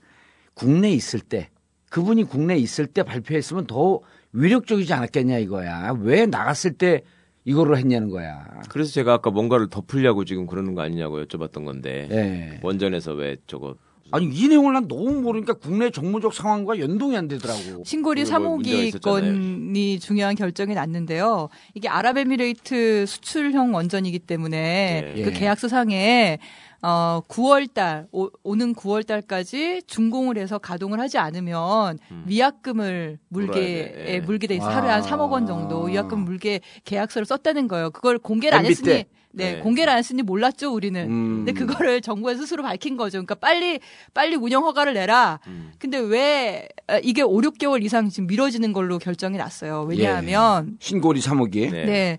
국내에 0.55 0.92
있을 0.92 1.20
때 1.20 1.48
그분이 1.90 2.24
국내에 2.24 2.57
있을 2.59 2.86
때 2.86 3.03
발표했으면 3.05 3.66
더 3.66 4.01
위력적이지 4.32 4.92
않았겠냐 4.92 5.38
이거야. 5.38 5.94
왜 6.01 6.26
나갔을 6.26 6.72
때 6.72 7.03
이거를 7.45 7.78
했냐는 7.78 8.11
거야. 8.11 8.45
그래서 8.68 8.93
제가 8.93 9.14
아까 9.14 9.30
뭔가를 9.30 9.68
덮으려고 9.68 10.24
지금 10.24 10.47
그러는 10.47 10.74
거 10.74 10.82
아니냐고 10.82 11.22
여쭤봤던 11.24 11.64
건데 11.64 12.09
예. 12.11 12.61
원전에서 12.62 13.12
왜 13.14 13.36
저거 13.47 13.76
아니 14.12 14.26
이 14.26 14.49
내용을 14.49 14.72
난 14.72 14.88
너무 14.88 15.20
모르니까 15.20 15.55
국내 15.55 15.91
정무적 15.91 16.34
상황과 16.34 16.80
연동이 16.80 17.16
안 17.16 17.28
되더라고. 17.28 17.84
신고리 17.84 18.24
그거 18.24 18.41
뭐 18.41 18.57
문제가 18.57 18.76
3호기 18.76 18.86
있었잖아요. 18.88 19.22
건이 19.22 20.01
중요한 20.01 20.34
결정이 20.34 20.74
났는데요. 20.74 21.49
이게 21.74 21.88
아랍에미레이트 21.88 23.07
수출형 23.07 23.72
원전이기 23.72 24.18
때문에 24.18 25.12
예. 25.16 25.22
그 25.22 25.30
예. 25.30 25.32
계약서 25.32 25.68
상에 25.68 26.38
어 26.83 27.20
9월 27.28 27.72
달 27.72 28.07
오, 28.12 28.31
는 28.57 28.74
9월 28.74 29.07
달까지 29.07 29.83
준공을 29.87 30.39
해서 30.39 30.59
가동을 30.59 30.99
하지 30.99 31.18
않으면 31.18 31.99
위약금을 32.26 33.18
물게 33.28 33.53
돼. 33.53 33.95
예. 34.09 34.14
예, 34.14 34.20
물게 34.20 34.47
돼 34.47 34.57
있어. 34.57 34.68
아. 34.68 34.76
하루에 34.76 34.91
한 34.91 35.03
3억 35.03 35.31
원 35.31 35.47
정도 35.47 35.83
위약금 35.85 36.20
물게 36.20 36.61
계약서를 36.85 37.26
썼다는 37.26 37.68
거예요. 37.68 37.91
그걸 37.91 38.18
공개를 38.18 38.57
안 38.59 38.64
MB 38.64 38.70
했으니 38.70 38.87
때. 38.87 39.07
네, 39.33 39.55
네. 39.55 39.61
공개를 39.61 39.93
안 39.93 39.99
했으니 39.99 40.22
몰랐죠, 40.22 40.72
우리는. 40.74 41.09
음. 41.09 41.45
근데 41.45 41.53
그거를 41.53 42.01
정부가 42.01 42.35
스스로 42.35 42.62
밝힌 42.62 42.97
거죠. 42.97 43.18
그러니까 43.18 43.37
빨리 43.37 43.78
빨리 44.12 44.35
운영 44.35 44.64
허가를 44.64 44.95
내라. 44.95 45.39
음. 45.47 45.72
근데 45.78 45.99
왜 45.99 46.68
아, 46.89 46.99
이게 47.03 47.22
5, 47.22 47.37
6개월 47.41 47.85
이상 47.85 48.09
지금 48.09 48.26
미뤄지는 48.26 48.72
걸로 48.72 48.99
결정이 48.99 49.37
났어요. 49.37 49.87
왜냐하면 49.89 50.76
신고리 50.81 51.20
3호기. 51.20 51.70
네. 51.70 51.85
네. 51.85 52.18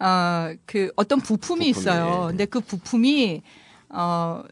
어, 0.00 0.52
그 0.66 0.90
어떤 0.96 1.20
부품이 1.20 1.38
부품이, 1.38 1.68
있어요. 1.68 2.24
예. 2.24 2.28
근데 2.28 2.44
그 2.46 2.60
부품이 2.60 3.42
어 3.92 4.42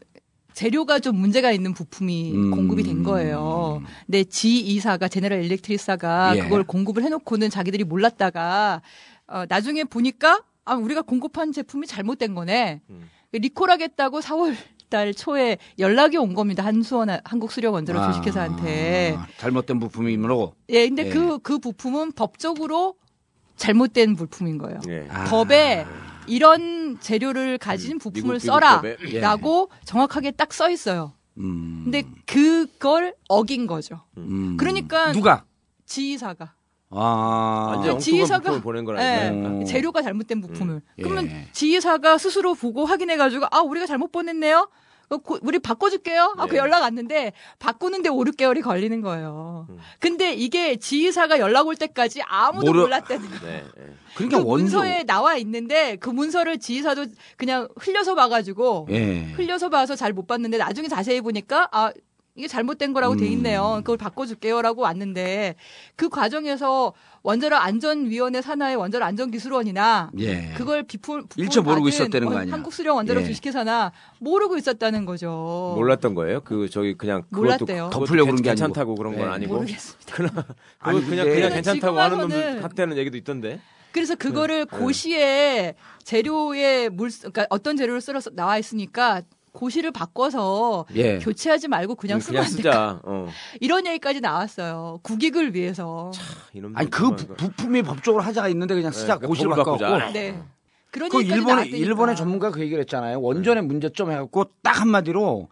재료가 0.53 0.99
좀 0.99 1.15
문제가 1.15 1.51
있는 1.51 1.73
부품이 1.73 2.33
음. 2.33 2.51
공급이 2.51 2.83
된 2.83 3.03
거예요. 3.03 3.81
근데 4.05 4.23
G2사가 4.23 5.09
제네럴 5.09 5.43
일렉트리사가 5.45 6.37
예. 6.37 6.41
그걸 6.41 6.63
공급을 6.63 7.03
해놓고는 7.03 7.49
자기들이 7.49 7.85
몰랐다가 7.85 8.81
어, 9.27 9.45
나중에 9.47 9.83
보니까 9.85 10.43
아 10.65 10.75
우리가 10.75 11.01
공급한 11.01 11.51
제품이 11.51 11.87
잘못된 11.87 12.35
거네. 12.35 12.81
음. 12.89 13.09
리콜하겠다고 13.31 14.19
4월 14.19 14.55
달 14.89 15.13
초에 15.13 15.59
연락이 15.77 16.17
온 16.17 16.33
겁니다. 16.33 16.65
한수원 16.65 17.09
한국수력원자로 17.23 17.99
아, 17.99 18.11
주식회사한테. 18.11 19.17
잘못된 19.37 19.79
부품이므로. 19.79 20.55
예, 20.69 20.87
근데 20.87 21.05
예. 21.05 21.09
그, 21.09 21.37
그 21.39 21.59
부품은 21.59 22.13
법적으로 22.13 22.95
잘못된 23.55 24.15
부품인 24.15 24.57
거예요. 24.57 24.79
예. 24.89 25.07
아. 25.09 25.25
법에 25.25 25.85
이런 26.29 26.97
재료를 26.99 27.57
가진 27.57 27.97
부품을 27.99 28.35
미국 28.35 28.45
써라. 28.45 28.81
미국법에. 28.81 29.15
예. 29.15 29.19
라고 29.19 29.69
정확하게 29.85 30.31
딱 30.31 30.53
써 30.53 30.69
있어요. 30.69 31.13
음. 31.37 31.81
근데 31.85 32.03
그걸 32.25 33.15
어긴 33.27 33.65
거죠. 33.67 34.01
음. 34.17 34.55
그러니까 34.57 35.11
누가? 35.13 35.43
지휘사가. 35.85 36.53
아. 36.91 37.67
완전 37.71 37.95
엉뚱한 37.95 37.99
지휘사가- 37.99 38.37
부품을 38.43 38.61
보낸 38.61 38.83
거라 38.85 39.01
예, 39.03 39.29
음. 39.29 39.63
재료가 39.65 40.01
잘못된 40.01 40.41
부품을. 40.41 40.81
예. 40.97 41.03
그러면 41.03 41.29
지휘사가 41.51 42.17
스스로 42.17 42.55
보고 42.55 42.85
확인해 42.85 43.15
가지고, 43.15 43.45
아, 43.51 43.59
우리가 43.61 43.85
잘못 43.85 44.11
보냈네요? 44.11 44.69
어, 45.09 45.17
고- 45.17 45.39
우리 45.41 45.57
바꿔줄게요? 45.59 46.35
아, 46.37 46.45
그 46.45 46.55
예. 46.55 46.59
연락 46.59 46.81
왔는데, 46.83 47.33
바꾸는데 47.57 48.09
5, 48.09 48.17
6개월이 48.25 48.61
걸리는 48.61 49.01
거예요. 49.01 49.65
음. 49.69 49.77
근데 49.99 50.33
이게 50.33 50.75
지휘사가 50.75 51.39
연락 51.39 51.65
올 51.67 51.75
때까지 51.75 52.21
아무도 52.27 52.67
모르- 52.67 52.81
몰랐다는 52.81 53.29
거예요. 53.39 53.41
네. 53.57 53.63
예. 53.79 53.93
그러니까 54.15 54.39
그 54.39 54.45
원조. 54.45 54.77
문서에 54.79 55.03
나와 55.03 55.35
있는데 55.37 55.95
그 55.95 56.09
문서를 56.09 56.59
지휘사도 56.59 57.05
그냥 57.37 57.67
흘려서 57.77 58.13
봐가지고 58.15 58.87
예. 58.91 59.21
흘려서 59.35 59.69
봐서 59.69 59.95
잘 59.95 60.13
못 60.13 60.27
봤는데 60.27 60.57
나중에 60.57 60.87
자세히 60.87 61.21
보니까 61.21 61.69
아 61.71 61.91
이게 62.39 62.47
잘못된 62.47 62.93
거라고 62.93 63.17
돼 63.17 63.25
음. 63.27 63.31
있네요. 63.33 63.81
그걸 63.83 63.97
바꿔줄게요라고 63.97 64.81
왔는데 64.81 65.55
그 65.97 66.07
과정에서 66.07 66.93
원자력 67.21 67.61
안전위원회 67.61 68.41
산하의 68.41 68.77
원자력 68.77 69.05
안전기술원이나 69.09 70.11
예. 70.19 70.53
그걸 70.55 70.83
비품 70.83 71.25
일체 71.35 71.59
모르고 71.59 71.89
있었다는 71.89 72.27
거 72.29 72.33
원- 72.35 72.41
아니야? 72.43 72.53
한국수력 72.53 72.95
원자력 72.95 73.23
예. 73.23 73.27
주식회사나 73.27 73.91
모르고 74.19 74.55
있었다는 74.57 75.03
거죠. 75.03 75.73
몰랐던 75.75 76.15
거예요? 76.15 76.39
그 76.45 76.69
저기 76.69 76.93
그냥 76.97 77.23
그것도 77.23 77.41
몰랐대요. 77.41 77.89
덮으려고 77.91 78.27
그런 78.27 78.41
게 78.41 78.49
괜찮다고 78.49 78.95
그런 78.95 79.17
건 79.17 79.27
예. 79.27 79.31
아니고 79.33 79.55
모르겠습니다. 79.55 80.15
그거 80.15 80.43
아니, 80.79 81.01
그냥 81.05 81.25
근데 81.25 81.35
그냥 81.41 81.49
괜찮다고 81.55 81.99
하는 81.99 82.17
놈들 82.19 82.63
학대는 82.63 82.95
얘기도 82.97 83.17
있던데. 83.17 83.59
그래서 83.91 84.15
그거를 84.15 84.65
네. 84.65 84.77
고시에 84.77 85.75
재료에 86.03 86.87
물, 86.89 87.09
그러니까 87.09 87.47
어떤 87.49 87.75
재료를 87.75 87.99
쓸어서 88.01 88.29
나와 88.29 88.57
있으니까 88.57 89.23
고시를 89.53 89.91
바꿔서 89.91 90.85
예. 90.95 91.19
교체하지 91.19 91.67
말고 91.67 91.95
그냥 91.95 92.17
음, 92.17 92.21
쓰면 92.21 92.43
그냥 92.43 92.45
안 92.45 92.61
될까? 92.61 92.71
쓰자. 92.71 93.01
어. 93.03 93.27
이런 93.61 93.85
얘기까지 93.87 94.21
나왔어요. 94.21 94.99
국익을 95.03 95.53
위해서. 95.55 96.11
이놈들 96.53 96.79
아니 96.79 96.89
그 96.89 97.15
부, 97.15 97.27
부품이 97.35 97.83
법적으로 97.83 98.23
하자가 98.23 98.47
있는데 98.49 98.75
그냥 98.75 98.91
쓰자 98.91 99.17
네, 99.19 99.27
고시를. 99.27 99.49
바꾸자. 99.51 100.11
네. 100.11 100.41
그런 100.91 101.09
그 101.09 101.19
얘기까지 101.19 101.37
일본의 101.37 101.55
나왔으니까. 101.55 101.77
일본의 101.77 102.15
전문가 102.15 102.51
그 102.51 102.61
얘기를 102.61 102.81
했잖아요. 102.81 103.21
원전의 103.21 103.63
문제점 103.63 104.11
해갖고 104.11 104.45
딱 104.63 104.81
한마디로 104.81 105.49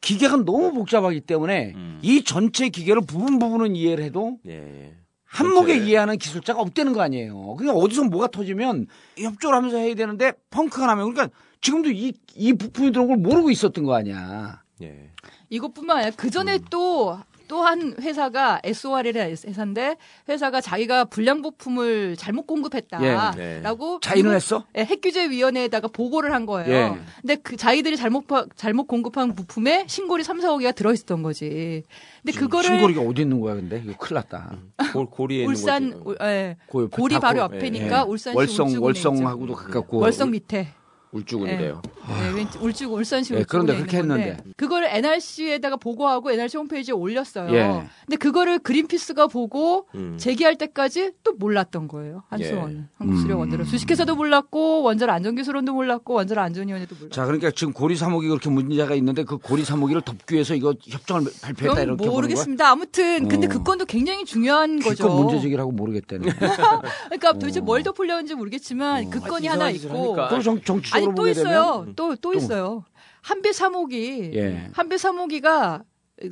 기계가 0.00 0.36
너무 0.38 0.72
복잡하기 0.72 1.20
때문에 1.22 1.72
음. 1.74 1.98
이 2.02 2.24
전체 2.24 2.68
기계를 2.70 3.02
부분 3.06 3.38
부분은 3.38 3.76
이해를 3.76 4.02
해도 4.04 4.38
예, 4.46 4.52
예. 4.52 4.94
한목에 5.26 5.74
전체. 5.74 5.90
이해하는 5.90 6.16
기술자가 6.16 6.60
없다는 6.60 6.94
거 6.94 7.02
아니에요. 7.02 7.54
그러니까 7.56 7.78
어디서 7.78 8.04
뭐가 8.04 8.28
터지면 8.28 8.86
협조를 9.18 9.56
하면서 9.56 9.76
해야 9.76 9.94
되는데 9.94 10.32
펑크가 10.50 10.86
나면 10.86 11.12
그러니까 11.12 11.36
지금도 11.60 11.90
이, 11.90 12.12
이 12.34 12.52
부품이 12.54 12.92
들어온 12.92 13.08
걸 13.08 13.16
모르고 13.18 13.50
있었던 13.50 13.84
거 13.84 13.94
아니야. 13.94 14.62
예. 14.82 15.10
이것뿐만 15.50 15.98
아니라 15.98 16.12
그 16.16 16.30
전에 16.30 16.54
음. 16.56 16.64
또, 16.70 17.18
또한 17.48 17.94
회사가 18.00 18.60
SOR이라는 18.64 19.36
회사인데 19.44 19.96
회사가 20.28 20.60
자기가 20.60 21.06
불량 21.06 21.42
부품을 21.42 22.16
잘못 22.16 22.46
공급했다라고 22.46 23.36
예, 23.40 23.98
자인을 24.00 24.34
했어? 24.36 24.64
예, 24.78 24.82
핵규제위원회에다가 24.84 25.88
보고를 25.88 26.32
한 26.32 26.46
거예요. 26.46 26.72
예. 26.72 26.92
근데 27.20 27.34
그 27.36 27.56
자기들이 27.56 27.96
잘못 27.96 28.26
파- 28.28 28.46
잘못 28.54 28.84
공급한 28.86 29.34
부품에 29.34 29.84
신고리 29.88 30.22
3, 30.22 30.38
4억이가 30.38 30.74
들어있었던 30.76 31.22
거지. 31.24 31.82
근데 32.22 32.38
그거를 32.38 32.64
신고리가 32.70 33.02
어디 33.02 33.22
있는 33.22 33.40
거야 33.40 33.56
근데 33.56 33.82
이거 33.84 33.96
큰일 33.98 34.14
났다. 34.14 34.56
골, 34.92 35.06
고리에 35.10 35.44
울산 35.44 35.82
있는 35.82 36.04
거지. 36.04 36.18
울- 36.22 36.26
예. 36.28 36.56
고리 36.68 37.14
다 37.14 37.20
바로 37.20 37.48
고- 37.48 37.56
옆에니까 37.56 37.98
예. 38.06 38.08
울산시 38.08 38.36
월성 38.36 38.80
월성하고도 38.82 39.54
가깝고 39.54 39.98
월성 39.98 40.30
밑에. 40.30 40.68
울주군이래요. 41.12 41.82
네, 42.08 42.30
왠지 42.34 42.58
울주군 42.58 42.98
울산시 42.98 43.34
예, 43.34 43.38
울주군에 43.38 43.46
그런데 43.48 43.76
그렇게 43.76 43.98
했는데. 43.98 44.36
그걸 44.56 44.84
NRC에다가 44.84 45.76
보고하고 45.76 46.30
NRC 46.30 46.56
홈페이지에 46.56 46.94
올렸어요. 46.94 47.52
예. 47.54 47.82
근데 48.06 48.16
그거를 48.16 48.58
그린피스가 48.60 49.26
보고 49.26 49.86
음. 49.94 50.16
제기할 50.18 50.56
때까지 50.56 51.12
또 51.24 51.32
몰랐던 51.32 51.88
거예요. 51.88 52.22
한수원, 52.28 52.76
예. 52.76 52.84
한국수력 52.98 53.36
음. 53.36 53.40
원자력 53.40 53.66
주식회사도 53.66 54.14
몰랐고 54.14 54.82
원자력 54.82 55.14
안전기술원도 55.16 55.72
몰랐고 55.72 56.14
원자력 56.14 56.44
안전위원회도 56.44 56.94
몰랐고. 56.94 57.14
자, 57.14 57.24
그러니까 57.24 57.50
지금 57.50 57.72
고리 57.72 57.96
사목이 57.96 58.28
그렇게 58.28 58.48
문제가 58.50 58.94
있는데 58.94 59.24
그 59.24 59.38
고리 59.38 59.64
사목이를 59.64 60.02
덮기 60.02 60.34
위해서 60.34 60.54
이거 60.54 60.74
협정을 60.80 61.24
발표했다 61.42 61.82
이렇게? 61.82 62.06
모르겠습니다. 62.08 62.70
아무튼 62.70 63.26
근데 63.28 63.46
어. 63.46 63.50
그 63.50 63.62
건도 63.62 63.84
굉장히 63.84 64.24
중요한 64.24 64.78
거죠. 64.78 64.94
기껏 64.94 65.08
문제 65.08 65.40
제기를 65.40 65.60
하고 65.60 65.72
모르겠다는. 65.72 66.30
그러니까 67.06 67.32
도대체 67.32 67.60
뭘 67.60 67.82
덮으려는지 67.82 68.34
모르겠지만 68.34 69.10
그 69.10 69.20
건이 69.20 69.48
아, 69.48 69.52
하나 69.52 69.70
있고 69.70 69.88
하니까. 69.88 70.28
그럼 70.28 70.42
정, 70.42 70.62
정치적으로 70.62 70.99
아니 71.06 71.14
또 71.14 71.14
보게 71.14 71.30
있어요. 71.32 71.80
되면 71.80 71.94
또또 71.94 72.34
있어요. 72.34 72.84
한배 73.22 73.52
사목이 73.52 74.32
예. 74.34 74.68
한배 74.72 74.98
사목이가 74.98 75.82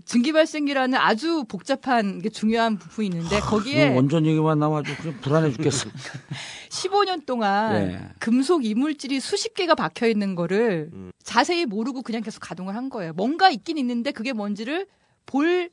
증기 0.04 0.32
발생기라는 0.32 0.98
아주 0.98 1.44
복잡한 1.48 2.20
게 2.20 2.28
중요한 2.28 2.76
부품이 2.78 3.06
있는데 3.06 3.40
거기에 3.40 3.90
너 3.90 3.96
원전 3.96 4.26
얘기만 4.26 4.58
나와도 4.58 4.92
그냥 5.00 5.18
불안해 5.20 5.52
죽겠어. 5.52 5.88
15년 6.68 7.24
동안 7.24 7.90
예. 7.92 8.08
금속 8.18 8.64
이물질이 8.66 9.20
수십 9.20 9.54
개가 9.54 9.74
박혀 9.74 10.06
있는 10.06 10.34
거를 10.34 10.90
음. 10.92 11.10
자세히 11.22 11.64
모르고 11.64 12.02
그냥 12.02 12.22
계속 12.22 12.40
가동을 12.40 12.74
한 12.76 12.90
거예요. 12.90 13.12
뭔가 13.14 13.48
있긴 13.48 13.78
있는데 13.78 14.12
그게 14.12 14.32
뭔지를 14.32 14.86
볼 15.24 15.70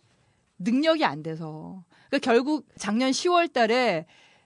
능력이 0.59 1.03
안 1.03 1.21
돼서. 1.21 1.83
그러니까 2.09 2.31
결국 2.31 2.65
작년 2.77 3.11
10월 3.11 3.51
달에 3.51 4.05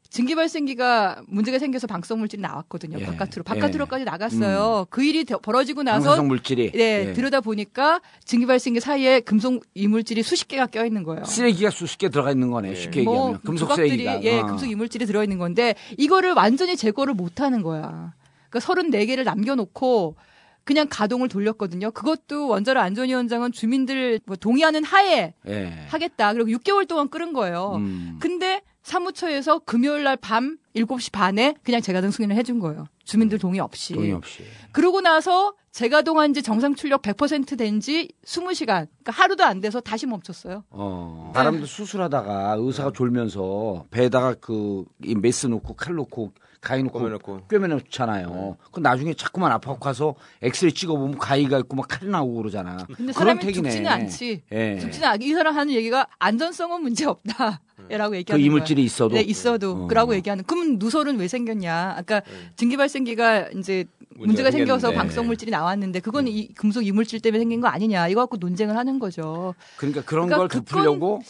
증기 0.10 0.34
발생기가 0.34 1.22
문제가 1.28 1.60
생겨서 1.60 1.86
방사성 1.86 2.18
물질이 2.20 2.42
나왔거든요. 2.42 2.98
예. 3.00 3.06
바깥으로. 3.06 3.44
바깥으로까지 3.44 4.06
나갔어요. 4.06 4.88
그 4.90 5.04
일이 5.04 5.24
더- 5.24 5.38
벌어지고 5.38 5.84
나서 5.84 6.04
방사성 6.06 6.28
물질이 6.28 6.72
네, 6.72 7.10
예. 7.10 7.14
들여다 7.14 7.42
보니까 7.42 8.02
증기 8.26 8.48
발생기 8.48 8.80
사이에 8.80 9.20
금속 9.20 9.64
이물질이 9.76 10.24
수십 10.24 10.48
개가 10.48 10.66
껴 10.68 10.84
있는 10.84 11.04
거예요. 11.04 11.26
쓰레기가 11.26 11.70
수십 11.70 12.00
개 12.00 12.10
들어가 12.10 12.32
있는 12.32 12.50
거네. 12.50 12.72
예. 12.72 12.76
쉽게 12.76 13.04
뭐 13.04 13.14
얘기하면 13.14 13.42
금속 13.42 13.66
조각들이 13.66 13.90
쓰레기가. 13.90 14.24
예, 14.24 14.40
어. 14.40 14.46
금속 14.48 14.70
이물질이 14.72 15.06
들어 15.06 15.22
있는 15.24 15.38
건데 15.38 15.76
이거를 15.98 16.34
완전히 16.34 16.76
제거를 16.76 17.14
못 17.14 17.40
하는 17.40 17.62
거야. 17.62 18.14
그러니까 18.50 18.74
34개를 18.74 19.24
남겨 19.24 19.54
놓고 19.54 20.16
그냥 20.64 20.88
가동을 20.90 21.30
돌렸거든요. 21.30 21.92
그것도 21.92 22.48
원자력 22.48 22.84
안전위원장은 22.84 23.52
주민들 23.52 24.20
뭐 24.26 24.36
동의하는 24.36 24.84
하에 24.84 25.34
예. 25.48 25.86
하겠다. 25.88 26.34
그리고 26.34 26.50
6개월 26.58 26.88
동안 26.88 27.10
끓은 27.10 27.34
거예요. 27.34 27.74
음. 27.78 28.18
근데 28.20 28.62
사무처에서 28.90 29.60
금요일 29.60 30.04
날 30.04 30.18
밤 30.18 30.58
7시 30.76 31.12
반에 31.12 31.54
그냥 31.64 31.82
재가동 31.82 32.10
승인을 32.12 32.36
해준 32.36 32.60
거예요. 32.60 32.88
주민들 33.04 33.38
동의 33.38 33.60
없이. 33.60 33.94
동의 33.94 34.12
없이. 34.14 34.44
그러고 34.72 35.02
나서 35.02 35.54
재가동한 35.72 36.34
지 36.34 36.42
정상 36.42 36.74
출력 36.74 37.04
100%된 37.04 37.80
지 37.80 38.10
20시간. 38.26 38.88
그러니까 38.88 39.12
하루도 39.12 39.44
안 39.46 39.62
돼서 39.62 39.80
다시 39.80 40.08
멈췄어요. 40.08 40.64
어, 40.72 41.32
사람들 41.36 41.68
수술하다가 41.68 42.56
의사가 42.60 42.92
졸면서 42.92 43.86
배에다가 43.92 44.34
그, 44.42 44.86
이 45.04 45.14
메스 45.16 45.46
놓고 45.48 45.76
칼 45.76 45.94
놓고 45.96 46.32
가위 46.62 46.84
놓고 46.84 47.00
꿰매놓고. 47.00 47.42
꿰매놓잖아요. 47.50 48.58
그 48.72 48.80
나중에 48.80 49.14
자꾸만 49.14 49.52
아파고 49.52 49.80
가서 49.80 50.16
엑스레이 50.42 50.74
찍어보면 50.74 51.18
가위가 51.18 51.58
있고 51.60 51.76
막 51.78 51.88
칼이 51.88 52.10
나오고 52.10 52.36
그러잖아. 52.36 52.78
근데 52.88 53.14
그런 53.14 53.14
사람이 53.14 53.40
택이네. 53.40 53.70
죽지는 53.70 53.92
않지. 53.92 54.42
예. 54.52 54.80
죽지는 54.80 55.08
않, 55.08 55.22
이 55.22 55.34
사람 55.34 55.56
하는 55.56 55.74
얘기가 55.74 56.08
안전성은 56.20 56.82
문제 56.82 57.06
없다. 57.06 57.62
라고 57.90 58.12
그 58.12 58.18
얘기하는 58.18 58.46
이물질이 58.46 58.76
거예요. 58.82 58.86
있어도. 58.86 59.16
네, 59.16 59.22
있어도. 59.22 59.72
어. 59.86 59.88
그라고 59.88 60.14
얘기하는. 60.16 60.44
그럼 60.44 60.76
누설은 60.80 61.18
왜 61.18 61.28
생겼냐? 61.30 61.96
아까 61.98 62.20
네. 62.20 62.32
증기 62.58 62.76
발생기가 62.76 63.50
이제 63.56 63.86
문제가, 64.10 64.26
문제가 64.28 64.52
생겨서 64.52 64.80
생겼는데. 64.88 64.98
방사물질이 64.98 65.52
나왔는데 65.52 66.02
그건 66.02 66.28
이 66.28 66.50
금속 66.54 66.86
이물질 66.86 67.22
때문에 67.22 67.40
생긴 67.40 67.62
거 67.62 67.68
아니냐? 67.70 68.10
이거 68.10 68.20
갖고 68.22 68.36
논쟁을 68.38 68.76
하는 68.76 69.00
거죠. 69.00 69.56
그러니까 69.78 70.02
그런 70.04 70.28
그러니까 70.28 70.50
걸그 70.50 70.66
덮으려고 70.70 71.22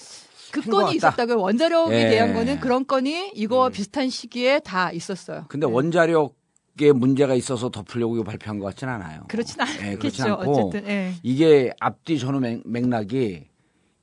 그 0.51 0.61
건이. 0.61 0.95
있었다고요. 0.95 1.39
원자력에 1.39 2.05
예. 2.05 2.09
대한 2.09 2.33
거는 2.33 2.59
그런 2.59 2.85
건이 2.85 3.31
이거와 3.35 3.69
비슷한 3.69 4.09
시기에 4.09 4.59
다 4.59 4.91
있었어요. 4.91 5.45
근데 5.47 5.67
네. 5.67 5.73
원자력 5.73 6.37
에 6.81 6.93
문제가 6.93 7.33
있어서 7.33 7.69
덮으려고 7.69 8.23
발표한 8.23 8.57
것 8.57 8.65
같지는 8.67 8.93
않아요. 8.93 9.23
그렇진 9.27 9.57
예, 9.81 9.95
그렇지 9.97 10.21
않겠죠. 10.21 10.33
않고 10.35 10.51
어쨌든 10.51 10.89
예. 10.89 11.13
이게 11.23 11.73
앞뒤 11.81 12.17
전후 12.17 12.39
맥, 12.39 12.61
맥락이 12.65 13.47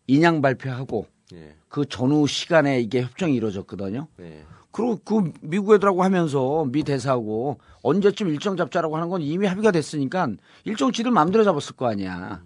인양 0.09 0.43
발표하고 0.43 1.07
예. 1.33 1.55
그 1.69 1.87
전후 1.87 2.27
시간에 2.27 2.81
이게 2.81 3.01
협정이 3.01 3.35
이루어졌거든요. 3.35 4.09
네. 4.19 4.45
그리고 4.73 5.01
그 5.05 5.33
미국 5.41 5.75
애들하고 5.75 6.03
하면서 6.03 6.67
미 6.67 6.83
대사하고 6.83 7.59
언제쯤 7.83 8.29
일정 8.29 8.59
잡자라고 8.59 8.97
하는 8.97 9.09
건 9.09 9.23
이미 9.23 9.47
합의가 9.47 9.71
됐으니까 9.71 10.29
일정 10.65 10.93
지들 10.93 11.11
마음대로 11.11 11.45
잡았을 11.45 11.77
거 11.77 11.89
아니야. 11.89 12.43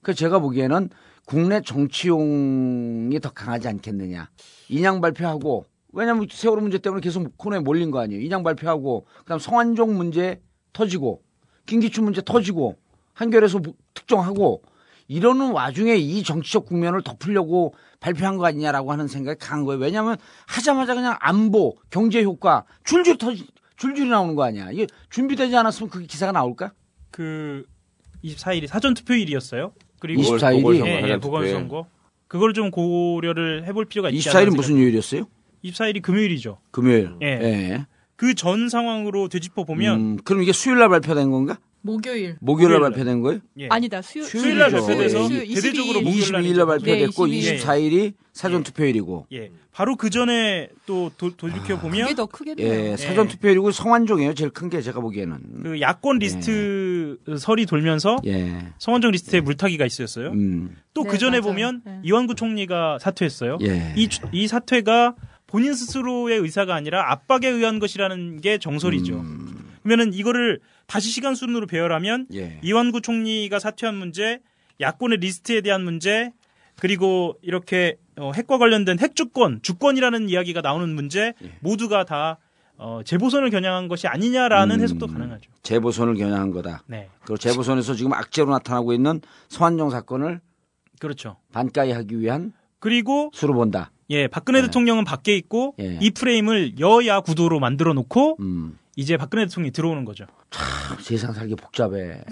그래서 0.00 0.16
제가 0.16 0.38
보기에는 0.38 0.88
국내 1.26 1.60
정치용이 1.60 3.18
더 3.20 3.30
강하지 3.30 3.68
않겠느냐. 3.68 4.30
인양 4.68 5.00
발표하고 5.00 5.66
왜냐하면 5.92 6.26
세월호 6.30 6.62
문제 6.62 6.78
때문에 6.78 7.00
계속 7.00 7.36
코너에 7.36 7.58
몰린 7.58 7.90
거 7.90 8.00
아니에요. 8.00 8.22
인양 8.22 8.42
발표하고 8.42 9.06
그다음 9.18 9.38
성완종 9.38 9.96
문제 9.96 10.40
터지고 10.72 11.22
김기춘 11.66 12.04
문제 12.04 12.22
터지고 12.24 12.76
한겨레에서 13.14 13.58
뭐 13.58 13.74
특정하고 13.92 14.62
이러는 15.08 15.50
와중에 15.52 15.96
이 15.96 16.22
정치적 16.22 16.66
국면을 16.66 17.02
덮으려고 17.02 17.74
발표한 18.00 18.36
거 18.36 18.46
아니냐라고 18.46 18.92
하는 18.92 19.08
생각이 19.08 19.38
강한 19.38 19.64
거예요. 19.64 19.80
왜냐하면 19.80 20.16
하자마자 20.46 20.94
그냥 20.94 21.16
안보, 21.20 21.76
경제 21.90 22.22
효과 22.22 22.64
줄줄 22.84 23.18
터지 23.18 23.46
줄줄이 23.76 24.08
나오는 24.08 24.34
거 24.36 24.44
아니야. 24.44 24.70
이게 24.70 24.86
준비되지 25.10 25.54
않았으면 25.56 25.90
그 25.90 26.02
기사가 26.02 26.32
나올까? 26.32 26.72
그 27.10 27.64
24일이 28.24 28.66
사전 28.66 28.94
투표일이었어요. 28.94 29.72
그리고 29.98 30.22
24일 30.22 30.58
이? 30.58 30.62
보궐선거, 30.62 30.86
예, 30.88 31.10
예, 31.10 31.16
보궐선거. 31.18 31.86
그걸 32.28 32.52
좀 32.52 32.70
고려를 32.70 33.64
해볼 33.66 33.84
필요가 33.86 34.10
있지 34.10 34.28
24일은 34.28 34.54
무슨 34.56 34.76
요일이었어요? 34.78 35.26
24일이 35.64 36.02
금요일이죠. 36.02 36.58
금요일. 36.70 37.12
예. 37.22 37.86
그 38.16 38.34
전 38.34 38.68
상황으로 38.68 39.28
되짚어 39.28 39.64
보면 39.64 40.00
음, 40.00 40.16
그럼 40.24 40.42
이게 40.42 40.52
수요일 40.52 40.78
날 40.78 40.88
발표된 40.88 41.30
건가? 41.30 41.58
목요일. 41.82 42.36
목요일 42.40 42.70
날 42.70 42.78
목요일. 42.80 42.92
발표된 42.92 43.20
거예요? 43.22 43.40
예. 43.60 43.68
아니다. 43.70 44.02
수요, 44.02 44.24
수요일 44.24 44.58
날 44.58 44.70
수요일이죠. 44.70 44.86
발표돼서 44.86 45.28
수요- 45.28 45.38
대대적으로 45.54 46.00
22일. 46.00 46.04
목요일 46.04 46.32
날 46.32 46.42
22일 46.42 46.56
날 46.56 46.66
발표됐고 46.66 47.26
네, 47.26 47.32
22일. 47.38 47.58
24일이 47.60 48.12
사전 48.32 48.62
투표일이고. 48.64 49.26
예. 49.32 49.50
바로 49.72 49.94
그 49.96 50.10
전에 50.10 50.68
또 50.86 51.10
도, 51.16 51.36
돌이켜 51.36 51.78
보면 51.78 52.02
그게 52.02 52.14
더 52.14 52.26
크겠네요. 52.26 52.66
예, 52.92 52.96
사전 52.96 53.28
투표일이고 53.28 53.70
성완종이에요. 53.70 54.34
제일 54.34 54.50
큰 54.50 54.68
게 54.68 54.80
제가 54.80 55.00
보기에는. 55.00 55.38
그 55.62 55.80
야권 55.80 56.18
리스트 56.18 57.18
설이 57.38 57.66
돌면서 57.66 58.16
예. 58.26 58.66
성완종 58.78 59.12
리스트에 59.12 59.40
물타기가 59.40 59.84
있었어요. 59.86 60.30
음. 60.30 60.76
또 60.94 61.04
네, 61.04 61.10
그 61.10 61.18
전에 61.18 61.40
맞아요. 61.40 61.42
보면 61.52 61.82
네. 61.84 62.00
이완구 62.02 62.34
총리가 62.34 62.98
사퇴했어요. 63.00 63.58
예. 63.62 63.92
이, 63.96 64.08
주- 64.08 64.22
이 64.32 64.48
사퇴가 64.48 65.14
본인 65.46 65.74
스스로의 65.74 66.38
의사가 66.40 66.74
아니라 66.74 67.12
압박에 67.12 67.46
의한 67.48 67.78
것이라는 67.78 68.40
게 68.40 68.58
정설이죠. 68.58 69.14
음. 69.20 69.65
그러면은 69.86 70.12
이거를 70.12 70.58
다시 70.86 71.10
시간 71.10 71.36
순으로 71.36 71.68
배열하면 71.68 72.26
예. 72.34 72.58
이완구 72.62 73.02
총리가 73.02 73.60
사퇴한 73.60 73.94
문제, 73.94 74.40
야권의 74.80 75.18
리스트에 75.18 75.60
대한 75.60 75.84
문제, 75.84 76.32
그리고 76.76 77.38
이렇게 77.40 77.96
어, 78.16 78.32
핵과 78.34 78.58
관련된 78.58 78.98
핵 78.98 79.14
주권, 79.14 79.60
주권이라는 79.62 80.28
이야기가 80.28 80.60
나오는 80.60 80.92
문제 80.92 81.34
예. 81.42 81.52
모두가 81.60 82.04
다 82.04 82.38
어, 82.78 83.00
재보선을 83.04 83.50
겨냥한 83.50 83.86
것이 83.86 84.08
아니냐라는 84.08 84.76
음. 84.76 84.80
해석도 84.82 85.06
가능하죠. 85.06 85.50
재보선을 85.62 86.14
겨냥한 86.16 86.50
거다. 86.50 86.82
네, 86.86 87.08
그리고 87.20 87.38
재보선에서 87.38 87.94
지금 87.94 88.12
악재로 88.12 88.50
나타나고 88.50 88.92
있는 88.92 89.20
성완종 89.48 89.90
사건을 89.90 90.40
그렇죠. 90.98 91.36
반가이 91.52 91.92
하기 91.92 92.18
위한 92.18 92.52
그리고 92.80 93.30
수로 93.32 93.54
본다. 93.54 93.92
예, 94.10 94.26
박근혜 94.26 94.60
대통령은 94.62 95.04
밖에 95.04 95.36
있고 95.36 95.74
예. 95.78 95.98
이 96.02 96.10
프레임을 96.10 96.78
여야 96.80 97.20
구도로 97.20 97.60
만들어 97.60 97.94
놓고 97.94 98.36
음. 98.40 98.78
이제 98.98 99.18
박근혜 99.18 99.44
대통령이 99.44 99.72
들어오는 99.72 100.06
거죠. 100.06 100.24
참 100.50 100.96
세상 101.00 101.34
살기 101.34 101.54
복잡해. 101.56 102.22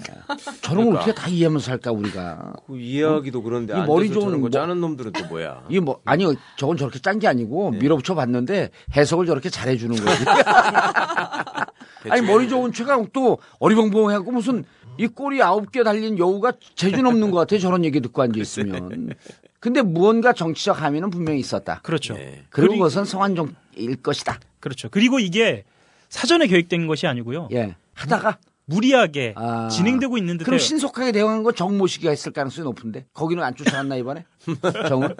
저런 0.61 0.85
걸 0.85 0.95
어떻게 0.95 1.13
다 1.13 1.27
이해하면서 1.27 1.63
살까 1.63 1.91
우리가. 1.91 2.53
그 2.65 2.79
이해하기도 2.79 3.43
그런데 3.43 3.73
이 3.77 3.81
머리 3.85 4.07
저런 4.09 4.21
좋은 4.21 4.31
거 4.33 4.37
뭐- 4.39 4.49
짜는 4.49 4.81
놈들은 4.81 5.11
또 5.11 5.25
뭐야? 5.27 5.63
이게 5.69 5.79
뭐 5.79 6.01
아니요 6.05 6.33
저건 6.57 6.75
저렇게 6.75 6.97
짠 6.99 7.19
게 7.19 7.27
아니고 7.27 7.69
밀어붙여 7.71 8.15
봤는데 8.15 8.71
해석을 8.97 9.27
저렇게 9.27 9.49
잘해 9.51 9.77
주는 9.77 9.95
거지. 9.95 10.25
아니 12.09 12.21
머리 12.25 12.49
좋은 12.49 12.73
최강욱도 12.73 13.37
어리벙벙해갖고 13.59 14.31
무슨 14.31 14.65
이 14.97 15.05
꼬리 15.07 15.43
아홉 15.43 15.71
개 15.71 15.83
달린 15.83 16.17
여우가 16.17 16.53
재준 16.73 17.05
없는 17.05 17.29
것 17.29 17.37
같아 17.37 17.59
저런 17.59 17.85
얘기 17.85 18.01
듣고 18.01 18.23
앉아 18.23 18.39
있으면. 18.39 19.13
근데 19.59 19.81
무언가 19.83 20.33
정치적 20.33 20.81
함의는 20.81 21.11
분명히 21.11 21.39
있었다. 21.39 21.79
그렇죠. 21.83 22.15
네. 22.15 22.43
그리고 22.49 22.69
그리- 22.73 22.77
그것은 22.79 23.05
성완종일 23.05 23.95
것이다. 24.01 24.39
그렇죠. 24.59 24.89
그리고 24.89 25.19
이게 25.19 25.63
사전에 26.09 26.47
계획된 26.47 26.87
것이 26.87 27.07
아니고요. 27.07 27.49
예 27.51 27.75
하다가 27.93 28.37
무리하게 28.65 29.33
아. 29.37 29.67
진행되고 29.69 30.17
있는 30.17 30.37
듯해요. 30.37 30.45
그럼 30.45 30.59
신속하게 30.59 31.11
대응한 31.11 31.43
건 31.43 31.53
정모시기가 31.55 32.09
했을 32.09 32.31
가능성이 32.31 32.65
높은데 32.65 33.05
거기는 33.13 33.43
안 33.43 33.55
쫓아갔나 33.55 33.95
이번에 33.97 34.25
정을 34.89 35.15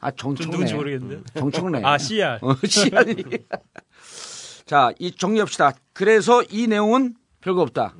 아좀 0.00 0.34
정청래 0.36 0.50
누군지 0.50 0.74
모르겠는데. 0.74 1.22
정청래 1.38 1.82
아, 1.84 1.96
CR. 1.98 2.38
어, 2.42 2.54
씨알이. 2.66 3.24
자, 4.66 4.90
이 4.98 5.12
정리합시다. 5.12 5.72
그래서 5.92 6.42
이 6.50 6.66
내용은 6.66 7.14
별거 7.40 7.62
없다. 7.62 7.94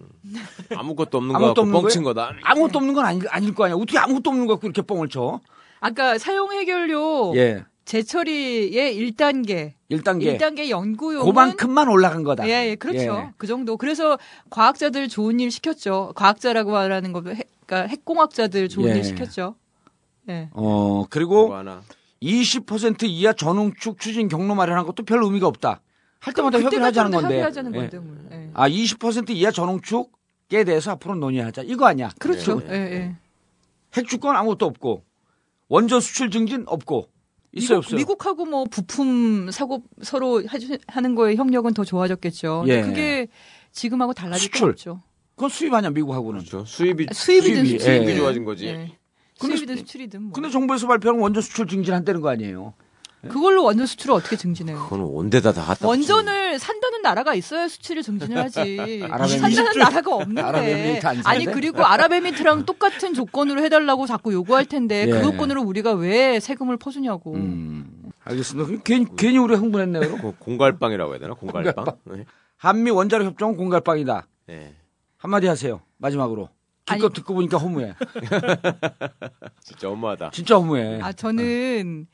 아무것도 0.76 1.18
없는 1.18 1.32
거 1.32 1.36
아무것도 1.38 1.60
없는 1.62 1.82
뻥친? 1.82 2.02
거다. 2.02 2.32
아무것도 2.42 2.78
없는 2.78 2.94
건 2.94 3.04
아니, 3.06 3.20
아닐 3.28 3.54
거 3.54 3.64
아니야. 3.64 3.76
어떻게 3.76 3.98
아무것도 3.98 4.30
없는 4.30 4.46
거 4.46 4.54
갖고 4.54 4.66
이렇게 4.66 4.82
뻥을 4.82 5.08
쳐? 5.08 5.40
아까 5.78 6.18
사용 6.18 6.52
해결료 6.52 7.32
예. 7.36 7.64
재처리의 7.86 8.98
1단계, 8.98 9.72
1단계. 9.90 10.38
1단계 10.38 10.68
연구용은 10.68 11.24
그만큼만 11.24 11.88
올라간 11.88 12.24
거다. 12.24 12.46
예, 12.48 12.70
예, 12.70 12.74
그렇죠. 12.74 12.98
예. 12.98 13.30
그 13.38 13.46
정도. 13.46 13.76
그래서 13.76 14.18
과학자들 14.50 15.08
좋은 15.08 15.38
일 15.38 15.52
시켰죠. 15.52 16.12
과학자라고 16.16 16.72
말하는 16.72 17.12
거, 17.12 17.22
핵, 17.30 17.48
그러니까 17.64 17.88
핵공학자들 17.88 18.68
좋은 18.68 18.90
예. 18.90 18.96
일 18.96 19.04
시켰죠. 19.04 19.54
예. 20.28 20.48
어, 20.52 21.06
그리고 21.08 21.54
하나. 21.54 21.82
20% 22.22 23.04
이하 23.04 23.32
전웅축 23.32 24.00
추진 24.00 24.26
경로 24.26 24.56
마련한 24.56 24.84
것도 24.84 25.04
별 25.04 25.22
의미가 25.22 25.46
없다. 25.46 25.80
할 26.18 26.34
때마다 26.34 26.58
협의를 26.58 26.84
하자는 26.86 27.10
때마다 27.12 27.28
건데. 27.28 27.34
합의하자는 27.36 27.74
예. 27.74 27.78
건데. 27.78 27.98
뭐. 27.98 28.16
예. 28.32 28.50
아, 28.54 28.68
20% 28.68 29.30
이하 29.30 29.52
전웅축에 29.52 30.64
대해서 30.64 30.90
앞으로 30.92 31.14
논의하자. 31.14 31.62
이거 31.62 31.86
아니야. 31.86 32.10
그렇죠. 32.18 32.58
네. 32.66 32.66
예, 32.70 32.94
예. 32.94 33.16
핵주권 33.96 34.34
아무것도 34.34 34.66
없고 34.66 35.04
원전 35.68 36.00
수출 36.00 36.32
증진 36.32 36.64
없고 36.66 37.08
있어요 37.56 37.78
미국, 37.78 37.86
없어요? 37.86 37.96
미국하고 37.98 38.46
뭐 38.46 38.64
부품 38.64 39.50
사고 39.50 39.82
서로 40.02 40.42
하는 40.86 41.14
거에 41.14 41.34
협력은 41.36 41.74
더 41.74 41.84
좋아졌겠죠. 41.84 42.64
예. 42.68 42.82
그게 42.82 43.28
지금하고 43.72 44.12
달라질 44.12 44.50
건 44.50 44.58
수출. 44.58 44.70
없죠. 44.70 45.02
그건 45.34 45.50
수입 45.50 45.74
아니야 45.74 45.90
미국하고는. 45.90 46.40
그렇죠. 46.40 46.64
수입이 46.64 47.06
수입이든 47.12 47.64
수입이, 47.64 47.78
수출이든 47.78 48.08
예. 48.08 48.16
좋아진 48.16 48.44
거지. 48.44 48.66
예. 48.66 48.96
근데 49.38 49.56
수입이든 49.56 49.76
수출이든 49.78 50.22
뭐. 50.22 50.32
근데 50.32 50.50
정부에서 50.50 50.86
발표한 50.86 51.20
원전 51.20 51.42
수출 51.42 51.66
증진한다는 51.66 52.20
거 52.20 52.28
아니에요? 52.30 52.74
그걸로 53.22 53.64
원전 53.64 53.86
수출을 53.86 54.14
어떻게 54.14 54.36
증진해요? 54.36 54.84
그건 54.84 55.00
온데다 55.00 55.52
다 55.52 55.64
갖다 55.64 55.86
원전을 55.86 56.58
산다는 56.58 57.02
나라가 57.02 57.34
있어야 57.34 57.66
수출을 57.68 58.02
증진을 58.02 58.36
하지. 58.38 59.00
산다는 59.40 59.78
나라가 59.78 60.14
없는데. 60.14 61.00
아니? 61.24 61.44
그리고 61.46 61.84
아랍에미리트랑 61.84 62.66
똑같은 62.66 63.14
조건으로 63.14 63.62
해달라고 63.64 64.06
자꾸 64.06 64.32
요구할 64.32 64.66
텐데 64.66 65.06
예. 65.06 65.10
그 65.10 65.22
조건으로 65.22 65.62
우리가 65.62 65.92
왜 65.92 66.38
세금을 66.40 66.76
퍼주냐고. 66.76 67.34
음, 67.34 67.86
알겠습니다. 68.24 68.82
괜히, 68.84 69.06
괜히 69.16 69.38
우리 69.38 69.54
흥분했네요. 69.56 70.02
그럼. 70.02 70.20
그 70.20 70.32
공갈빵이라고 70.38 71.12
해야 71.12 71.20
되나? 71.20 71.34
공갈빵? 71.34 71.84
네. 72.04 72.24
한미 72.58 72.90
원자력 72.90 73.26
협정은 73.26 73.56
공갈빵이다. 73.56 74.26
네. 74.46 74.74
한마디 75.16 75.46
하세요. 75.46 75.80
마지막으로. 75.98 76.48
기껏 76.84 77.06
아니. 77.06 77.14
듣고 77.14 77.34
보니까 77.34 77.58
허무해. 77.58 77.94
진짜 79.62 79.88
엄마다. 79.88 80.30
진짜 80.30 80.54
허무해. 80.54 81.00
아 81.02 81.12
저는 81.12 82.06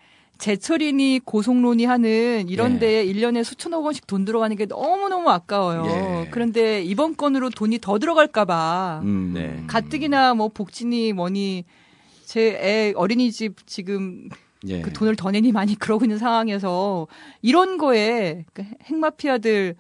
제철이니 0.43 1.21
고속론이 1.25 1.85
하는 1.85 2.49
이런 2.49 2.75
예. 2.75 2.79
데에 2.81 3.07
1년에 3.07 3.45
수천억 3.45 3.85
원씩 3.85 4.09
돈 4.09 4.25
들어가는 4.25 4.57
게 4.57 4.67
너무너무 4.67 5.31
아까워요. 5.31 5.85
예. 5.87 6.29
그런데 6.33 6.83
이번 6.83 7.17
건으로 7.17 7.49
돈이 7.49 7.79
더 7.81 8.01
들어갈까봐 8.01 9.03
음. 9.05 9.31
네. 9.35 9.63
가뜩이나 9.69 10.35
뭐 10.35 10.49
복지니 10.49 11.13
뭐니 11.13 11.65
제 12.25 12.41
애 12.61 12.93
어린이집 12.97 13.55
지금 13.69 14.29
예. 14.67 14.81
그 14.81 14.93
돈을 14.93 15.15
더 15.15 15.31
내니 15.31 15.53
많이 15.53 15.77
그러고 15.77 16.05
있는 16.05 16.19
상황에서 16.19 17.07
이런 17.41 17.79
거에 17.79 18.45
그 18.53 18.65
핵마피아들 18.87 19.77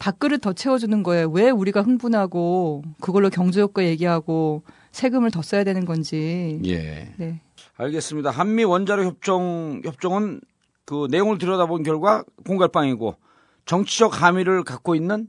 밥그릇 0.00 0.40
더 0.40 0.52
채워주는 0.54 1.04
거에 1.04 1.24
왜 1.30 1.50
우리가 1.50 1.82
흥분하고 1.82 2.82
그걸로 3.00 3.30
경제효과 3.30 3.84
얘기하고 3.84 4.64
세금을 4.90 5.30
더 5.30 5.40
써야 5.40 5.62
되는 5.62 5.84
건지. 5.84 6.60
예. 6.64 7.12
네. 7.16 7.42
알겠습니다. 7.80 8.30
한미 8.30 8.64
원자력 8.64 9.06
협정 9.06 9.80
협정은 9.84 10.40
그 10.84 11.06
내용을 11.10 11.38
들여다본 11.38 11.82
결과 11.82 12.24
공갈빵이고 12.46 13.16
정치적 13.64 14.22
함의를 14.22 14.64
갖고 14.64 14.94
있는 14.94 15.28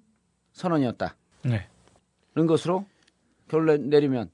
선언이었다. 0.53 1.15
네. 1.43 1.67
그런 2.33 2.47
것으로 2.47 2.85
결론 3.47 3.89
내리면 3.89 4.29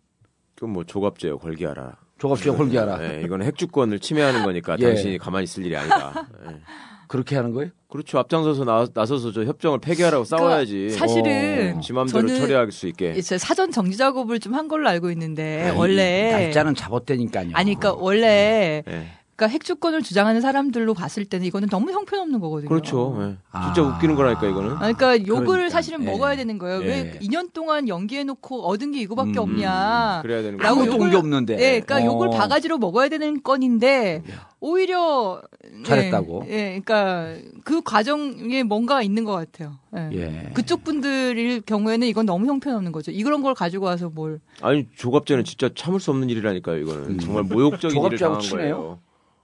그건 0.56 0.72
뭐 0.72 0.84
조갑제요 0.84 1.38
걸기하라. 1.38 1.98
조갑제 2.18 2.50
홀기하라. 2.50 2.98
네, 2.98 3.22
이거는 3.24 3.46
핵주권을 3.46 4.00
침해하는 4.00 4.44
거니까 4.44 4.76
예. 4.80 4.86
당신이 4.88 5.18
가만히 5.20 5.44
있을 5.44 5.64
일이 5.66 5.78
아니다. 5.78 6.28
예. 6.50 6.62
그렇게 7.08 7.36
하는 7.36 7.54
거예요? 7.54 7.70
그렇죠. 7.90 8.20
앞장서서 8.20 8.66
나, 8.66 8.86
나서서 8.94 9.32
저 9.32 9.46
협정을 9.46 9.80
폐기하라고 9.80 10.26
싸워야지. 10.26 10.74
그러니까 10.92 10.98
사실은 11.00 11.82
지 11.82 11.94
맘대로 11.94 12.28
저는 12.28 12.40
처리할 12.42 12.72
수 12.72 12.88
있게. 12.88 13.14
이제 13.18 13.38
사전 13.38 13.72
정지 13.72 13.96
작업을 13.98 14.40
좀 14.40 14.54
한 14.58 14.68
걸로 14.68 14.90
알고 14.90 15.12
있는데 15.12 15.68
아니, 15.70 15.78
원래 15.78 16.32
날짜는 16.32 16.74
잡았다니까요. 16.76 17.52
아니 17.54 17.76
그러니까 17.76 17.94
원래 17.94 18.82
예. 18.88 19.08
그러니까 19.38 19.54
핵주권을 19.54 20.02
주장하는 20.02 20.42
사람들로 20.42 20.96
봤을 20.96 21.24
때는 21.24 21.46
이거는 21.46 21.70
너무 21.70 21.92
형편없는 21.92 22.40
거거든요. 22.40 22.70
그렇죠. 22.70 23.16
예. 23.22 23.38
아. 23.52 23.72
진짜 23.72 23.88
웃기는 23.88 24.16
거라니까 24.16 24.48
이거는. 24.48 24.72
아, 24.72 24.80
그러니까 24.92 25.28
욕을 25.28 25.46
그러니까. 25.46 25.70
사실은 25.70 26.02
예. 26.02 26.06
먹어야 26.06 26.36
되는 26.36 26.58
거예요. 26.58 26.82
예. 26.82 26.88
왜 26.88 27.20
2년 27.22 27.54
동안 27.54 27.88
연기해놓고 27.88 28.64
얻은 28.68 28.94
게 28.94 29.00
이거밖에 29.02 29.34
음, 29.34 29.38
없냐. 29.38 30.20
그래야 30.24 30.42
되는 30.42 30.58
라고 30.58 30.80
거죠. 30.80 30.92
아무것도 30.92 31.04
온 31.04 31.10
게 31.12 31.16
없는데. 31.18 31.54
예, 31.60 31.80
그러니까 31.82 31.98
어. 31.98 32.06
욕을 32.16 32.32
바가지로 32.32 32.80
먹어야 32.80 33.10
되는 33.10 33.44
건인데 33.44 34.24
오히려 34.60 35.40
잘했다고. 35.86 36.46
예, 36.48 36.52
예, 36.54 36.82
그러니까 36.84 37.36
그 37.64 37.84
과정에 37.84 38.64
뭔가 38.64 39.04
있는 39.04 39.24
것 39.24 39.34
같아요. 39.34 39.76
예. 39.96 40.10
예. 40.14 40.50
그쪽 40.56 40.84
분들일 40.84 41.62
경우에는 41.62 42.08
이건 42.08 42.26
너무 42.26 42.48
형편없는 42.48 42.92
거죠. 42.92 43.12
이런 43.12 43.44
걸 43.44 43.54
가지고 43.54 43.86
와서 43.86 44.10
뭘 44.10 44.40
아니 44.62 44.88
조갑제는 44.96 45.44
진짜 45.44 45.70
참을 45.76 46.00
수 46.00 46.10
없는 46.10 46.28
일이라니까요. 46.32 46.78
이거는 46.80 47.20
정말 47.20 47.44
모욕적인 47.44 48.04
일을 48.04 48.18
당한? 48.18 48.40
거예요. 48.40 48.98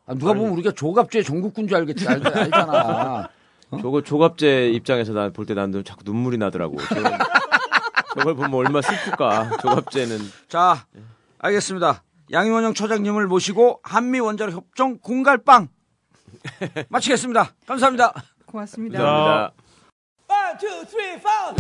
아, 0.05 0.13
누가 0.15 0.33
보면 0.33 0.51
우리가 0.51 0.71
조갑제 0.71 1.23
전국군 1.23 1.67
줄 1.67 1.77
알겠지 1.77 2.07
알, 2.07 2.21
잖아 2.21 3.29
어? 3.71 3.77
저거 3.81 4.01
조갑제 4.01 4.69
입장에서 4.69 5.13
나 5.13 5.29
볼 5.29 5.45
때 5.45 5.53
난 5.53 5.71
자꾸 5.85 6.03
눈물이 6.05 6.37
나더라고. 6.37 6.77
저걸, 6.77 7.17
저걸 8.17 8.35
보면 8.35 8.53
얼마 8.53 8.81
슬플까. 8.81 9.57
조갑제는. 9.61 10.19
자, 10.49 10.85
알겠습니다. 11.39 12.03
양희원영 12.31 12.73
처장님을 12.73 13.27
모시고 13.27 13.79
한미 13.83 14.19
원자력 14.19 14.53
협정 14.55 14.97
공갈빵 14.99 15.69
마치겠습니다. 16.89 17.49
감사합니다. 17.65 18.13
고맙습니다. 18.45 18.99
감사합니다. 18.99 19.53
One, 20.29 20.57
two, 20.59 20.85
three, 20.85 21.13
four. 21.19 21.55